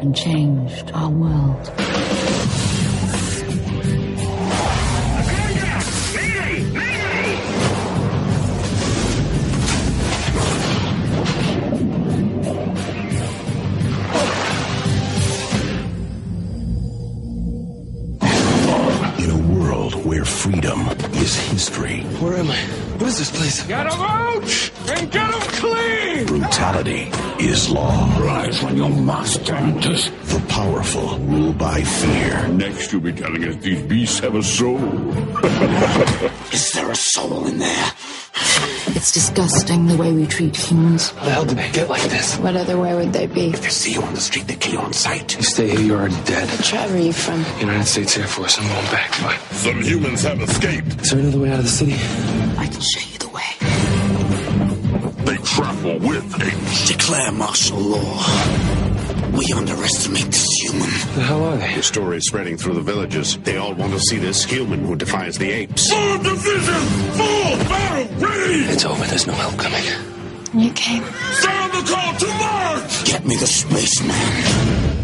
[0.00, 1.70] and changed our world.
[21.66, 22.00] History.
[22.20, 22.56] Where am I?
[22.98, 23.66] What is this place?
[23.66, 24.42] Get them out
[24.88, 26.26] and get them clean!
[26.26, 27.10] Brutality
[27.40, 28.06] is law.
[28.20, 30.10] Rise when your master enters.
[30.32, 32.48] The powerful rule by fear.
[32.48, 34.78] Next, you'll be telling us these beasts have a soul.
[36.52, 37.92] is there a soul in there?
[38.38, 41.10] It's disgusting the way we treat humans.
[41.10, 42.36] How the hell did they get like this?
[42.38, 43.50] What other way would they be?
[43.50, 45.36] If they see you on the street, they kill you on sight.
[45.36, 46.48] You stay here, you're already dead.
[46.64, 47.44] Tribe are you from?
[47.60, 48.58] United States Air Force.
[48.58, 49.10] I'm going back.
[49.22, 49.38] Bye.
[49.52, 51.00] Some humans have escaped.
[51.00, 51.94] Is there another way out of the city?
[52.58, 53.42] I can show you the way.
[55.24, 56.88] They travel with apes.
[56.88, 58.85] Declare martial law.
[59.32, 60.88] We underestimate this human.
[61.14, 61.74] The hell are they?
[61.74, 63.36] The story is spreading through the villages.
[63.38, 65.90] They all want to see this human who defies the apes.
[65.90, 66.82] Full division!
[67.12, 68.60] Full battle ready!
[68.72, 69.04] It's over.
[69.04, 69.82] There's no help coming.
[70.54, 71.02] You came.
[71.32, 73.04] Sound the call to march!
[73.04, 74.95] Get me the spaceman.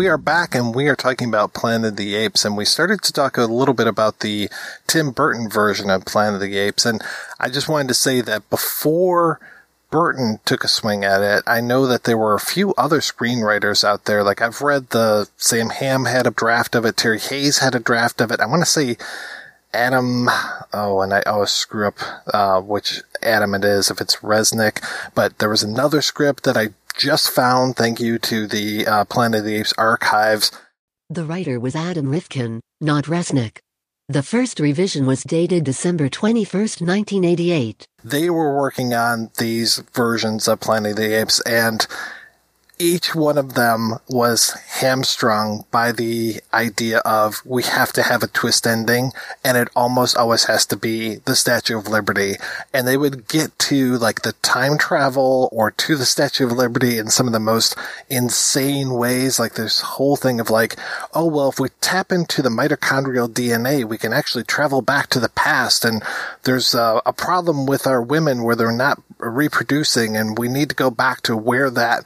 [0.00, 3.02] We are back and we are talking about Planet of the Apes and we started
[3.02, 4.48] to talk a little bit about the
[4.86, 6.86] Tim Burton version of Planet of the Apes.
[6.86, 7.02] And
[7.38, 9.38] I just wanted to say that before
[9.90, 13.84] Burton took a swing at it, I know that there were a few other screenwriters
[13.84, 14.24] out there.
[14.24, 16.96] Like I've read the Sam Hamm had a draft of it.
[16.96, 18.40] Terry Hayes had a draft of it.
[18.40, 18.96] I want to say
[19.74, 20.28] Adam,
[20.72, 21.98] oh, and I always screw up,
[22.32, 24.82] uh, which Adam it is, if it's Resnick,
[25.14, 29.40] but there was another script that I just found, thank you to the uh, Planet
[29.40, 30.50] of the Apes archives.
[31.08, 33.58] The writer was Adam Rifkin, not Resnick.
[34.08, 37.86] The first revision was dated December 21st, 1988.
[38.02, 41.86] They were working on these versions of Planet of the Apes, and
[42.80, 48.28] each one of them was hamstrung by the idea of we have to have a
[48.28, 49.12] twist ending
[49.44, 52.36] and it almost always has to be the Statue of Liberty.
[52.72, 56.96] And they would get to like the time travel or to the Statue of Liberty
[56.96, 57.76] in some of the most
[58.08, 59.38] insane ways.
[59.38, 60.76] Like this whole thing of like,
[61.12, 65.20] oh, well, if we tap into the mitochondrial DNA, we can actually travel back to
[65.20, 65.84] the past.
[65.84, 66.02] And
[66.44, 70.74] there's a, a problem with our women where they're not reproducing and we need to
[70.74, 72.04] go back to where that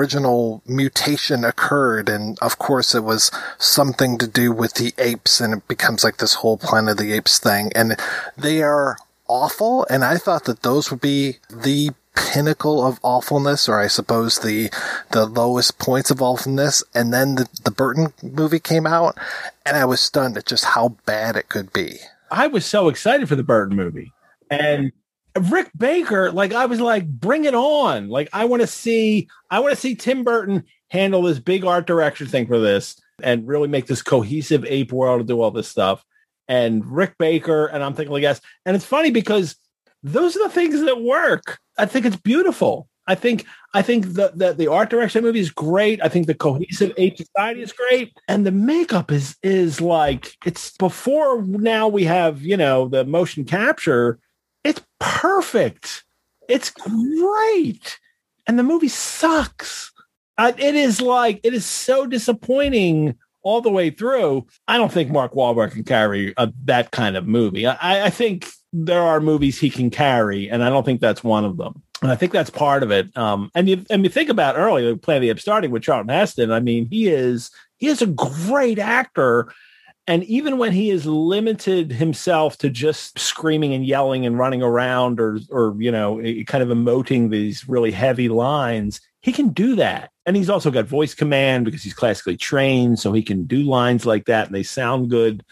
[0.00, 2.08] original mutation occurred.
[2.08, 6.16] And of course it was something to do with the apes and it becomes like
[6.16, 7.70] this whole Planet of the Apes thing.
[7.74, 7.96] And
[8.36, 8.96] they are
[9.28, 9.86] awful.
[9.90, 14.70] And I thought that those would be the pinnacle of awfulness, or I suppose the
[15.12, 16.82] the lowest points of awfulness.
[16.94, 19.16] And then the, the Burton movie came out,
[19.64, 21.98] and I was stunned at just how bad it could be.
[22.30, 24.12] I was so excited for the Burton movie,
[24.50, 24.92] and
[25.38, 28.08] Rick Baker, like I was like, bring it on!
[28.08, 31.86] Like I want to see, I want to see Tim Burton handle this big art
[31.86, 35.68] direction thing for this, and really make this cohesive ape world to do all this
[35.68, 36.04] stuff.
[36.48, 39.56] And Rick Baker, and I'm thinking, like, yes, and it's funny because
[40.02, 41.58] those are the things that work.
[41.78, 42.88] I think it's beautiful.
[43.06, 43.44] I think
[43.74, 46.00] I think the, the the art direction movie is great.
[46.02, 50.76] I think the cohesive ape society is great, and the makeup is is like it's
[50.76, 54.18] before now we have you know the motion capture.
[54.64, 56.04] It's perfect.
[56.48, 57.98] It's great,
[58.46, 59.92] and the movie sucks.
[60.36, 64.46] Uh, it is like it is so disappointing all the way through.
[64.68, 67.66] I don't think Mark Wahlberg can carry a, that kind of movie.
[67.66, 71.44] I, I think there are movies he can carry, and I don't think that's one
[71.44, 71.82] of them.
[72.02, 73.14] And I think that's part of it.
[73.16, 76.08] Um, and you and you think about earlier, Planet of the Apes starting with Charlton
[76.08, 76.50] Heston.
[76.50, 79.52] I mean, he is he is a great actor.
[80.10, 85.20] And even when he is limited himself to just screaming and yelling and running around
[85.20, 90.10] or or you know kind of emoting these really heavy lines, he can do that.
[90.26, 94.04] And he's also got voice command because he's classically trained, so he can do lines
[94.04, 95.44] like that and they sound good.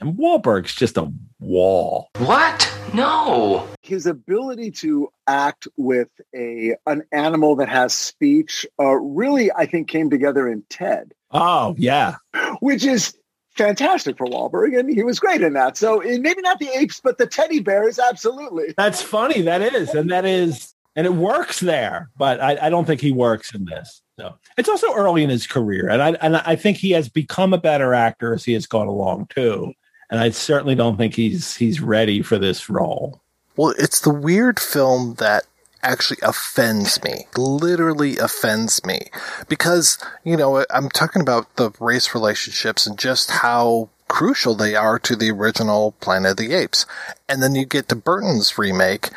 [0.00, 1.08] And Wahlberg's just a
[1.38, 2.08] wall.
[2.18, 2.68] What?
[2.92, 3.68] No.
[3.82, 9.86] His ability to act with a an animal that has speech uh, really, I think,
[9.86, 11.14] came together in Ted.
[11.30, 12.16] Oh yeah,
[12.58, 13.16] which is
[13.54, 15.76] fantastic for Wahlberg, and he was great in that.
[15.76, 18.74] So eh, maybe not the apes, but the teddy bears, absolutely.
[18.76, 19.42] That's funny.
[19.42, 22.10] That is, and that is, and it works there.
[22.16, 24.02] But I, I don't think he works in this.
[24.18, 27.52] So it's also early in his career, and I and I think he has become
[27.52, 29.72] a better actor as he has gone along too
[30.12, 33.22] and I certainly don't think he's he's ready for this role.
[33.56, 35.46] Well, it's the weird film that
[35.82, 39.10] actually offends me, literally offends me,
[39.48, 44.98] because you know I'm talking about the race relationships and just how crucial they are
[44.98, 46.86] to the original Planet of the Apes,
[47.28, 49.10] and then you get to Burton's remake.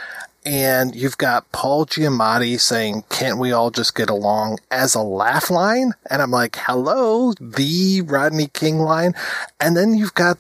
[0.48, 5.50] And you've got Paul Giamatti saying, can't we all just get along as a laugh
[5.50, 5.94] line?
[6.08, 9.16] And I'm like, hello, the Rodney King line.
[9.60, 10.38] And then you've got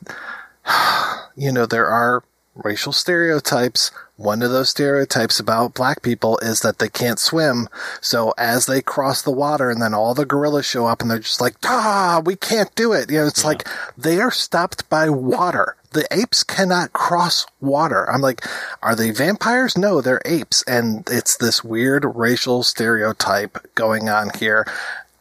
[1.35, 2.23] you know, there are
[2.55, 3.91] racial stereotypes.
[4.17, 7.67] One of those stereotypes about black people is that they can't swim.
[7.99, 11.19] So as they cross the water and then all the gorillas show up and they're
[11.19, 13.11] just like, ah, we can't do it.
[13.11, 13.49] You know, it's yeah.
[13.49, 13.67] like
[13.97, 15.75] they are stopped by water.
[15.91, 18.09] The apes cannot cross water.
[18.09, 18.45] I'm like,
[18.81, 19.77] are they vampires?
[19.77, 20.63] No, they're apes.
[20.63, 24.65] And it's this weird racial stereotype going on here.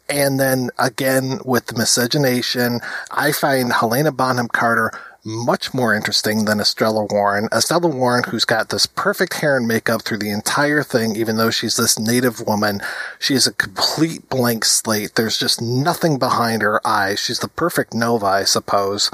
[0.08, 2.80] And then again with the miscegenation,
[3.10, 4.92] I find Helena Bonham Carter
[5.24, 7.48] much more interesting than Estella Warren.
[7.50, 11.50] Estella Warren, who's got this perfect hair and makeup through the entire thing, even though
[11.50, 12.80] she's this native woman,
[13.18, 15.14] she is a complete blank slate.
[15.14, 17.20] There's just nothing behind her eyes.
[17.20, 19.08] She's the perfect Nova, I suppose.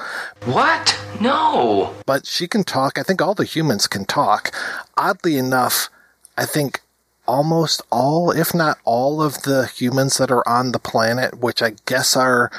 [0.44, 0.98] What?
[1.20, 1.94] No.
[2.06, 2.98] But she can talk.
[2.98, 4.52] I think all the humans can talk.
[4.96, 5.88] Oddly enough,
[6.36, 6.80] I think
[7.28, 11.74] almost all, if not all of the humans that are on the planet, which I
[11.86, 12.50] guess are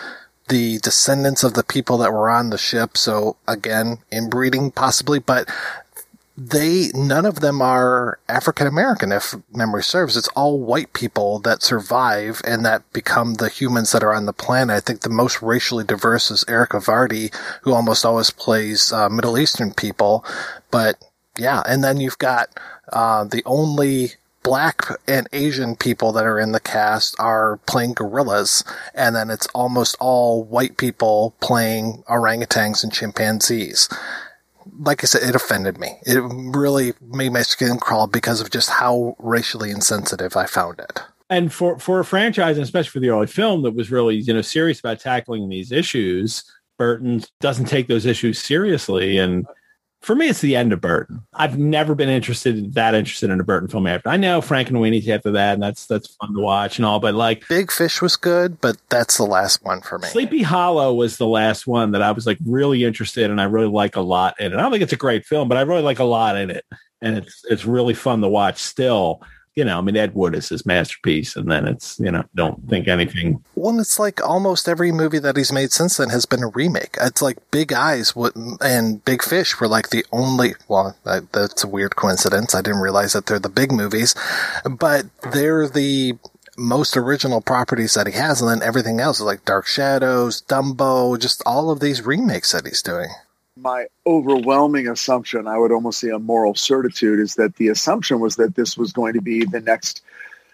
[0.51, 2.97] the descendants of the people that were on the ship.
[2.97, 5.49] So again, inbreeding possibly, but
[6.37, 10.17] they none of them are African American if memory serves.
[10.17, 14.33] It's all white people that survive and that become the humans that are on the
[14.33, 14.75] planet.
[14.75, 19.37] I think the most racially diverse is Erick Avari, who almost always plays uh, Middle
[19.37, 20.25] Eastern people.
[20.69, 21.01] But
[21.37, 22.49] yeah, and then you've got
[22.91, 28.63] uh, the only black and Asian people that are in the cast are playing gorillas,
[28.93, 33.87] and then it's almost all white people playing orangutans and chimpanzees
[34.79, 35.99] like I said, it offended me.
[36.03, 41.01] It really made my skin crawl because of just how racially insensitive I found it.
[41.29, 44.33] And for for a franchise, and especially for the early film that was really you
[44.33, 46.43] know serious about tackling these issues,
[46.77, 49.45] Burton doesn't take those issues seriously, and
[50.01, 51.21] for me, it's the end of Burton.
[51.33, 54.09] I've never been interested that interested in a Burton film after.
[54.09, 56.99] I know Frankenweenie's after that, and that's that's fun to watch and all.
[56.99, 60.07] But like Big Fish was good, but that's the last one for me.
[60.07, 63.31] Sleepy Hollow was the last one that I was like really interested in.
[63.31, 64.55] And I really like a lot in it.
[64.55, 66.65] I don't think it's a great film, but I really like a lot in it,
[67.01, 69.21] and it's it's really fun to watch still
[69.55, 72.69] you know, I mean, Ed Wood is his masterpiece, and then it's, you know, don't
[72.69, 73.43] think anything.
[73.55, 76.95] Well, it's like almost every movie that he's made since then has been a remake.
[77.01, 78.13] It's like Big Eyes
[78.61, 82.55] and Big Fish were like the only, well, that's a weird coincidence.
[82.55, 84.15] I didn't realize that they're the big movies,
[84.69, 86.17] but they're the
[86.57, 91.19] most original properties that he has, and then everything else is like Dark Shadows, Dumbo,
[91.19, 93.09] just all of these remakes that he's doing
[93.57, 98.35] my overwhelming assumption, I would almost say a moral certitude, is that the assumption was
[98.37, 100.01] that this was going to be the next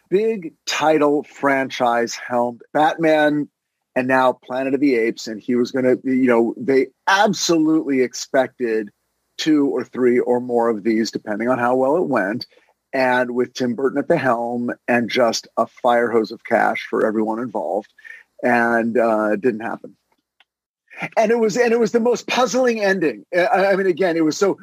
[0.09, 3.49] big title franchise helmed Batman
[3.95, 5.27] and now Planet of the Apes.
[5.27, 8.89] And he was going to, you know, they absolutely expected
[9.37, 12.47] two or three or more of these, depending on how well it went.
[12.93, 17.05] And with Tim Burton at the helm and just a fire hose of cash for
[17.05, 17.93] everyone involved.
[18.41, 19.96] And uh, it didn't happen
[21.17, 23.25] and it was and it was the most puzzling ending.
[23.35, 24.57] Uh, I, I mean, again, it was so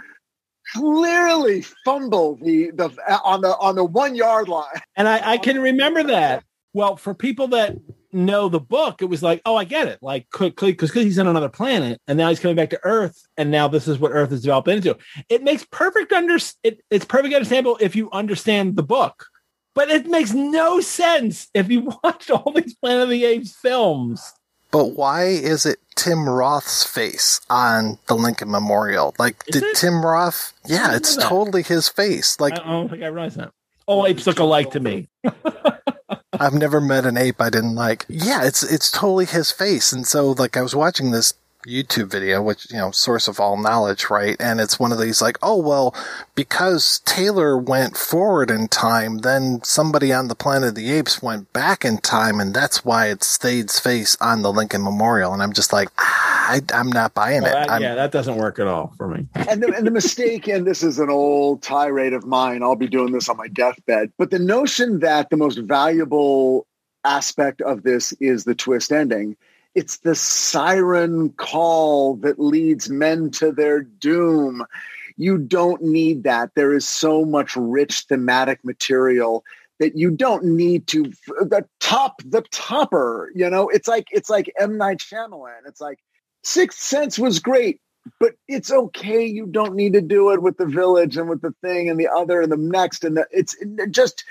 [0.73, 2.90] clearly fumble the the
[3.24, 4.66] on the on the one yard line.
[4.97, 6.44] And I, I can remember that.
[6.73, 7.77] Well, for people that
[8.12, 9.98] know the book, it was like, oh, I get it.
[10.02, 13.69] Like, because he's on another planet, and now he's coming back to Earth, and now
[13.69, 14.97] this is what Earth is developed into.
[15.28, 19.27] It makes perfect under it, it's perfect understandable if you understand the book,
[19.74, 24.32] but it makes no sense if you watch all these Planet of the Apes films.
[24.75, 29.15] But why is it Tim Roth's face on the Lincoln Memorial?
[29.21, 29.77] Like, is did it?
[29.77, 30.53] Tim Roth?
[30.67, 31.23] Yeah, it's that.
[31.23, 32.41] totally his face.
[32.41, 33.53] Like, I don't think I realized that.
[33.87, 35.07] All apes look alike to me.
[36.33, 38.05] I've never met an ape I didn't like.
[38.09, 39.93] Yeah, it's it's totally his face.
[39.93, 41.35] And so, like, I was watching this
[41.66, 44.36] YouTube video, which, you know, source of all knowledge, right?
[44.39, 45.95] And it's one of these like, oh, well,
[46.35, 51.53] because Taylor went forward in time, then somebody on the Planet of the Apes went
[51.53, 55.32] back in time, and that's why it stayed face on the Lincoln Memorial.
[55.32, 57.69] And I'm just like, ah, I, am not buying well, it.
[57.69, 59.27] That, yeah, that doesn't work at all for me.
[59.35, 62.89] And the, and the mistake, and this is an old tirade of mine, I'll be
[62.89, 66.66] doing this on my deathbed, but the notion that the most valuable
[67.05, 69.36] aspect of this is the twist ending
[69.75, 74.65] it's the siren call that leads men to their doom.
[75.17, 76.51] You don't need that.
[76.55, 79.45] There is so much rich thematic material
[79.81, 83.31] that you don't need to the top the topper.
[83.35, 85.67] You know, it's like it's like M Night Shyamalan.
[85.67, 85.99] It's like
[86.43, 87.81] Sixth Sense was great,
[88.21, 89.25] but it's okay.
[89.25, 92.09] You don't need to do it with the village and with the thing and the
[92.09, 93.57] other and the next and the, it's
[93.91, 94.25] just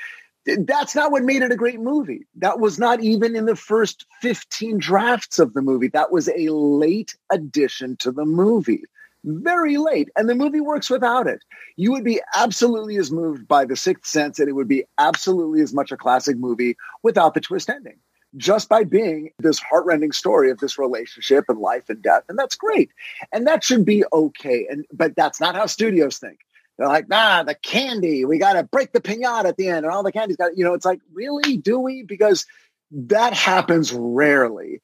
[0.46, 2.26] that's not what made it a great movie.
[2.36, 5.88] That was not even in the first 15 drafts of the movie.
[5.88, 8.84] That was a late addition to the movie.
[9.24, 10.10] Very late.
[10.18, 11.42] And the movie works without it.
[11.78, 15.62] You would be absolutely as moved by The Sixth Sense, and it would be absolutely
[15.62, 17.98] as much a classic movie without the twist ending.
[18.36, 22.24] Just by being this heartrending story of this relationship and life and death.
[22.28, 22.90] And that's great.
[23.32, 24.68] And that should be okay.
[24.70, 26.40] And but that's not how studios think.
[26.78, 28.26] They're like, nah, the candy.
[28.26, 30.58] We got to break the pinata at the end, and all the candy's got.
[30.58, 32.04] You know, it's like, really, do we?
[32.04, 32.46] Because
[32.92, 34.82] that happens rarely,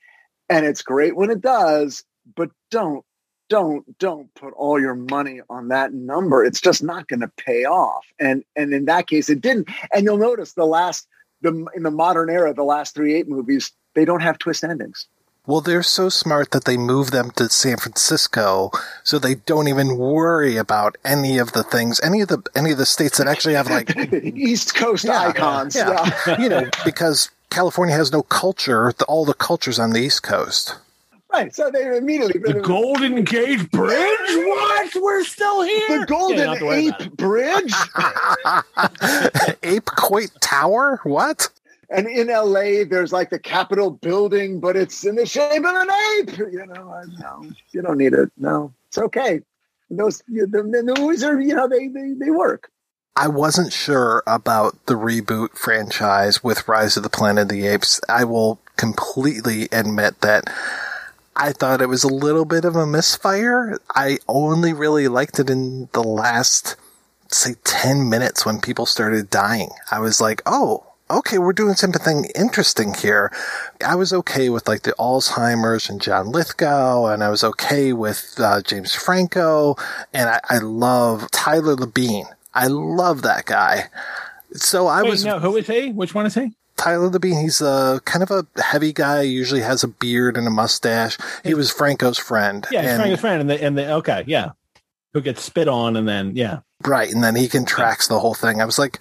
[0.50, 2.04] and it's great when it does.
[2.36, 3.04] But don't,
[3.50, 6.46] don't, don't put all your money on that number.
[6.46, 8.06] It's just not going to pay off.
[8.20, 9.70] And and in that case, it didn't.
[9.94, 11.08] And you'll notice the last,
[11.42, 15.08] the in the modern era, the last three eight movies, they don't have twist endings.
[15.50, 18.70] Well, they're so smart that they move them to San Francisco,
[19.04, 22.78] so they don't even worry about any of the things, any of the any of
[22.78, 25.76] the states that actually have like East Coast yeah, icons.
[25.76, 26.08] Yeah.
[26.28, 26.40] yeah.
[26.40, 28.94] you know, because California has no culture.
[28.96, 30.76] The, all the cultures on the East Coast.
[31.32, 34.20] Right, so they immediately the Golden Gate Bridge.
[34.30, 34.92] What?
[35.02, 36.02] We're still here.
[36.02, 37.74] The Golden yeah, Ape Bridge.
[39.64, 41.00] Ape Quate Tower.
[41.04, 41.50] What?
[41.90, 45.90] And in LA, there's like the Capitol building, but it's in the shape of an
[46.20, 46.38] ape.
[46.38, 48.32] You know, no, you don't need it.
[48.38, 49.42] No, it's okay.
[49.90, 52.70] those the, the movies are you know they they, they work.
[53.16, 58.00] I wasn't sure about the reboot franchise with Rise of the Planet of the Apes.
[58.08, 60.50] I will completely admit that
[61.36, 63.78] I thought it was a little bit of a misfire.
[63.94, 66.76] I only really liked it in the last,
[67.28, 69.72] say, 10 minutes when people started dying.
[69.92, 73.32] I was like, oh, okay, we're doing something interesting here.
[73.86, 78.36] I was okay with like the Alzheimer's and John Lithgow, and I was okay with
[78.38, 79.76] uh, James Franco,
[80.14, 82.28] and I, I love Tyler Labine.
[82.54, 83.86] I love that guy.
[84.54, 85.26] So I Wait, was.
[85.26, 85.92] no, who is he?
[85.92, 86.52] Which one is he?
[86.78, 89.22] Tyler Labine, he's a kind of a heavy guy.
[89.22, 91.18] Usually has a beard and a mustache.
[91.44, 92.66] He was Franco's friend.
[92.72, 94.52] Yeah, he's and- Frank's friend, and the and the okay, yeah,
[95.14, 98.62] who gets spit on, and then yeah, Right, and then he contracts the whole thing.
[98.62, 99.00] I was like,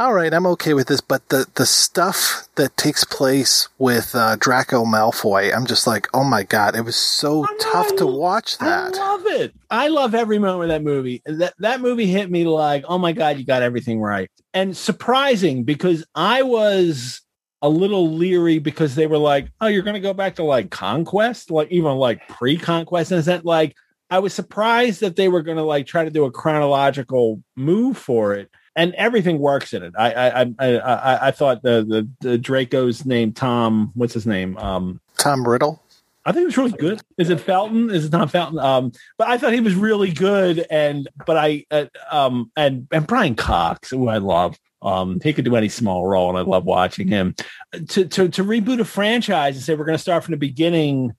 [0.00, 4.36] all right, I'm okay with this, but the the stuff that takes place with uh,
[4.36, 8.96] Draco Malfoy, I'm just like, oh my god, it was so tough to watch that.
[8.96, 9.54] I love it.
[9.70, 11.20] I love every moment of that movie.
[11.26, 15.64] That that movie hit me like, oh my god, you got everything right, and surprising
[15.64, 17.20] because I was
[17.60, 20.70] a little leery because they were like, oh, you're going to go back to like
[20.70, 23.76] conquest, like even like pre-conquest, and is that like?
[24.12, 27.96] I was surprised that they were going to like try to do a chronological move
[27.96, 29.94] for it, and everything works in it.
[29.98, 31.84] I I I I, I, thought the,
[32.20, 34.56] the the Draco's name Tom, what's his name?
[34.58, 35.82] Um, Tom Riddle.
[36.24, 37.00] I think it was really good.
[37.16, 37.90] Is it Felton?
[37.90, 38.58] Is it not Felton?
[38.58, 43.06] Um, but I thought he was really good, and but I uh, um and and
[43.06, 44.58] Brian Cox, who I love.
[44.82, 47.34] Um, he could do any small role, and I love watching him.
[47.72, 51.12] To to to reboot a franchise and say we're going to start from the beginning.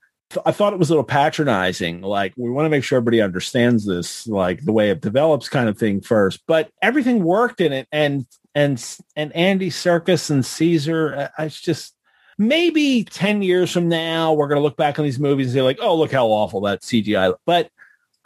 [0.46, 2.02] I thought it was a little patronizing.
[2.02, 5.70] Like we want to make sure everybody understands this, like the way it develops, kind
[5.70, 6.42] of thing first.
[6.48, 8.26] But everything worked in it, and
[8.56, 8.84] and
[9.16, 11.16] and Andy Serkis and Caesar.
[11.16, 11.96] Uh, I it's just
[12.42, 15.62] maybe 10 years from now, we're going to look back on these movies and say
[15.62, 17.36] like, oh, look how awful that CGI.
[17.46, 17.70] But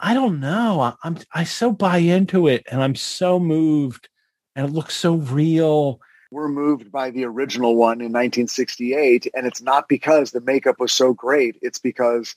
[0.00, 0.80] I don't know.
[0.80, 4.08] I, I'm, I so buy into it and I'm so moved
[4.54, 6.00] and it looks so real.
[6.30, 10.92] We're moved by the original one in 1968, and it's not because the makeup was
[10.92, 11.56] so great.
[11.62, 12.34] It's because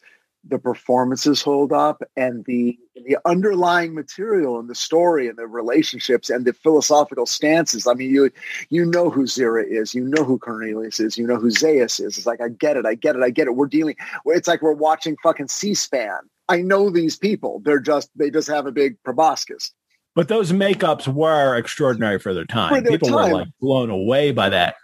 [0.47, 6.29] the performances hold up and the the underlying material and the story and the relationships
[6.29, 7.87] and the philosophical stances.
[7.87, 8.31] I mean, you
[8.69, 12.17] you know who Zira is, you know who Cornelius is, you know who Zaius is.
[12.17, 13.55] It's like I get it, I get it, I get it.
[13.55, 13.95] We're dealing.
[14.25, 16.19] It's like we're watching fucking C-SPAN.
[16.47, 17.61] I know these people.
[17.63, 19.71] They're just they just have a big proboscis.
[20.15, 22.73] But those makeups were extraordinary for their time.
[22.73, 23.31] For their People time.
[23.31, 24.75] were like blown away by that.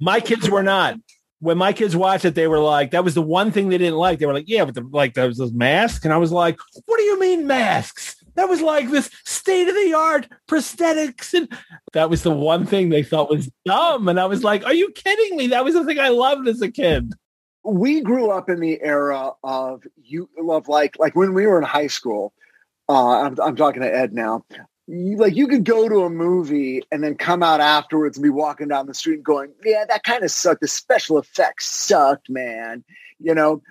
[0.00, 0.96] My kids were not.
[1.40, 3.96] When my kids watched it, they were like, that was the one thing they didn't
[3.96, 4.18] like.
[4.18, 6.04] They were like, yeah, but the, like those, those masks.
[6.04, 8.16] And I was like, what do you mean masks?
[8.34, 11.34] That was like this state of the art prosthetics.
[11.34, 11.52] And
[11.92, 14.08] that was the one thing they thought was dumb.
[14.08, 15.48] And I was like, are you kidding me?
[15.48, 17.12] That was the thing I loved as a kid.
[17.64, 21.64] we grew up in the era of you of like like when we were in
[21.64, 22.32] high school.
[22.88, 24.44] Uh, I'm I'm talking to Ed now.
[24.88, 28.30] You, like you could go to a movie and then come out afterwards and be
[28.30, 30.60] walking down the street going, "Yeah, that kind of sucked.
[30.60, 32.84] The special effects sucked, man."
[33.20, 33.62] You know,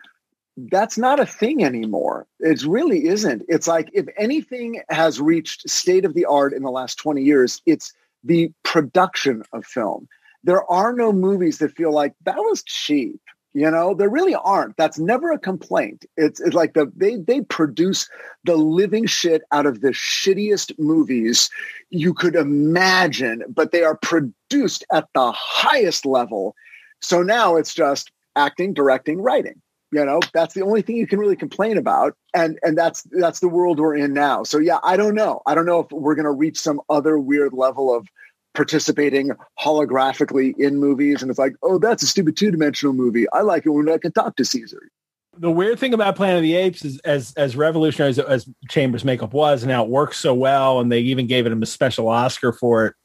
[0.58, 2.28] that's not a thing anymore.
[2.40, 3.44] It really isn't.
[3.48, 7.62] It's like if anything has reached state of the art in the last 20 years,
[7.66, 7.94] it's
[8.24, 10.08] the production of film.
[10.44, 13.22] There are no movies that feel like that was cheap.
[13.53, 14.78] You know, there really aren't.
[14.78, 16.06] That's never a complaint.
[16.15, 18.10] It's, it's like the they they produce
[18.45, 21.49] the living shit out of the shittiest movies
[21.90, 26.56] you could imagine, but they are produced at the highest level.
[27.02, 29.61] So now it's just acting, directing, writing.
[29.91, 32.15] You know, that's the only thing you can really complain about.
[32.34, 34.44] And and that's that's the world we're in now.
[34.44, 35.41] So yeah, I don't know.
[35.45, 38.07] I don't know if we're gonna reach some other weird level of
[38.53, 41.22] participating holographically in movies.
[41.22, 43.26] And it's like, oh, that's a stupid two dimensional movie.
[43.32, 44.90] I like it when I can talk to Caesar.
[45.38, 49.06] The weird thing about Planet of the Apes is as as revolutionary as, as Chambers
[49.06, 52.10] makeup was, and how it works so well, and they even gave it a special
[52.10, 52.95] Oscar for it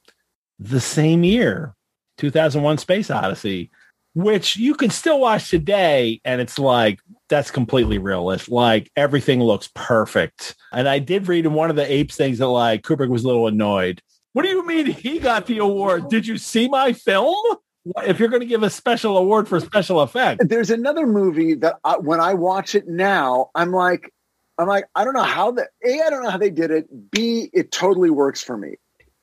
[0.59, 1.75] the same year,
[2.19, 3.71] 2001 Space Odyssey,
[4.15, 6.99] which you can still watch today, and it's like
[7.29, 8.51] that's completely realistic.
[8.51, 10.57] Like everything looks perfect.
[10.73, 13.27] And I did read in one of the apes things that like Kubrick was a
[13.27, 14.03] little annoyed.
[14.37, 16.11] What do you mean he got the award?
[16.11, 17.57] Did you see my film?
[18.05, 21.77] If you're going to give a special award for special effects, There's another movie that
[21.85, 24.13] I, when I watch it now, I'm like,
[24.59, 27.11] I'm like, I don't know how the A, I don't know how they did it.
[27.11, 28.75] B, it totally works for me.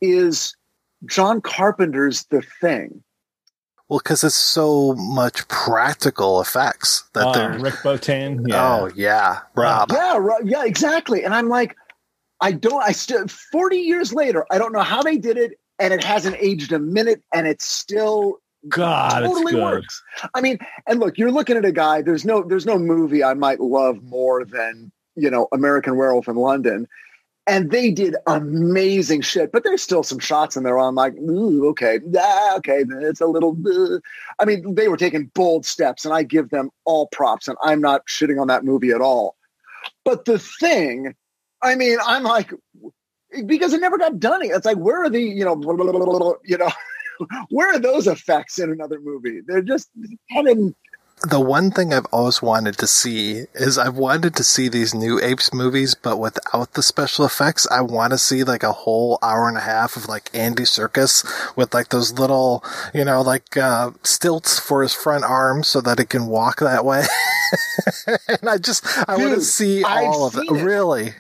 [0.02, 0.56] Is
[1.06, 3.04] John Carpenter's The Thing?
[3.90, 7.60] Well, because it's so much practical effects that Uh, they're.
[7.60, 8.52] Rick Bottin.
[8.52, 9.92] Oh yeah, Rob.
[9.92, 11.24] Yeah, yeah, exactly.
[11.24, 11.76] And I'm like,
[12.44, 12.84] I don't.
[12.84, 16.36] I still 40 years later, I don't know how they did it, and it hasn't
[16.40, 20.04] aged a minute, and it's still God, totally works.
[20.34, 22.02] I mean, and look, you're looking at a guy.
[22.02, 26.36] There's no, there's no movie I might love more than you know American Werewolf in
[26.36, 26.86] London,
[27.48, 29.54] and they did amazing shit.
[29.54, 30.76] But there's still some shots in there.
[30.76, 33.58] Where I'm like, ooh, okay, ah, okay, it's a little.
[33.66, 34.00] Uh.
[34.38, 37.80] I mean, they were taking bold steps, and I give them all props, and I'm
[37.80, 39.38] not shitting on that movie at all.
[40.04, 41.16] But the thing,
[41.64, 42.52] I mean, I'm like,
[43.46, 44.42] because it never got done.
[44.44, 46.72] It's like, where are the, you know, blah, blah, blah, you know,
[47.50, 49.40] where are those effects in another movie?
[49.46, 49.90] They're just
[50.30, 50.76] having
[51.30, 55.22] the one thing I've always wanted to see is I've wanted to see these new
[55.22, 57.66] apes movies, but without the special effects.
[57.72, 61.26] I want to see like a whole hour and a half of like Andy Serkis
[61.56, 62.64] with like those little,
[62.94, 66.84] you know, like uh, stilts for his front arms so that it can walk that
[66.84, 67.06] way.
[68.28, 70.52] and I just I want to see all I've of it.
[70.52, 70.64] it.
[70.64, 71.14] Really,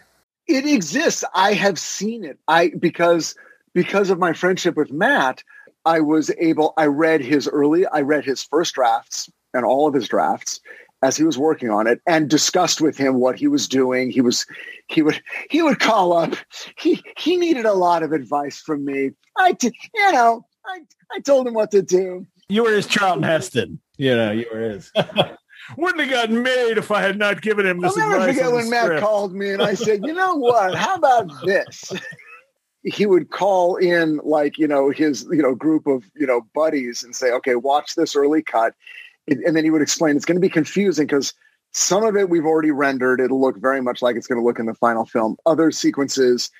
[0.47, 1.23] it exists.
[1.33, 2.37] I have seen it.
[2.47, 3.35] I because
[3.73, 5.43] because of my friendship with Matt,
[5.85, 6.73] I was able.
[6.77, 7.85] I read his early.
[7.87, 10.59] I read his first drafts and all of his drafts
[11.01, 14.09] as he was working on it, and discussed with him what he was doing.
[14.09, 14.45] He was
[14.87, 16.35] he would he would call up.
[16.77, 19.11] He he needed a lot of advice from me.
[19.37, 22.25] I did, you know I I told him what to do.
[22.49, 23.79] You were his Charlton Heston.
[23.97, 24.91] You know, you were his.
[25.77, 28.69] Wouldn't have gotten made if I had not given him this I'll never forget when
[28.69, 29.01] Matt script.
[29.01, 30.75] called me and I said, you know what?
[30.75, 31.91] How about this?
[32.85, 37.01] He would call in like, you know, his, you know, group of, you know, buddies
[37.01, 38.73] and say, okay, watch this early cut.
[39.25, 41.33] And then he would explain it's going to be confusing because
[41.71, 43.21] some of it we've already rendered.
[43.21, 45.37] It'll look very much like it's going to look in the final film.
[45.45, 46.51] Other sequences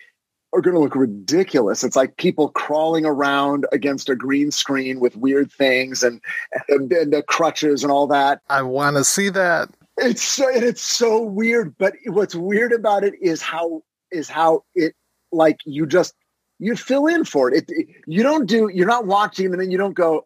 [0.53, 1.83] are going to look ridiculous.
[1.83, 6.21] It's like people crawling around against a green screen with weird things and,
[6.69, 8.39] and, and the crutches and all that.
[8.49, 9.69] I want to see that.
[9.97, 11.75] It's so it's so weird.
[11.77, 14.95] But what's weird about it is how is how it
[15.31, 16.13] like you just
[16.59, 17.65] you fill in for it.
[17.67, 17.87] it.
[18.07, 18.69] You don't do.
[18.73, 20.25] You're not watching and then you don't go.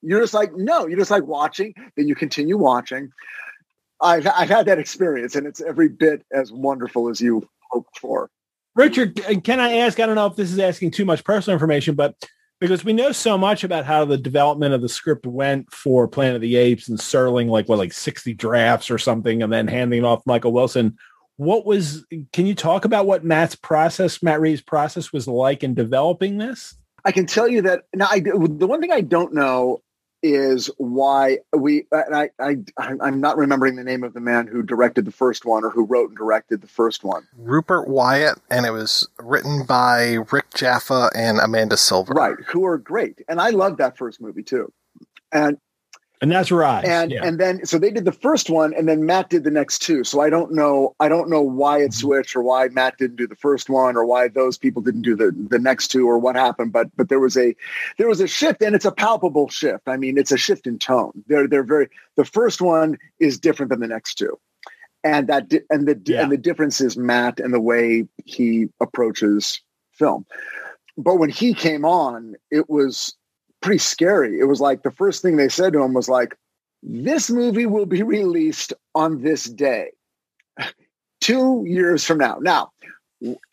[0.00, 0.86] You're just like no.
[0.86, 1.74] You're just like watching.
[1.96, 3.10] Then you continue watching.
[4.00, 8.30] I've I've had that experience and it's every bit as wonderful as you hoped for.
[8.74, 10.00] Richard, can I ask?
[10.00, 12.16] I don't know if this is asking too much personal information, but
[12.60, 16.36] because we know so much about how the development of the script went for Planet
[16.36, 20.04] of the Apes and Serling, like what, like sixty drafts or something, and then handing
[20.04, 20.96] off Michael Wilson.
[21.36, 22.04] What was?
[22.32, 26.76] Can you talk about what Matt's process, Matt Reeves' process, was like in developing this?
[27.04, 28.08] I can tell you that now.
[28.10, 29.82] I, the one thing I don't know
[30.24, 31.86] is why we.
[31.92, 35.44] And I, I, I'm not remembering the name of the man who directed the first
[35.44, 37.28] one or who wrote and directed the first one.
[37.36, 42.14] Rupert Wyatt, and it was written by Rick Jaffa and Amanda Silver.
[42.14, 44.72] Right, who are great, and I love that first movie too.
[45.30, 45.58] And
[46.24, 46.84] and that's right.
[46.84, 47.24] and yeah.
[47.24, 50.02] and then so they did the first one and then matt did the next two
[50.02, 51.86] so i don't know i don't know why Mm-hmm.
[51.86, 55.02] it switched or why matt didn't do the first one or why those people didn't
[55.02, 57.54] do the the next two or what happened but but there was a
[57.98, 60.78] there was a shift and it's a palpable shift i mean it's a shift in
[60.78, 64.38] tone they're they're very the first one is different than the next two
[65.02, 69.60] and that and the and the difference is matt and the way he approaches
[69.92, 70.24] film
[70.96, 73.14] but when he came on it was
[73.64, 74.38] pretty scary.
[74.38, 76.36] It was like the first thing they said to him was like
[76.82, 79.90] this movie will be released on this day
[81.20, 82.38] two years from now.
[82.40, 82.72] Now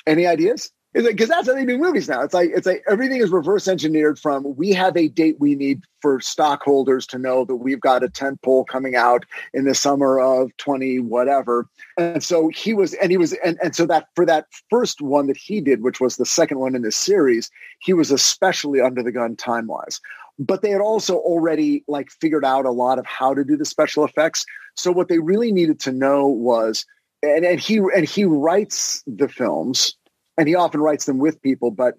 [0.06, 2.22] any ideas because that's how they do movies now.
[2.22, 5.84] It's like it's like everything is reverse engineered from we have a date we need
[6.02, 10.20] for stockholders to know that we've got a tent pole coming out in the summer
[10.20, 11.68] of 20 whatever.
[11.98, 15.28] And so he was and he was and, and so that for that first one
[15.28, 17.50] that he did which was the second one in this series
[17.80, 20.02] he was especially under the gun time wise
[20.40, 23.66] but they had also already like figured out a lot of how to do the
[23.66, 24.46] special effects.
[24.76, 26.86] So what they really needed to know was
[27.22, 29.96] and, and he and he writes the films
[30.42, 31.96] and he often writes them with people but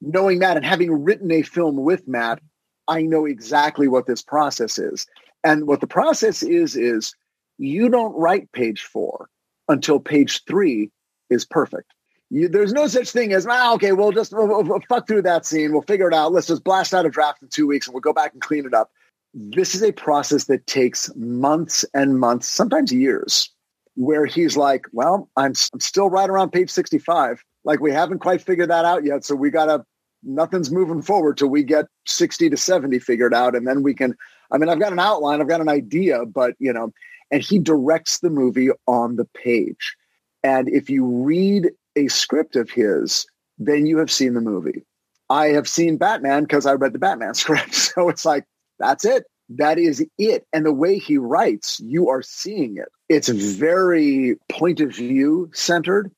[0.00, 2.40] knowing Matt and having written a film with matt
[2.88, 5.06] i know exactly what this process is.
[5.42, 7.14] And what the process is is
[7.58, 9.28] you don't write page four
[9.68, 10.90] until page three
[11.30, 11.92] is perfect.
[12.30, 15.46] You, there's no such thing as ah, okay we'll just we'll, we'll fuck through that
[15.46, 15.72] scene.
[15.72, 16.32] We'll figure it out.
[16.32, 18.66] Let's just blast out a draft in two weeks and we'll go back and clean
[18.66, 18.90] it up.
[19.34, 23.50] This is a process that takes months and months sometimes years
[23.96, 28.42] where he's like well i'm, I'm still right around page 65 like we haven't quite
[28.42, 29.84] figured that out yet so we gotta
[30.22, 34.14] nothing's moving forward till we get 60 to 70 figured out and then we can
[34.50, 36.92] i mean i've got an outline i've got an idea but you know
[37.30, 39.96] and he directs the movie on the page.
[40.44, 43.26] And if you read a script of his
[43.58, 44.84] then you have seen the movie.
[45.30, 48.44] I have seen batman because i read the batman script so it's like
[48.78, 49.24] that's it.
[49.48, 50.46] That is it.
[50.52, 52.88] And the way he writes you are seeing it.
[53.08, 56.10] It's very point of view centered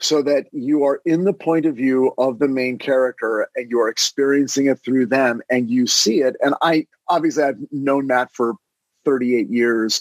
[0.00, 3.88] so that you are in the point of view of the main character and you're
[3.88, 8.54] experiencing it through them and you see it and i obviously i've known matt for
[9.04, 10.00] 38 years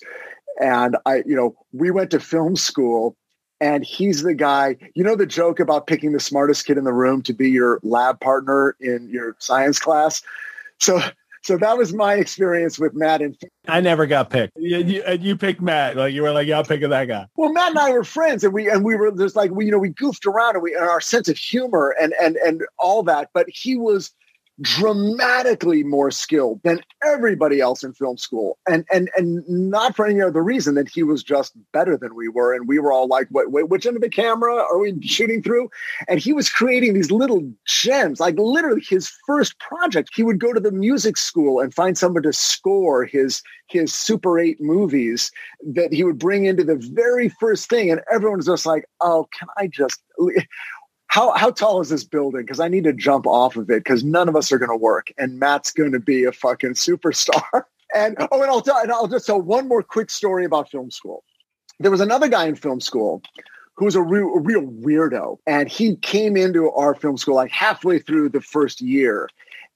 [0.62, 3.16] and i you know we went to film school
[3.60, 4.76] and he's the guy.
[4.96, 7.80] You know the joke about picking the smartest kid in the room to be your
[7.84, 10.22] lab partner in your science class.
[10.80, 11.02] So
[11.48, 13.38] so that was my experience with Matt and
[13.70, 14.58] I never got picked.
[14.58, 15.96] You, you, and you picked Matt.
[15.96, 17.26] Like you were like, yeah, I'll pick that guy.
[17.38, 19.72] Well, Matt and I were friends, and we and we were just like we you
[19.72, 23.02] know we goofed around and we and our sense of humor and and and all
[23.04, 23.30] that.
[23.34, 24.14] But he was
[24.62, 28.58] dramatically more skilled than everybody else in film school.
[28.68, 32.28] And and and not for any other reason than he was just better than we
[32.28, 32.54] were.
[32.56, 35.44] And we were all like wait, wait which end of the camera are we shooting
[35.44, 35.70] through?
[36.08, 40.10] And he was creating these little gems like literally his first project.
[40.16, 44.40] He would go to the music school and find someone to score his his super
[44.40, 45.30] 8 movies
[45.74, 47.92] that he would bring into the very first thing.
[47.92, 50.02] And everyone's just like oh can i just
[51.08, 52.42] how how tall is this building?
[52.42, 54.78] Because I need to jump off of it because none of us are going to
[54.78, 57.64] work, and Matt's going to be a fucking superstar.
[57.96, 60.92] and oh, and I'll tell, and I'll just tell one more quick story about film
[60.92, 61.24] school.
[61.80, 63.22] There was another guy in film school
[63.76, 67.52] who was a real, a real weirdo, and he came into our film school like
[67.52, 69.30] halfway through the first year,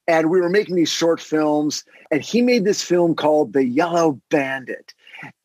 [0.07, 4.19] and we were making these short films, and he made this film called The Yellow
[4.29, 4.93] Bandit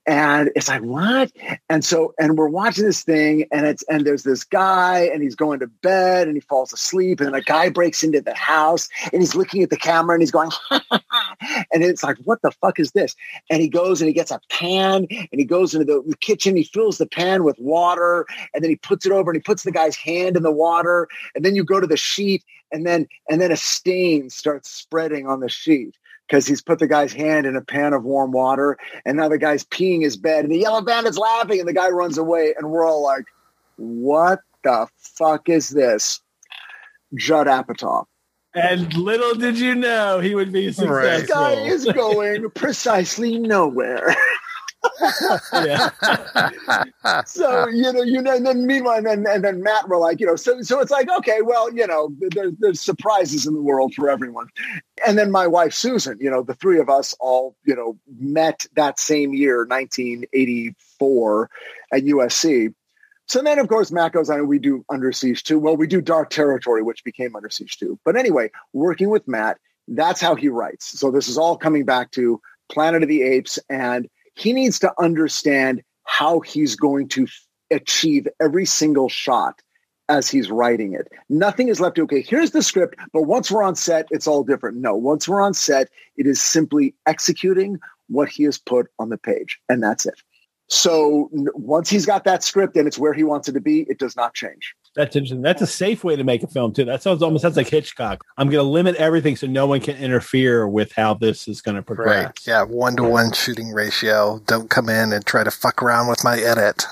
[0.07, 1.33] and it's like what?
[1.69, 5.35] And so and we're watching this thing and it's and there's this guy and he's
[5.35, 8.89] going to bed and he falls asleep and then a guy breaks into the house
[9.13, 12.79] and he's looking at the camera and he's going and it's like what the fuck
[12.79, 13.17] is this?
[13.51, 16.65] And he goes and he gets a pan and he goes into the, kitchen he
[16.65, 19.73] fills the pan with water and then he puts it over and he puts the
[19.73, 22.43] guy's hand in the water and then you go to the sheet
[22.73, 25.95] and then and then a stain starts spreading on the sheet
[26.27, 29.39] because he's put the guy's hand in a pan of warm water and now the
[29.39, 32.71] guy's peeing his bed and the yellow bandit's laughing and the guy runs away and
[32.71, 33.25] we're all like
[33.77, 36.21] what the fuck is this
[37.15, 38.05] judd apatow
[38.57, 41.03] and little did you know he would be successful.
[41.03, 44.17] This guy is going precisely nowhere.
[47.27, 50.19] so you know, you know, and then meanwhile, and then and then Matt were like,
[50.21, 53.63] you know, so so it's like, okay, well, you know, there's there's surprises in the
[53.63, 54.49] world for everyone.
[55.07, 58.67] And then my wife Susan, you know, the three of us all, you know, met
[58.77, 61.51] that same year, 1984,
[61.93, 62.75] at USC.
[63.29, 65.59] So then, of course, Matt goes on we do Under Siege 2.
[65.59, 67.99] Well, we do Dark Territory, which became Under Siege 2.
[68.05, 69.59] But anyway, working with Matt,
[69.89, 70.99] that's how he writes.
[70.99, 72.41] So this is all coming back to
[72.71, 77.27] Planet of the Apes and he needs to understand how he's going to
[77.71, 79.61] achieve every single shot
[80.09, 81.09] as he's writing it.
[81.29, 84.45] Nothing is left to, okay, here's the script, but once we're on set, it's all
[84.45, 84.77] different.
[84.77, 89.19] No, once we're on set, it is simply executing what he has put on the
[89.19, 90.23] page, and that's it.
[90.69, 93.99] So once he's got that script and it's where he wants it to be, it
[93.99, 94.75] does not change.
[94.97, 95.43] That's interesting.
[95.43, 96.87] That's a safe way to make a film too.
[96.87, 98.25] That sounds almost sounds like Hitchcock.
[98.39, 101.75] I'm going to limit everything so no one can interfere with how this is going
[101.75, 102.25] to progress.
[102.25, 102.47] Right.
[102.47, 104.41] Yeah, one to one shooting ratio.
[104.47, 106.87] Don't come in and try to fuck around with my edit.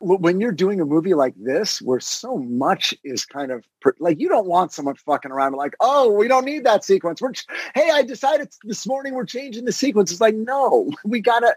[0.00, 3.64] When you're doing a movie like this, where so much is kind of
[3.98, 7.20] like you don't want someone fucking around like, oh, we don't need that sequence.
[7.20, 7.32] We're
[7.74, 10.10] hey, I decided this morning we're changing the sequence.
[10.10, 11.54] It's like, no, we gotta.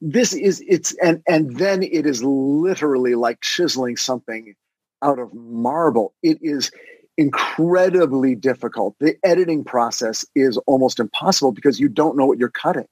[0.00, 4.54] This is it's and and then it is literally like chiseling something
[5.02, 6.14] out of marble.
[6.22, 6.70] It is
[7.16, 8.96] incredibly difficult.
[8.98, 12.86] The editing process is almost impossible because you don't know what you're cutting.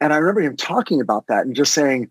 [0.00, 2.10] And I remember him talking about that and just saying,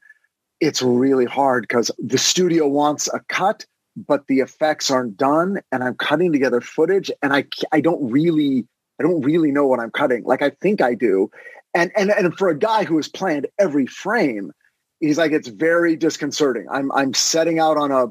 [0.60, 3.66] it's really hard because the studio wants a cut,
[3.96, 5.62] but the effects aren't done.
[5.72, 8.66] And I'm cutting together footage and I, I don't really,
[9.00, 10.24] I don't really know what I'm cutting.
[10.24, 11.30] Like I think I do.
[11.74, 14.52] And, and, and for a guy who has planned every frame,
[15.00, 16.66] he's like, it's very disconcerting.
[16.72, 18.08] I'm, I'm setting out on a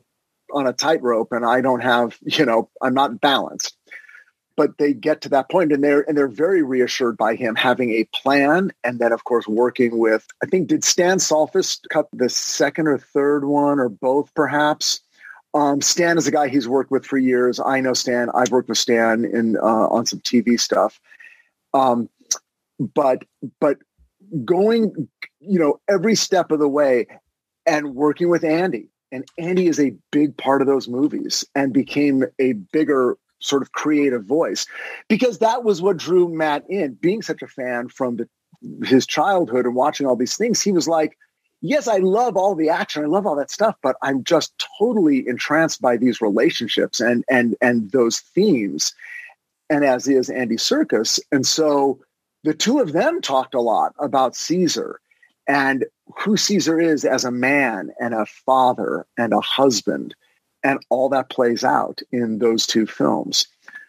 [0.52, 3.76] on a tightrope and I don't have, you know, I'm not balanced.
[4.54, 7.90] But they get to that point and they're and they're very reassured by him having
[7.90, 12.28] a plan and then of course working with I think did Stan Salfas cut the
[12.28, 15.00] second or third one or both perhaps.
[15.54, 17.60] Um, Stan is a guy he's worked with for years.
[17.60, 18.28] I know Stan.
[18.34, 21.00] I've worked with Stan in uh, on some TV stuff.
[21.72, 22.10] Um,
[22.78, 23.24] but
[23.58, 23.78] but
[24.44, 25.08] going,
[25.40, 27.06] you know, every step of the way
[27.66, 32.24] and working with Andy and Andy is a big part of those movies and became
[32.38, 34.66] a bigger sort of creative voice
[35.08, 36.94] because that was what drew Matt in.
[36.94, 38.28] Being such a fan from the,
[38.86, 41.18] his childhood and watching all these things, he was like,
[41.60, 45.28] yes, I love all the action, I love all that stuff, but I'm just totally
[45.28, 48.94] entranced by these relationships and and and those themes.
[49.68, 51.20] And as is Andy Serkis.
[51.30, 52.00] and so
[52.44, 55.00] the two of them talked a lot about Caesar
[55.46, 55.84] and
[56.18, 60.14] who Caesar is as a man and a father and a husband.
[60.64, 63.48] And all that plays out in those two films.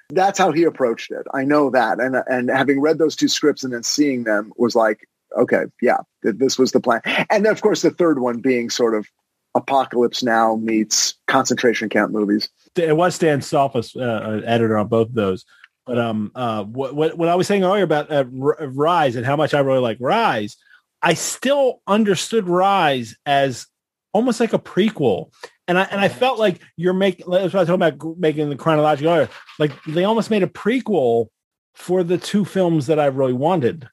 [0.10, 1.26] That's how he approached it.
[1.34, 2.00] I know that.
[2.00, 5.98] And, and having read those two scripts and then seeing them was like, okay, yeah,
[6.24, 7.02] this was the plan.
[7.30, 9.08] And then, of course, the third one being sort of
[9.56, 12.50] Apocalypse Now meets concentration camp movies.
[12.76, 15.46] It was Stan Salfas, uh, editor on both of those.
[15.86, 19.36] But um, uh, what, what, what I was saying earlier about uh, Rise and how
[19.36, 20.58] much I really like Rise,
[21.04, 23.68] I still understood Rise as
[24.14, 25.34] almost like a prequel.
[25.68, 28.50] And I and I felt like you're making that's what I was talking about making
[28.50, 29.30] the chronological order.
[29.60, 31.28] Like they almost made a prequel
[31.76, 33.88] for the two films that I really wanted.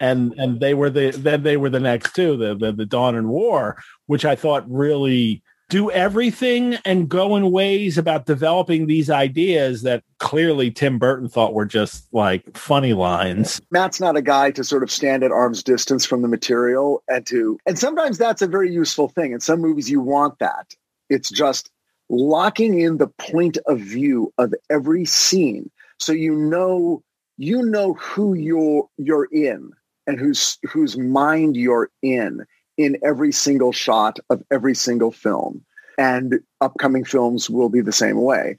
[0.00, 3.14] And and they were the then they were the next two, the, the the Dawn
[3.14, 9.10] and War, which I thought really do everything and go in ways about developing these
[9.10, 13.60] ideas that clearly Tim Burton thought were just like funny lines.
[13.70, 17.26] Matt's not a guy to sort of stand at arm's distance from the material and
[17.26, 19.32] to and sometimes that's a very useful thing.
[19.32, 20.74] In some movies you want that.
[21.10, 21.70] It's just
[22.08, 27.02] locking in the point of view of every scene so you know
[27.36, 29.70] you know who you're you're in
[30.06, 32.44] and whose whose mind you're in
[32.76, 35.64] in every single shot of every single film
[35.98, 38.56] and upcoming films will be the same way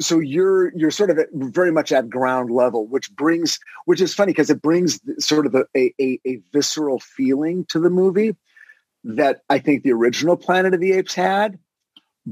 [0.00, 4.14] so you're you're sort of at, very much at ground level which brings which is
[4.14, 8.34] funny because it brings sort of a, a, a visceral feeling to the movie
[9.04, 11.58] that i think the original planet of the apes had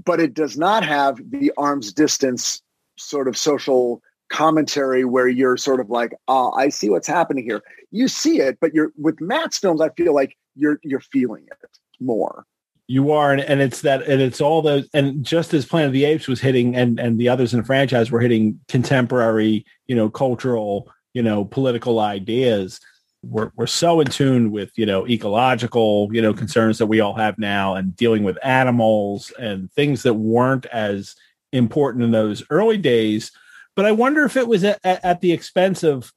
[0.05, 2.63] but it does not have the arm's distance
[2.99, 7.63] sort of social commentary where you're sort of like, oh, I see what's happening here.
[7.91, 11.79] You see it, but you're with Matt's films, I feel like you're you're feeling it
[12.01, 12.45] more.
[12.89, 15.93] You are, and, and it's that, and it's all those, and just as Planet of
[15.93, 19.97] the Apes was hitting, and and the others in the franchise were hitting contemporary, you
[19.97, 22.81] know, cultural, you know, political ideas.
[23.23, 27.15] We're we're so in tune with you know ecological, you know, concerns that we all
[27.15, 31.17] have now, and dealing with animals and things that weren't as
[31.53, 33.33] important in those early days
[33.77, 36.13] but I wonder if it was at, at the expense of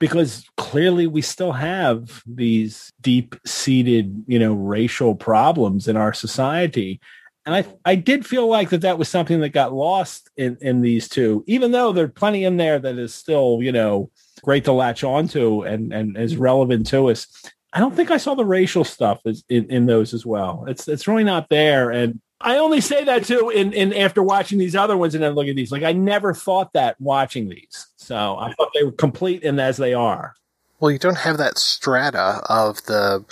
[0.00, 7.00] because clearly we still have these deep seated, you know, racial problems in our society.
[7.46, 10.80] And I, I did feel like that that was something that got lost in, in
[10.80, 14.10] these two, even though there's plenty in there that is still, you know,
[14.42, 17.26] great to latch onto and, and is relevant to us.
[17.72, 20.64] I don't think I saw the racial stuff in, in those as well.
[20.66, 21.90] It's, it's really not there.
[21.90, 25.34] And I only say that too in, in after watching these other ones and then
[25.34, 25.70] look at these.
[25.70, 27.86] Like I never thought that watching these.
[28.10, 30.34] So I thought they were complete and as they are.
[30.80, 33.24] Well, you don't have that strata of the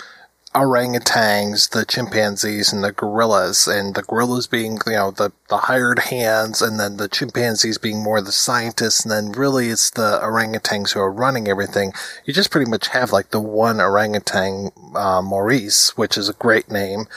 [0.55, 5.99] orangutans, the chimpanzees, and the gorillas, and the gorillas being, you know, the, the hired
[5.99, 10.93] hands, and then the chimpanzees being more the scientists, and then really it's the orangutans
[10.93, 11.91] who are running everything.
[12.23, 16.71] You just pretty much have like the one orangutan, uh, Maurice, which is a great
[16.71, 17.07] name.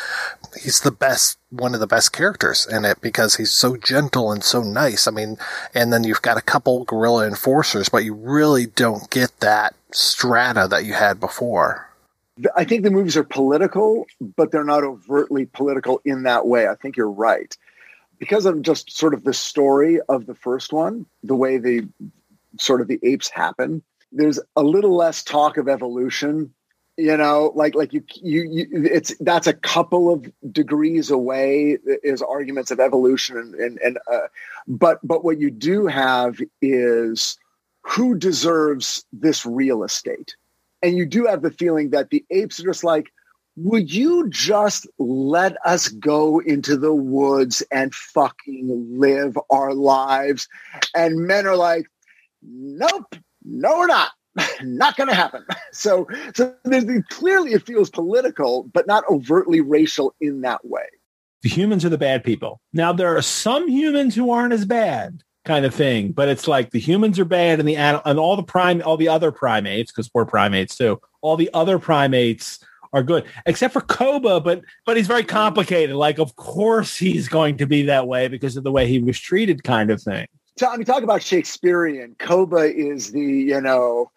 [0.61, 4.45] He's the best, one of the best characters in it because he's so gentle and
[4.45, 5.07] so nice.
[5.07, 5.39] I mean,
[5.75, 10.67] and then you've got a couple gorilla enforcers, but you really don't get that strata
[10.69, 11.89] that you had before.
[12.57, 16.67] I think the movies are political, but they're not overtly political in that way.
[16.67, 17.57] I think you're right.
[18.19, 21.89] Because of just sort of the story of the first one, the way the
[22.59, 26.53] sort of the apes happen, there's a little less talk of evolution.
[26.99, 32.21] You know, like like you you, you it's that's a couple of degrees away is
[32.21, 34.29] arguments of evolution and and, and uh,
[34.69, 37.39] but but what you do have is
[37.83, 40.37] who deserves this real estate
[40.83, 43.13] and you do have the feeling that the apes are just like,
[43.57, 50.49] would you just let us go into the woods and fucking live our lives?
[50.95, 51.87] And men are like,
[52.43, 53.15] nope,
[53.45, 54.11] no, we're not.
[54.63, 55.45] not going to happen.
[55.73, 56.55] So, so
[57.11, 60.87] clearly it feels political, but not overtly racial in that way.
[61.43, 62.61] The humans are the bad people.
[62.73, 66.13] Now, there are some humans who aren't as bad kind of thing.
[66.13, 69.09] But it's like the humans are bad and the and all the prime all the
[69.09, 71.01] other primates because we're primates too.
[71.21, 72.61] All the other primates
[72.93, 75.97] are good except for Koba, but but he's very complicated.
[75.97, 79.19] Like of course he's going to be that way because of the way he was
[79.19, 80.27] treated, kind of thing.
[80.59, 82.17] So, I mean, talk about Shakespearean.
[82.19, 84.11] Koba is the you know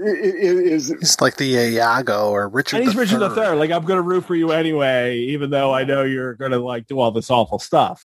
[0.00, 2.76] is he's like the Iago or Richard.
[2.76, 3.30] And he's the Richard Third.
[3.30, 3.58] the Third.
[3.58, 6.58] Like I'm going to root for you anyway, even though I know you're going to
[6.58, 8.04] like do all this awful stuff.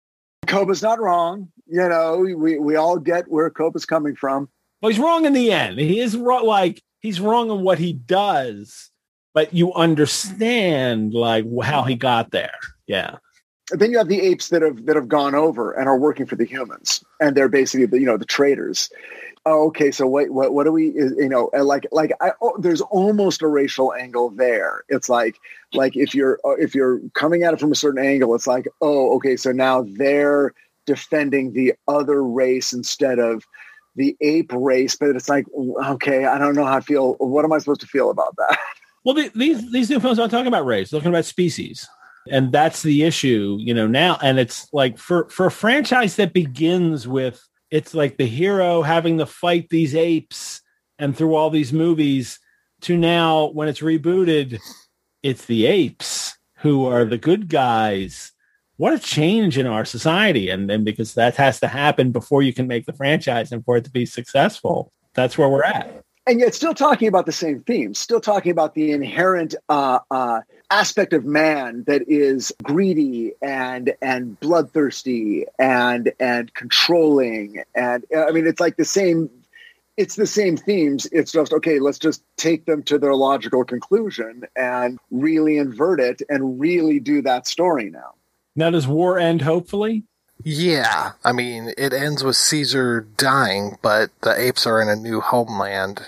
[0.48, 1.50] Koba's not wrong.
[1.68, 4.48] You know, we, we all get where Koba's coming from.
[4.82, 5.80] Well, he's wrong in the end.
[5.80, 8.92] He is wrong, like he's wrong in what he does,
[9.34, 12.58] but you understand like how he got there.
[12.86, 13.18] Yeah.
[13.72, 16.36] Then you have the apes that have that have gone over and are working for
[16.36, 18.90] the humans, and they're basically the you know the traders.
[19.48, 22.82] Oh, okay, so what what what do we you know like like I, oh, there's
[22.82, 24.84] almost a racial angle there.
[24.90, 25.38] It's like
[25.74, 28.68] like if you're uh, if you're coming at it from a certain angle, it's like
[28.82, 30.54] oh okay, so now they're
[30.86, 33.46] defending the other race instead of
[33.96, 34.96] the ape race.
[34.96, 35.46] But it's like
[35.88, 37.14] okay, I don't know how I feel.
[37.16, 38.60] What am I supposed to feel about that?
[39.06, 41.88] Well, the, these these new films aren't talking about race; they're talking about species.
[42.30, 44.18] And that's the issue, you know, now.
[44.22, 49.18] And it's like for, for a franchise that begins with, it's like the hero having
[49.18, 50.62] to fight these apes
[50.98, 52.40] and through all these movies
[52.82, 54.60] to now when it's rebooted,
[55.24, 58.32] it's the apes who are the good guys.
[58.78, 60.50] What a change in our society.
[60.50, 63.78] And then because that has to happen before you can make the franchise and for
[63.78, 64.92] it to be successful.
[65.14, 68.74] That's where we're at and yet still talking about the same themes, still talking about
[68.74, 70.42] the inherent uh, uh,
[70.72, 78.48] aspect of man that is greedy and and bloodthirsty and and controlling, and I mean
[78.48, 79.30] it's like the same.
[79.98, 81.08] It's the same themes.
[81.14, 81.80] It's just okay.
[81.80, 87.22] Let's just take them to their logical conclusion and really invert it and really do
[87.22, 88.16] that story now.
[88.58, 89.42] Now, does war end?
[89.42, 90.04] Hopefully,
[90.44, 95.22] yeah, I mean, it ends with Caesar dying, but the apes are in a new
[95.22, 96.06] homeland.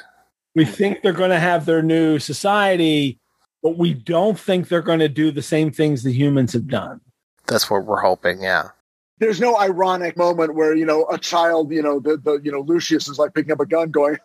[0.58, 3.20] We think they're going to have their new society,
[3.62, 7.00] but we don't think they're going to do the same things the humans have done.
[7.46, 8.70] That's what we're hoping, yeah.
[9.20, 12.62] There's no ironic moment where, you know, a child, you know, the, the you know,
[12.62, 14.18] Lucius is like picking up a gun going,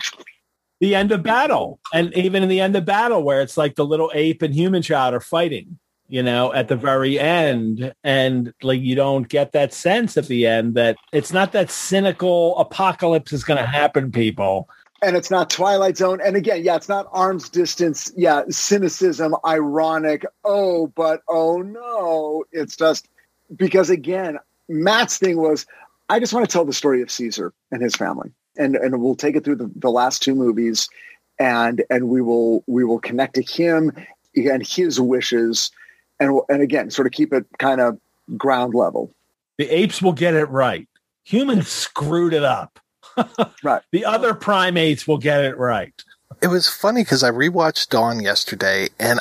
[0.80, 1.80] the end of battle.
[1.94, 4.82] And even in the end of battle, where it's like the little ape and human
[4.82, 5.78] child are fighting
[6.08, 7.94] you know, at the very end.
[8.04, 12.58] And like you don't get that sense at the end that it's not that cynical
[12.58, 14.68] apocalypse is going to happen, people.
[15.04, 16.20] And it's not Twilight Zone.
[16.24, 18.12] And again, yeah, it's not arm's distance.
[18.16, 20.24] Yeah, cynicism, ironic.
[20.44, 22.44] Oh, but oh no.
[22.52, 23.08] It's just
[23.54, 25.66] because, again, Matt's thing was
[26.08, 28.32] I just want to tell the story of Caesar and his family.
[28.56, 30.88] And, and we'll take it through the, the last two movies
[31.38, 33.92] and and we will we will connect to him
[34.36, 35.70] and his wishes
[36.20, 37.98] and and again, sort of keep it kind of
[38.36, 39.10] ground level.
[39.58, 40.88] The apes will get it right.
[41.24, 42.78] Humans screwed it up.
[43.62, 43.82] Right.
[43.92, 45.94] The other primates will get it right.
[46.42, 49.20] It was funny because I rewatched Dawn yesterday and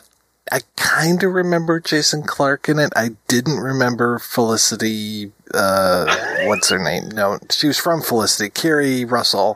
[0.52, 2.91] I kind of remember Jason Clarke in it.
[2.95, 5.32] I didn't remember Felicity.
[5.53, 7.10] Uh, what's her name?
[7.10, 8.49] No, she was from Felicity.
[8.49, 9.56] Keri Russell.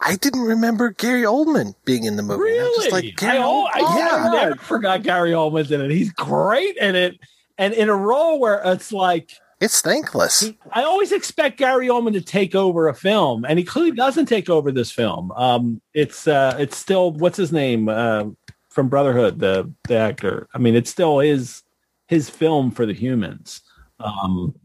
[0.00, 2.42] I didn't remember Gary Oldman being in the movie.
[2.42, 2.82] Really?
[2.82, 3.70] just like Gary I, Oldman.
[3.74, 4.10] I, yeah.
[4.12, 5.90] I never forgot Gary Oldman's in it.
[5.90, 7.18] He's great in it,
[7.56, 9.32] and in a role where it's like
[9.62, 10.50] it's thankless.
[10.72, 14.50] I always expect Gary Oldman to take over a film, and he clearly doesn't take
[14.50, 15.30] over this film.
[15.32, 18.24] Um, it's uh, it's still what's his name uh,
[18.70, 20.48] from Brotherhood, the the actor.
[20.52, 21.62] I mean, it still is
[22.08, 23.60] his film for the humans.
[24.00, 24.56] Um,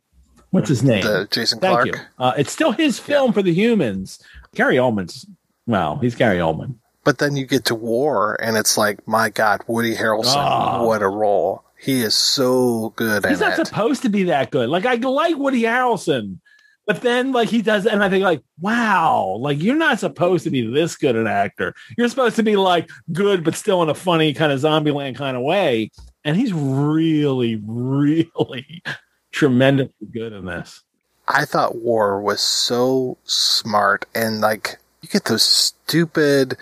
[0.50, 1.04] what's his name?
[1.04, 1.88] The Jason Thank Clarke.
[1.88, 2.02] you.
[2.18, 3.34] Uh, it's still his film yeah.
[3.34, 4.20] for the humans.
[4.56, 5.28] Gary Oldman's
[5.68, 6.76] well, he's Gary Oldman.
[7.04, 10.86] But then you get to war, and it's like, my God, Woody Harrelson, Oh.
[10.88, 11.64] what a role!
[11.80, 13.68] He is so good He's not it.
[13.68, 14.70] supposed to be that good.
[14.70, 16.40] Like I like Woody Harrelson,
[16.88, 20.50] but then like he does, and I think like, wow, like you're not supposed to
[20.50, 21.76] be this good an actor.
[21.98, 25.38] You're supposed to be like good, but still in a funny kind of Zombieland kind
[25.38, 25.92] of way.
[26.24, 28.82] And he's really, really
[29.32, 30.82] tremendously good in this.
[31.28, 36.58] I thought War was so smart and like you get those stupid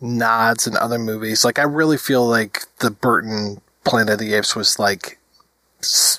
[0.00, 1.44] nods in other movies.
[1.44, 5.18] Like I really feel like the Burton Planet of the Apes was like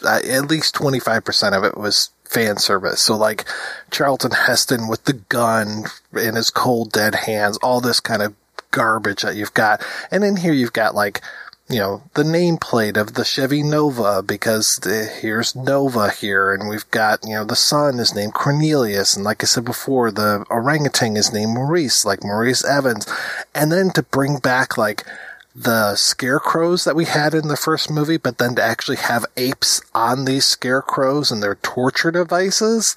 [0.03, 3.01] uh, at least 25% of it was fan service.
[3.01, 3.45] So like
[3.91, 8.35] Charlton Heston with the gun in his cold dead hands, all this kind of
[8.71, 9.83] garbage that you've got.
[10.11, 11.21] And in here you've got like
[11.69, 16.89] you know, the nameplate of the Chevy Nova because the, here's Nova here and we've
[16.89, 19.15] got, you know, the son is named Cornelius.
[19.15, 23.07] And like I said before, the orangutan is named Maurice, like Maurice Evans.
[23.53, 25.05] And then to bring back like
[25.59, 29.81] the scarecrows that we had in the first movie, but then to actually have apes
[29.93, 32.95] on these scarecrows and their torture devices.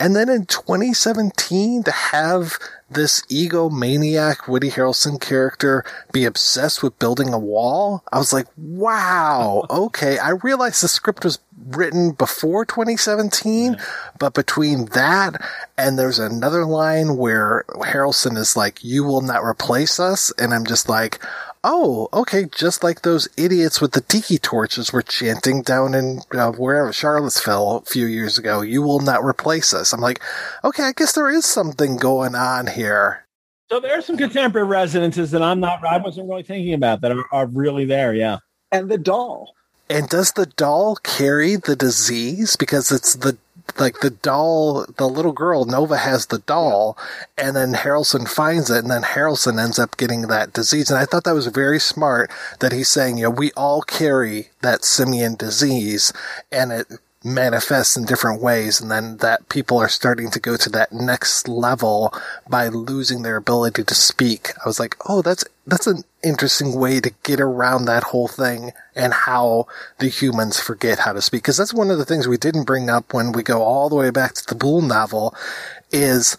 [0.00, 2.58] And then in 2017 to have
[2.90, 9.66] this egomaniac Woody Harrelson character be obsessed with building a wall, I was like, wow,
[9.70, 10.18] okay.
[10.18, 13.76] I realized the script was written before 2017,
[14.18, 15.42] but between that
[15.76, 20.32] and there's another line where Harrelson is like, you will not replace us.
[20.38, 21.20] And I'm just like,
[21.64, 26.52] oh, okay, just like those idiots with the tiki torches were chanting down in uh,
[26.52, 28.62] wherever Charlottesville a few years ago.
[28.62, 29.92] You will not replace us.
[29.92, 30.20] I'm like,
[30.64, 33.26] okay, I guess there is something going on here.
[33.70, 37.12] So there are some contemporary resonances that I'm not, I wasn't really thinking about that
[37.12, 38.14] are, are really there.
[38.14, 38.38] Yeah.
[38.70, 39.54] And the doll.
[39.88, 42.56] And does the doll carry the disease?
[42.56, 43.36] Because it's the
[43.78, 46.96] like the doll, the little girl Nova has the doll,
[47.36, 50.90] and then Harrelson finds it, and then Harrelson ends up getting that disease.
[50.90, 52.30] And I thought that was very smart
[52.60, 56.12] that he's saying, you know, we all carry that simian disease,
[56.50, 56.86] and it
[57.24, 61.46] manifests in different ways and then that people are starting to go to that next
[61.48, 62.12] level
[62.48, 64.50] by losing their ability to speak.
[64.64, 68.72] I was like, oh, that's, that's an interesting way to get around that whole thing
[68.94, 69.66] and how
[69.98, 71.44] the humans forget how to speak.
[71.44, 73.96] Cause that's one of the things we didn't bring up when we go all the
[73.96, 75.34] way back to the Boulle novel
[75.90, 76.36] is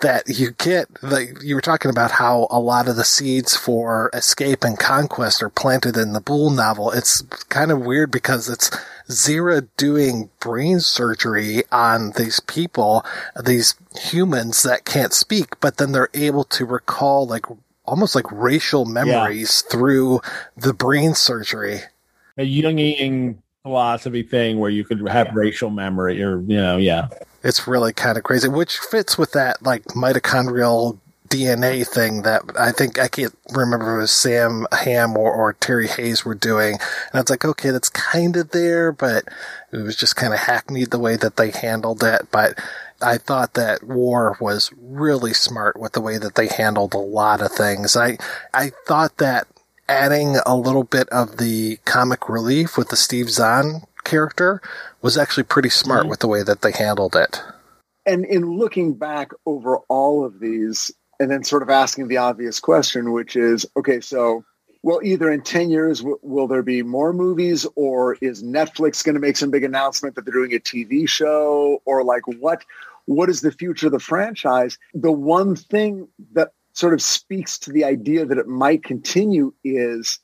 [0.00, 4.10] that you get like you were talking about how a lot of the seeds for
[4.12, 6.90] escape and conquest are planted in the Boulle novel.
[6.90, 8.70] It's kind of weird because it's
[9.08, 13.04] Zira doing brain surgery on these people,
[13.42, 17.46] these humans that can't speak, but then they're able to recall like
[17.84, 19.70] almost like racial memories yeah.
[19.72, 20.20] through
[20.56, 21.80] the brain surgery.
[22.36, 25.32] A Jungian philosophy thing where you could have yeah.
[25.34, 27.08] racial memory or, you know, yeah.
[27.42, 30.98] It's really kind of crazy, which fits with that like mitochondrial
[31.28, 35.54] DNA thing that I think I can't remember if it was Sam Hamm or, or
[35.54, 36.74] Terry Hayes were doing.
[36.74, 39.24] And I was like, okay, that's kind of there, but
[39.72, 42.28] it was just kind of hackneyed the way that they handled it.
[42.30, 42.58] But
[43.04, 47.42] I thought that War was really smart with the way that they handled a lot
[47.42, 47.96] of things.
[47.96, 48.18] I,
[48.52, 49.46] I thought that
[49.88, 54.62] adding a little bit of the comic relief with the Steve Zahn character
[55.02, 56.10] was actually pretty smart mm-hmm.
[56.10, 57.42] with the way that they handled it.
[58.06, 60.90] And in looking back over all of these,
[61.20, 64.44] and then sort of asking the obvious question, which is, okay, so
[64.84, 69.14] well, either in 10 years, w- will there be more movies or is Netflix going
[69.14, 72.62] to make some big announcement that they're doing a TV show or like what,
[73.06, 74.78] what is the future of the franchise?
[74.94, 80.18] The one thing that sort of speaks to the idea that it might continue is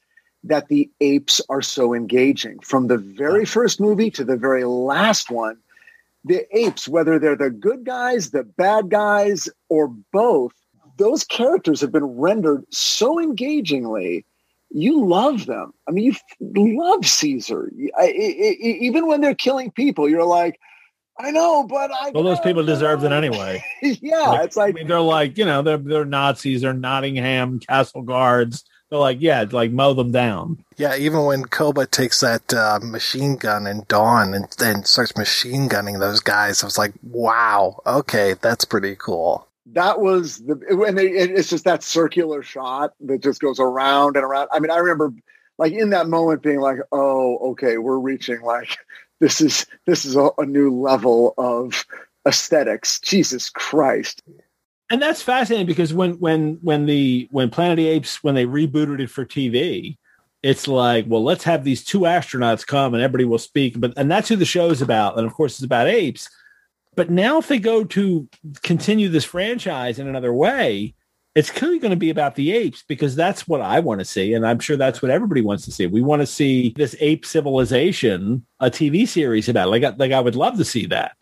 [0.44, 2.59] that the apes are so engaging.
[2.61, 5.59] From the very first movie to the very last one,
[6.24, 10.52] the apes, whether they're the good guys, the bad guys, or both,
[10.97, 14.24] those characters have been rendered so engagingly.
[14.70, 15.73] You love them.
[15.89, 17.70] I mean, you love Caesar.
[17.98, 20.61] I, I, I, even when they're killing people, you're like,
[21.20, 22.10] I know, but I.
[22.10, 23.62] Well, those people deserved it anyway.
[23.82, 27.60] yeah, like, it's like I mean, they're like you know they're they're Nazis, they're Nottingham
[27.60, 30.64] castle guards they're like, yeah, like mow them down.
[30.76, 35.68] Yeah, even when Koba takes that uh, machine gun and Dawn and then starts machine
[35.68, 39.47] gunning those guys, I was like, wow, okay, that's pretty cool.
[39.66, 40.55] That was the,
[40.86, 44.48] and it's just that circular shot that just goes around and around.
[44.52, 45.12] I mean, I remember
[45.56, 48.76] like in that moment being like, oh, okay, we're reaching like,
[49.20, 51.84] this is, this is a, a new level of
[52.26, 52.98] aesthetics.
[53.01, 54.22] Jesus Christ
[54.90, 58.44] and that's fascinating because when when when the when Planet of the Apes when they
[58.44, 59.97] rebooted it for TV,
[60.42, 63.78] it's like, well, let's have these two astronauts come and everybody will speak.
[63.78, 65.16] But and that's who the show is about.
[65.16, 66.28] And of course, it's about apes.
[66.97, 68.28] But now, if they go to
[68.62, 70.94] continue this franchise in another way,
[71.35, 74.35] it's clearly going to be about the apes because that's what I want to see,
[74.35, 75.86] and I'm sure that's what everybody wants to see.
[75.86, 79.69] We want to see this ape civilization, a TV series about.
[79.69, 79.70] It.
[79.70, 81.16] Like, like I would love to see that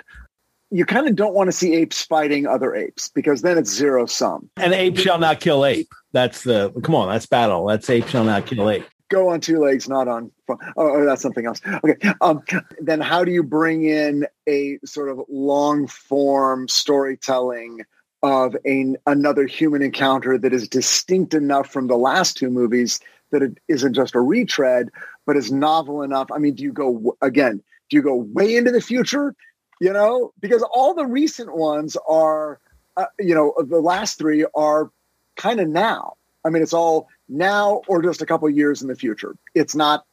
[0.70, 4.06] you kind of don't want to see apes fighting other apes because then it's zero
[4.06, 4.50] sum.
[4.56, 5.88] And ape shall not kill ape.
[6.12, 7.08] That's the come on.
[7.08, 7.66] That's battle.
[7.66, 8.84] That's ape shall not kill ape.
[9.08, 10.30] Go on two legs, not on.
[10.50, 11.62] Oh, oh, that's something else.
[11.66, 11.96] Okay.
[12.20, 12.42] Um,
[12.78, 17.84] then how do you bring in a sort of long form storytelling
[18.22, 23.00] of a, another human encounter that is distinct enough from the last two movies
[23.30, 24.88] that it isn't just a retread,
[25.26, 26.28] but is novel enough?
[26.32, 27.62] I mean, do you go again?
[27.90, 29.34] Do you go way into the future?
[29.80, 32.60] you know, because all the recent ones are,
[32.96, 34.90] uh, you know, the last three are
[35.36, 36.14] kind of now.
[36.44, 39.36] I mean, it's all now or just a couple years in the future.
[39.54, 40.04] It's not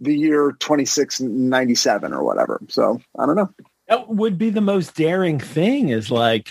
[0.00, 2.60] the year 2697 or whatever.
[2.68, 3.52] So I don't know.
[3.88, 6.50] That would be the most daring thing is like,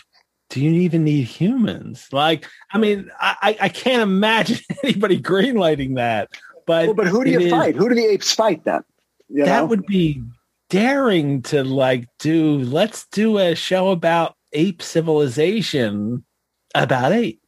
[0.49, 2.07] do you even need humans?
[2.11, 6.29] Like, I mean, I, I can't imagine anybody greenlighting that.
[6.65, 7.75] But well, but who do you fight?
[7.75, 8.81] Who do the apes fight then?
[9.29, 9.65] You that know?
[9.67, 10.21] would be
[10.69, 16.25] daring to like do let's do a show about ape civilization
[16.75, 17.41] about ape.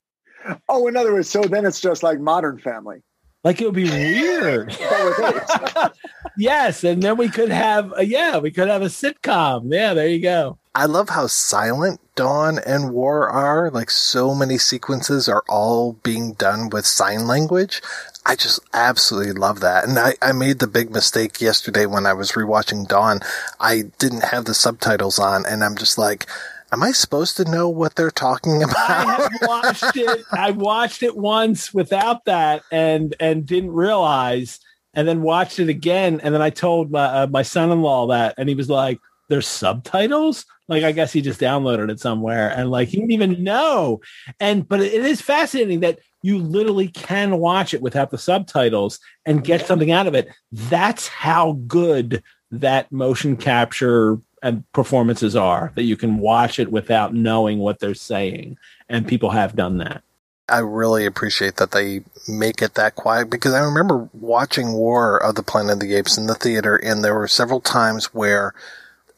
[0.70, 3.02] Oh, in other words, so then it's just like Modern Family.
[3.44, 4.78] Like it would be weird.
[6.38, 9.72] yes, and then we could have a, yeah, we could have a sitcom.
[9.72, 10.59] Yeah, there you go.
[10.76, 13.72] I love how silent Dawn and War are.
[13.72, 17.82] Like so many sequences are all being done with sign language.
[18.26, 19.88] I just absolutely love that.
[19.88, 23.22] And I, I made the big mistake yesterday when I was rewatching Dawn.
[23.60, 26.28] I didn't have the subtitles on and I'm just like,
[26.72, 28.78] am I supposed to know what they're talking about?
[28.78, 30.26] I have watched it.
[30.32, 34.60] I watched it once without that and, and didn't realize
[34.94, 36.20] and then watched it again.
[36.22, 39.00] And then I told my, uh, my son-in-law that, and he was like,
[39.30, 40.46] there's subtitles.
[40.68, 44.02] Like, I guess he just downloaded it somewhere and like, he didn't even know.
[44.40, 49.44] And, but it is fascinating that you literally can watch it without the subtitles and
[49.44, 50.30] get something out of it.
[50.52, 57.14] That's how good that motion capture and performances are that you can watch it without
[57.14, 58.58] knowing what they're saying
[58.88, 60.02] and people have done that
[60.50, 65.36] I really appreciate that they make it that quiet because I remember watching War of
[65.36, 68.54] the Planet of the Apes in the theater, and there were several times where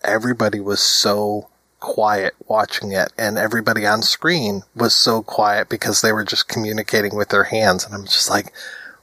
[0.03, 1.49] everybody was so
[1.80, 7.15] quiet watching it, and everybody on screen was so quiet because they were just communicating
[7.15, 7.86] with their hands.
[7.86, 8.53] And I'm just like,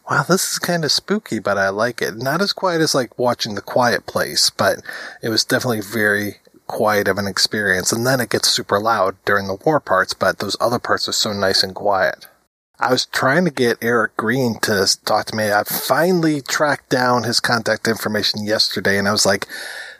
[0.08, 2.16] wow, this is kind of spooky, but I like it.
[2.16, 4.78] Not as quiet as like watching The Quiet Place, but
[5.22, 7.92] it was definitely very quiet of an experience.
[7.92, 11.12] And then it gets super loud during the war parts, but those other parts are
[11.12, 12.28] so nice and quiet.
[12.80, 15.50] I was trying to get Eric Greene to talk to me.
[15.50, 19.48] I finally tracked down his contact information yesterday and I was like,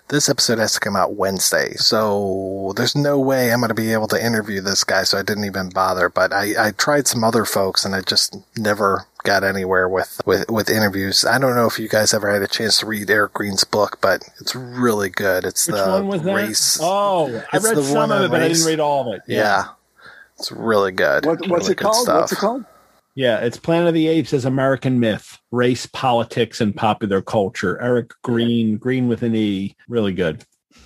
[0.09, 1.75] this episode has to come out Wednesday.
[1.75, 5.03] So there's no way I'm going to be able to interview this guy.
[5.05, 8.37] So I didn't even bother, but I, I tried some other folks and I just
[8.57, 11.25] never got anywhere with, with, with interviews.
[11.25, 13.99] I don't know if you guys ever had a chance to read Eric Greene's book,
[14.01, 15.45] but it's really good.
[15.45, 16.35] It's Which the one was that?
[16.35, 16.79] race.
[16.81, 19.23] Oh, I read some of it, but I didn't read all of it.
[19.27, 19.69] Yeah.
[20.39, 21.27] It's really good.
[21.27, 22.09] What, what's Really it good called?
[22.09, 22.41] What's it stuff.
[22.41, 22.65] called?
[23.19, 27.77] Yeah, it's Planet of the Apes as American myth, race, politics, and popular culture.
[27.83, 30.45] Eric Greene, Green with an E, really good.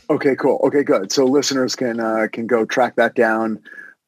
[0.08, 0.58] Okay, cool.
[0.64, 1.12] Okay, good.
[1.12, 3.60] So listeners can uh, can go track that down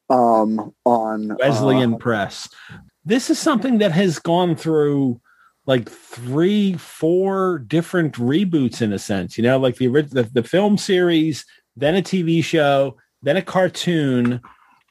[0.09, 2.49] um, on Wesleyan uh, Press.
[3.03, 5.21] This is something that has gone through
[5.67, 9.37] like three, four different reboots in a sense.
[9.37, 11.45] You know, like the the, the film series,
[11.75, 14.41] then a TV show, then a cartoon.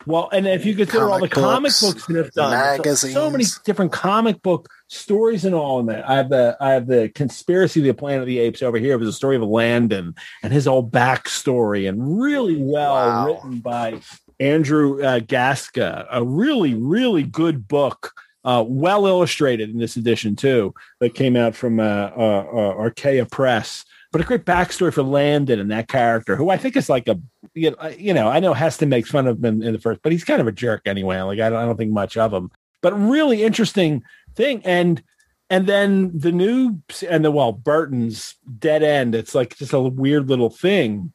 [0.06, 3.09] Well, and if you consider all the Comic comic books, books that have done so,
[3.09, 6.09] so many different comic book stories and all in that.
[6.09, 8.94] I have the I have the conspiracy of the Planet of the Apes over here.
[8.94, 14.01] It was a story of Landon and his whole backstory, and really well written by
[14.40, 16.06] Andrew uh, Gaska.
[16.10, 18.12] A really really good book.
[18.44, 23.24] Uh, well illustrated in this edition too, that came out from uh, uh, uh, Archaia
[23.24, 23.86] Press.
[24.15, 27.19] But a great backstory for Landon and that character, who I think is like a,
[27.53, 30.12] you know, you know I know Heston makes fun of him in the first, but
[30.12, 31.20] he's kind of a jerk anyway.
[31.23, 32.53] Like I don't, I don't think much of him.
[32.81, 34.05] But really interesting
[34.36, 35.03] thing, and
[35.51, 36.81] and then the new
[37.11, 39.16] and the well Burton's Dead End.
[39.16, 41.12] It's like just a weird little thing.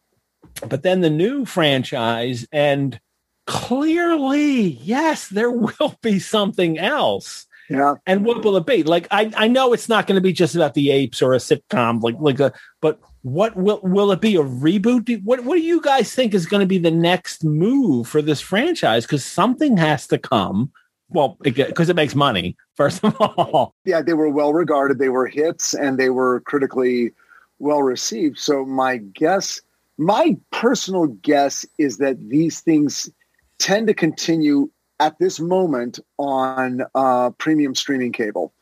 [0.67, 2.99] But then the new franchise, and
[3.47, 7.47] clearly, yes, there will be something else.
[7.69, 7.95] Yeah.
[8.07, 8.83] And what will it be?
[8.83, 11.37] Like I, I know it's not going to be just about the apes or a
[11.37, 12.51] sitcom, like like a
[12.81, 15.23] but what will will it be a reboot?
[15.23, 18.41] What what do you guys think is going to be the next move for this
[18.41, 19.05] franchise?
[19.05, 20.71] Because something has to come.
[21.11, 23.73] Well, because it, makes money, first of all.
[23.83, 24.99] yeah, they were well regarded.
[24.99, 27.13] They were hits and they were critically
[27.57, 28.37] well received.
[28.37, 29.59] So my guess,
[29.97, 33.09] my personal guess is that these things
[33.57, 34.69] tend to continue
[34.99, 38.53] at this moment on uh, premium streaming cable.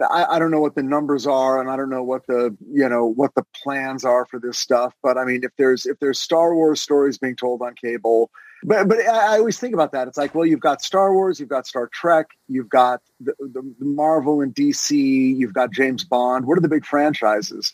[0.00, 2.88] I, I don't know what the numbers are, and I don't know what the you
[2.88, 4.94] know what the plans are for this stuff.
[5.02, 8.30] But I mean, if there's if there's Star Wars stories being told on cable,
[8.64, 10.08] but but I I always think about that.
[10.08, 13.74] It's like, well, you've got Star Wars, you've got Star Trek, you've got the, the,
[13.78, 16.46] the Marvel and DC, you've got James Bond.
[16.46, 17.72] What are the big franchises?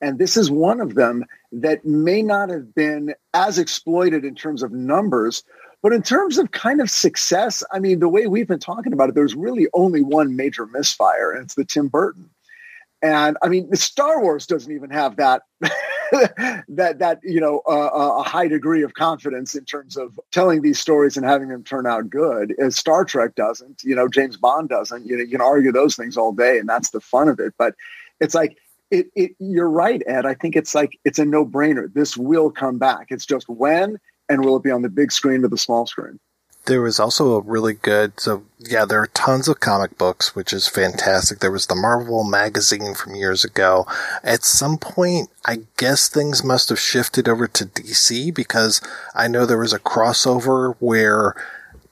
[0.00, 4.62] And this is one of them that may not have been as exploited in terms
[4.62, 5.42] of numbers,
[5.86, 9.08] but in terms of kind of success, I mean, the way we've been talking about
[9.08, 12.28] it, there's really only one major misfire, and it's the Tim Burton.
[13.02, 18.24] And I mean, Star Wars doesn't even have that that that you know uh, a
[18.24, 22.10] high degree of confidence in terms of telling these stories and having them turn out
[22.10, 22.52] good.
[22.58, 25.06] As Star Trek doesn't, you know, James Bond doesn't.
[25.06, 27.54] You know, you can argue those things all day, and that's the fun of it.
[27.56, 27.76] But
[28.18, 28.58] it's like
[28.90, 29.36] it, it.
[29.38, 30.26] You're right, Ed.
[30.26, 31.94] I think it's like it's a no brainer.
[31.94, 33.06] This will come back.
[33.10, 36.18] It's just when and will it be on the big screen or the small screen?
[36.66, 40.52] There was also a really good, so yeah, there are tons of comic books, which
[40.52, 41.38] is fantastic.
[41.38, 43.86] There was the Marvel magazine from years ago.
[44.24, 48.80] At some point, I guess things must have shifted over to DC because
[49.14, 51.36] I know there was a crossover where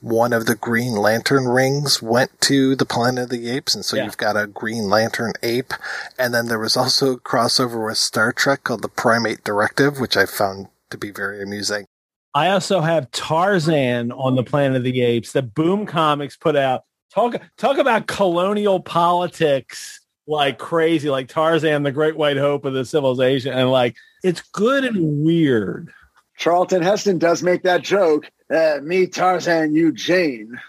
[0.01, 3.95] one of the Green Lantern rings went to the Planet of the Apes, and so
[3.95, 5.73] you've got a Green Lantern ape.
[6.19, 10.17] And then there was also a crossover with Star Trek called the Primate Directive, which
[10.17, 11.87] I found to be very amusing.
[12.35, 16.83] I also have Tarzan on the Planet of the Apes that Boom Comics put out.
[17.13, 22.83] Talk talk about colonial politics like crazy, like Tarzan, the great white hope of the
[22.83, 25.93] civilization, and like it's good and weird.
[26.37, 28.29] Charlton Heston does make that joke.
[28.53, 30.59] Uh, me, Tarzan, you, Jane.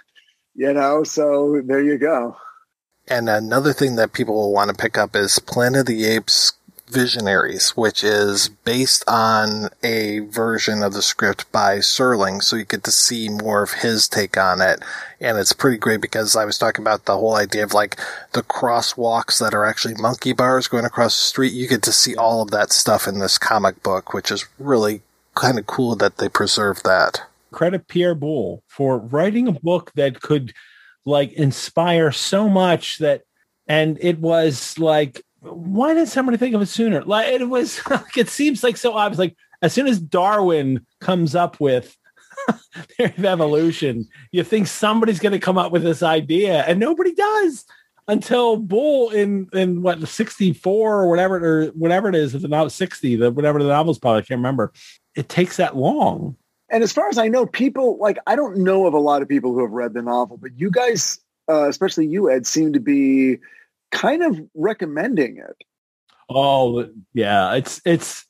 [0.54, 2.36] You know, so there you go.
[3.08, 6.52] And another thing that people will want to pick up is Planet of the Apes
[6.88, 12.84] Visionaries, which is based on a version of the script by Serling, so you get
[12.84, 14.82] to see more of his take on it.
[15.20, 17.96] And it's pretty great because I was talking about the whole idea of like
[18.32, 21.52] the crosswalks that are actually monkey bars going across the street.
[21.52, 25.02] You get to see all of that stuff in this comic book, which is really
[25.34, 27.22] kind of cool that they preserved that.
[27.52, 30.52] Credit Pierre Boulle for writing a book that could
[31.04, 33.22] like inspire so much that
[33.68, 37.02] and it was like why didn't somebody think of it sooner?
[37.02, 37.80] Like it was
[38.16, 39.18] it seems like so obvious.
[39.18, 41.96] Like as soon as darwin comes up with
[42.96, 47.14] theory of evolution you think somebody's going to come up with this idea and nobody
[47.14, 47.64] does
[48.08, 52.70] until Boulle in in what 64 or whatever or whatever it is if the novel
[52.70, 54.72] 60 the whatever the novel's probably I can't remember.
[55.14, 56.36] It takes that long.
[56.68, 59.28] And as far as I know, people like I don't know of a lot of
[59.28, 61.18] people who have read the novel, but you guys,
[61.48, 63.38] uh, especially you, Ed, seem to be
[63.90, 65.56] kind of recommending it.
[66.28, 68.26] oh yeah it's it's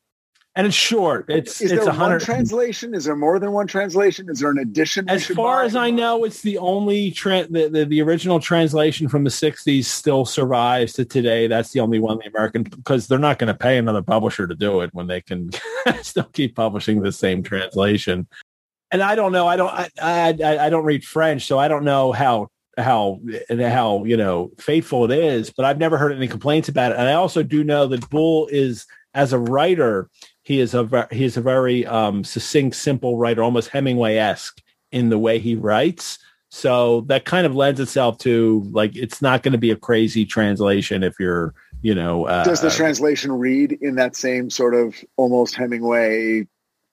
[0.54, 2.94] and it's short it's Is it's there a hundred one translation?
[2.94, 4.30] Is there more than one translation?
[4.30, 5.06] Is there an edition?
[5.06, 5.66] as far buy?
[5.66, 9.84] as I know, it's the only tra- the, the the original translation from the '60s
[9.84, 11.46] still survives to today.
[11.46, 14.54] That's the only one the American because they're not going to pay another publisher to
[14.54, 15.50] do it when they can
[16.02, 18.26] still keep publishing the same translation.
[18.90, 19.46] And I don't know.
[19.46, 19.68] I don't.
[19.70, 24.16] I I, I don't read French, so I don't know how how and how you
[24.16, 25.50] know faithful it is.
[25.50, 26.98] But I've never heard any complaints about it.
[26.98, 30.10] And I also do know that Boulle is as a writer,
[30.42, 34.60] he is a he is a very um, succinct, simple writer, almost Hemingway esque
[34.92, 36.18] in the way he writes.
[36.50, 40.24] So that kind of lends itself to like it's not going to be a crazy
[40.24, 44.94] translation if you're you know uh, Does the translation read in that same sort of
[45.16, 46.46] almost Hemingway?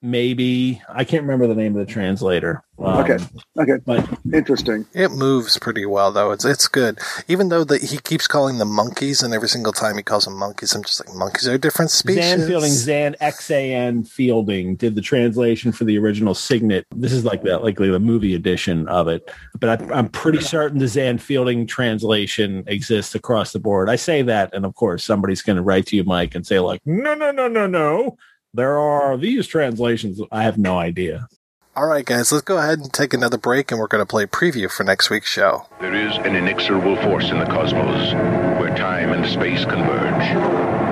[0.04, 2.62] Maybe I can't remember the name of the translator.
[2.78, 3.16] Um, okay,
[3.56, 4.84] okay, but interesting.
[4.92, 6.30] It moves pretty well though.
[6.30, 6.98] It's it's good.
[7.26, 10.36] Even though the, he keeps calling them monkeys, and every single time he calls them
[10.36, 12.22] monkeys, I'm just like monkeys are a different species.
[12.22, 16.84] Xan Fielding, Zan XAN Fielding did the translation for the original Signet.
[16.94, 20.80] This is like the like the movie edition of it, but I, I'm pretty certain
[20.80, 23.88] the Xan Fielding translation exists across the board.
[23.88, 26.60] I say that, and of course, somebody's going to write to you, Mike, and say
[26.60, 28.18] like, no, no, no, no, no.
[28.56, 30.20] There are these translations.
[30.30, 31.26] I have no idea.
[31.74, 34.22] All right, guys, let's go ahead and take another break, and we're going to play
[34.22, 35.66] a preview for next week's show.
[35.80, 38.12] There is an inexorable force in the cosmos
[38.60, 40.36] where time and space converge,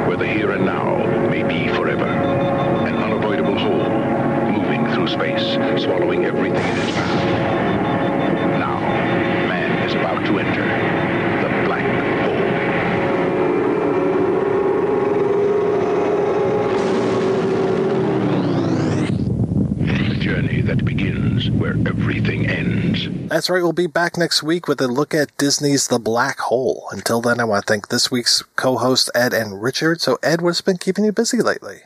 [0.09, 2.05] where the here and now may be forever.
[2.05, 3.89] An unavoidable whole,
[4.51, 7.25] moving through space, swallowing everything in its path.
[8.59, 8.81] Now,
[9.47, 10.65] man is about to enter
[11.43, 11.87] the black
[12.25, 12.33] hole.
[20.11, 23.02] A journey that begins where everything ends.
[23.33, 23.63] That's right.
[23.63, 26.87] We'll be back next week with a look at Disney's The Black Hole.
[26.91, 30.01] Until then, I want to thank this week's co-host Ed and Richard.
[30.01, 31.81] So, Ed, what's been keeping you busy lately?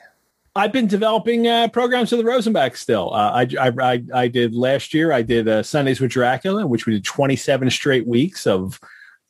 [0.56, 3.12] I've been developing uh, programs for the Rosenbach still.
[3.12, 5.12] Uh, I, I, I, I did last year.
[5.12, 8.80] I did uh, Sundays with Dracula, which we did 27 straight weeks of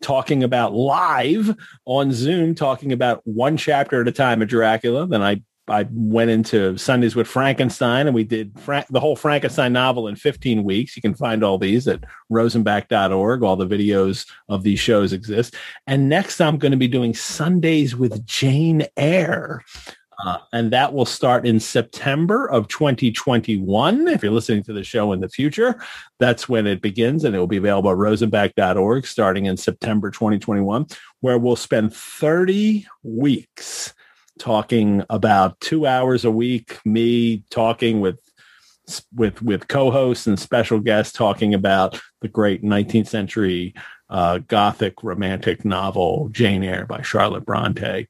[0.00, 5.06] talking about live on Zoom, talking about one chapter at a time of Dracula.
[5.06, 9.72] Then I I went into Sundays with Frankenstein, and we did Fra- the whole Frankenstein
[9.72, 10.96] novel in 15 weeks.
[10.96, 13.42] You can find all these at rosenbach.org.
[13.42, 15.56] All the videos of these shows exist.
[15.86, 19.62] And next, I'm going to be doing Sundays with Jane Eyre.
[20.24, 24.08] Uh, and that will start in September of 2021.
[24.08, 25.78] If you're listening to the show in the future,
[26.18, 30.86] that's when it begins, and it will be available at rosenbach.org starting in September 2021,
[31.20, 33.92] where we'll spend 30 weeks
[34.38, 38.18] talking about two hours a week, me talking with
[39.14, 43.74] with with co-hosts and special guests talking about the great 19th century
[44.10, 48.06] uh, gothic romantic novel Jane Eyre by Charlotte Bronte.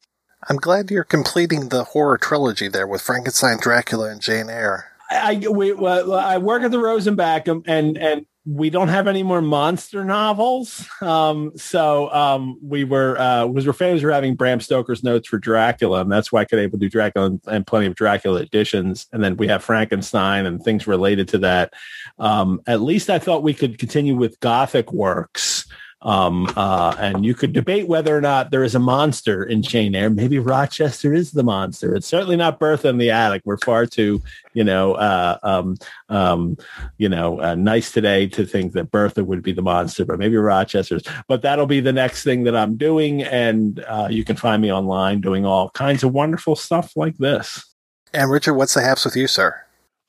[0.48, 4.92] I'm glad you're completing the horror trilogy there with Frankenstein, Dracula, and Jane Eyre.
[5.10, 9.24] I we, well, I work at the Rosenbach um, and and we don't have any
[9.24, 10.88] more monster novels.
[11.02, 15.38] Um, so um, we were uh, was we're famous for having Bram Stoker's notes for
[15.38, 18.40] Dracula, and that's why I could able to do Dracula and, and plenty of Dracula
[18.40, 19.08] editions.
[19.12, 21.74] And then we have Frankenstein and things related to that.
[22.18, 25.66] Um, at least I thought we could continue with Gothic works.
[26.06, 29.96] Um, uh, and you could debate whether or not there is a monster in Jane
[29.96, 30.08] Eyre.
[30.08, 31.96] Maybe Rochester is the monster.
[31.96, 33.42] It's certainly not Bertha in the attic.
[33.44, 34.22] We're far too,
[34.54, 35.76] you know, uh, um,
[36.08, 36.58] um,
[36.96, 40.36] you know, uh, nice today to think that Bertha would be the monster, but maybe
[40.36, 41.02] Rochester's.
[41.26, 44.72] But that'll be the next thing that I'm doing, and uh, you can find me
[44.72, 47.74] online doing all kinds of wonderful stuff like this.
[48.12, 49.65] And Richard, what's the haps with you, sir?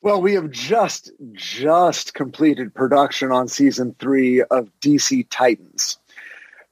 [0.07, 5.97] Well, we have just just completed production on season three of DC Titans.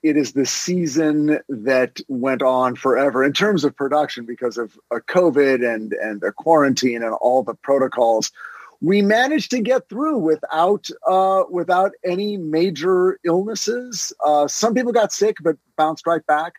[0.03, 4.99] it is the season that went on forever in terms of production because of uh,
[5.10, 8.32] COVID and and the quarantine and all the protocols.
[8.80, 14.14] We managed to get through without uh, without any major illnesses.
[14.26, 16.53] Uh, some people got sick but bounced right back.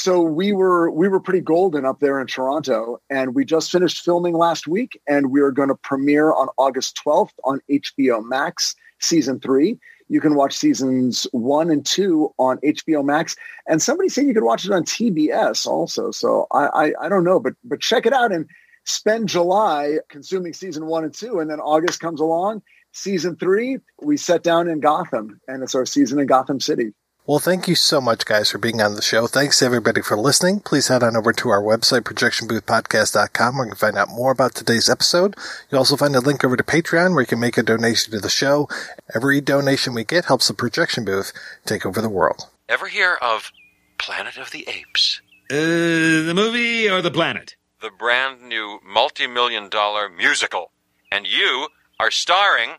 [0.00, 4.02] So we were we were pretty golden up there in Toronto, and we just finished
[4.02, 8.74] filming last week, and we are going to premiere on August twelfth on HBO Max
[8.98, 9.78] season three.
[10.08, 13.36] You can watch seasons one and two on HBO Max,
[13.68, 16.12] and somebody said you could watch it on TBS also.
[16.12, 18.48] So I, I, I don't know, but but check it out and
[18.86, 22.62] spend July consuming season one and two, and then August comes along,
[22.92, 23.76] season three.
[24.00, 26.94] We set down in Gotham, and it's our season in Gotham City.
[27.30, 29.28] Well, thank you so much, guys, for being on the show.
[29.28, 30.58] Thanks everybody for listening.
[30.58, 34.56] Please head on over to our website, projectionboothpodcast.com, where you can find out more about
[34.56, 35.36] today's episode.
[35.70, 38.18] You'll also find a link over to Patreon, where you can make a donation to
[38.18, 38.68] the show.
[39.14, 41.32] Every donation we get helps the projection booth
[41.64, 42.48] take over the world.
[42.68, 43.52] Ever hear of
[43.96, 45.20] Planet of the Apes?
[45.48, 47.54] Uh, the movie or the planet?
[47.80, 50.72] The brand new multi million dollar musical.
[51.12, 51.68] And you
[52.00, 52.70] are starring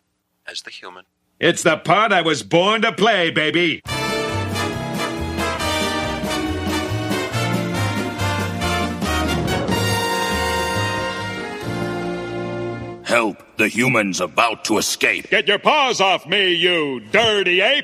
[0.46, 1.06] as the human.
[1.40, 3.82] It's the part I was born to play, baby.
[13.12, 13.58] Help!
[13.58, 15.30] The human's about to escape.
[15.30, 17.84] Get your paws off me, you dirty ape!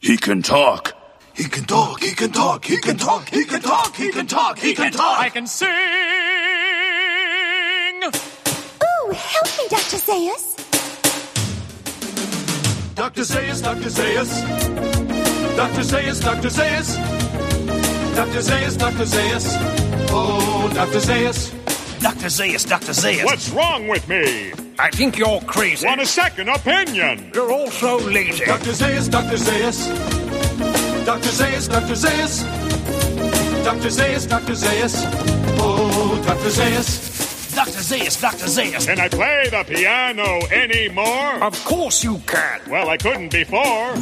[0.00, 0.92] He can talk.
[1.34, 2.02] He can talk.
[2.02, 2.64] He can talk.
[2.64, 3.28] He can talk.
[3.28, 3.94] He can talk.
[3.94, 4.58] He can talk.
[4.58, 5.20] He can talk.
[5.20, 5.68] I can sing!
[8.82, 9.98] Ooh, help me, Dr.
[10.08, 10.56] Zaius.
[12.96, 13.22] Dr.
[13.22, 13.88] Zaius, Dr.
[13.88, 14.30] Zaius.
[15.54, 15.82] Dr.
[15.84, 16.50] Zaius, Dr.
[16.50, 16.96] Zaius.
[18.16, 18.42] Dr.
[18.42, 19.06] Zaius, Dr.
[19.06, 19.46] Zaius.
[20.10, 20.98] Oh, Dr.
[20.98, 21.71] Zaius.
[22.02, 22.26] Dr.
[22.30, 22.92] Zaius, Dr.
[22.92, 23.24] Zaius.
[23.24, 24.52] What's wrong with me?
[24.76, 25.86] I think you're crazy.
[25.86, 27.30] Want a second opinion?
[27.32, 28.44] You're also lazy.
[28.44, 28.72] Dr.
[28.72, 29.36] Zaius, Dr.
[29.36, 29.86] Zaius.
[31.06, 31.28] Dr.
[31.28, 31.94] Zaius, Dr.
[31.94, 32.42] Zaius.
[33.64, 33.90] Dr.
[33.90, 34.54] Zaius, Dr.
[34.54, 34.94] Zaius.
[35.60, 36.50] Oh, Dr.
[36.50, 37.54] Zaius.
[37.54, 37.82] Dr.
[37.82, 38.48] Zaius, Dr.
[38.48, 38.86] Zaius.
[38.86, 41.42] Can I play the piano anymore?
[41.44, 42.60] Of course you can.
[42.68, 43.94] Well, I couldn't before.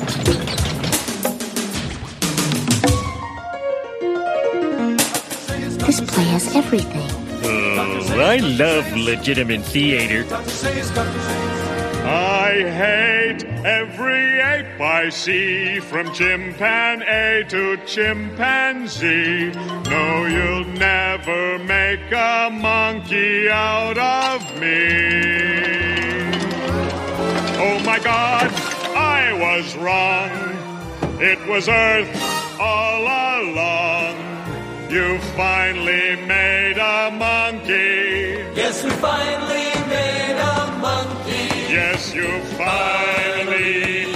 [5.84, 7.09] This play has everything.
[7.42, 10.26] Oh, I love legitimate theater.
[12.02, 12.52] I
[12.82, 19.50] hate every ape I see, from chimpanzee to chimpanzee.
[19.50, 25.60] No, you'll never make a monkey out of me.
[27.62, 28.50] Oh my God,
[28.96, 30.30] I was wrong.
[31.20, 34.29] It was Earth all along.
[34.90, 38.44] You finally made a monkey.
[38.56, 41.72] Yes, we finally made a monkey.
[41.72, 44.09] Yes, you finally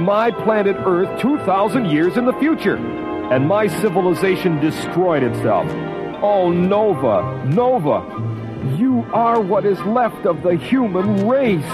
[0.00, 2.76] my planet Earth 2,000 years in the future.
[2.76, 5.66] And my civilization destroyed itself.
[6.22, 7.44] Oh, Nova!
[7.46, 8.76] Nova!
[8.76, 11.64] You are what is left of the human race!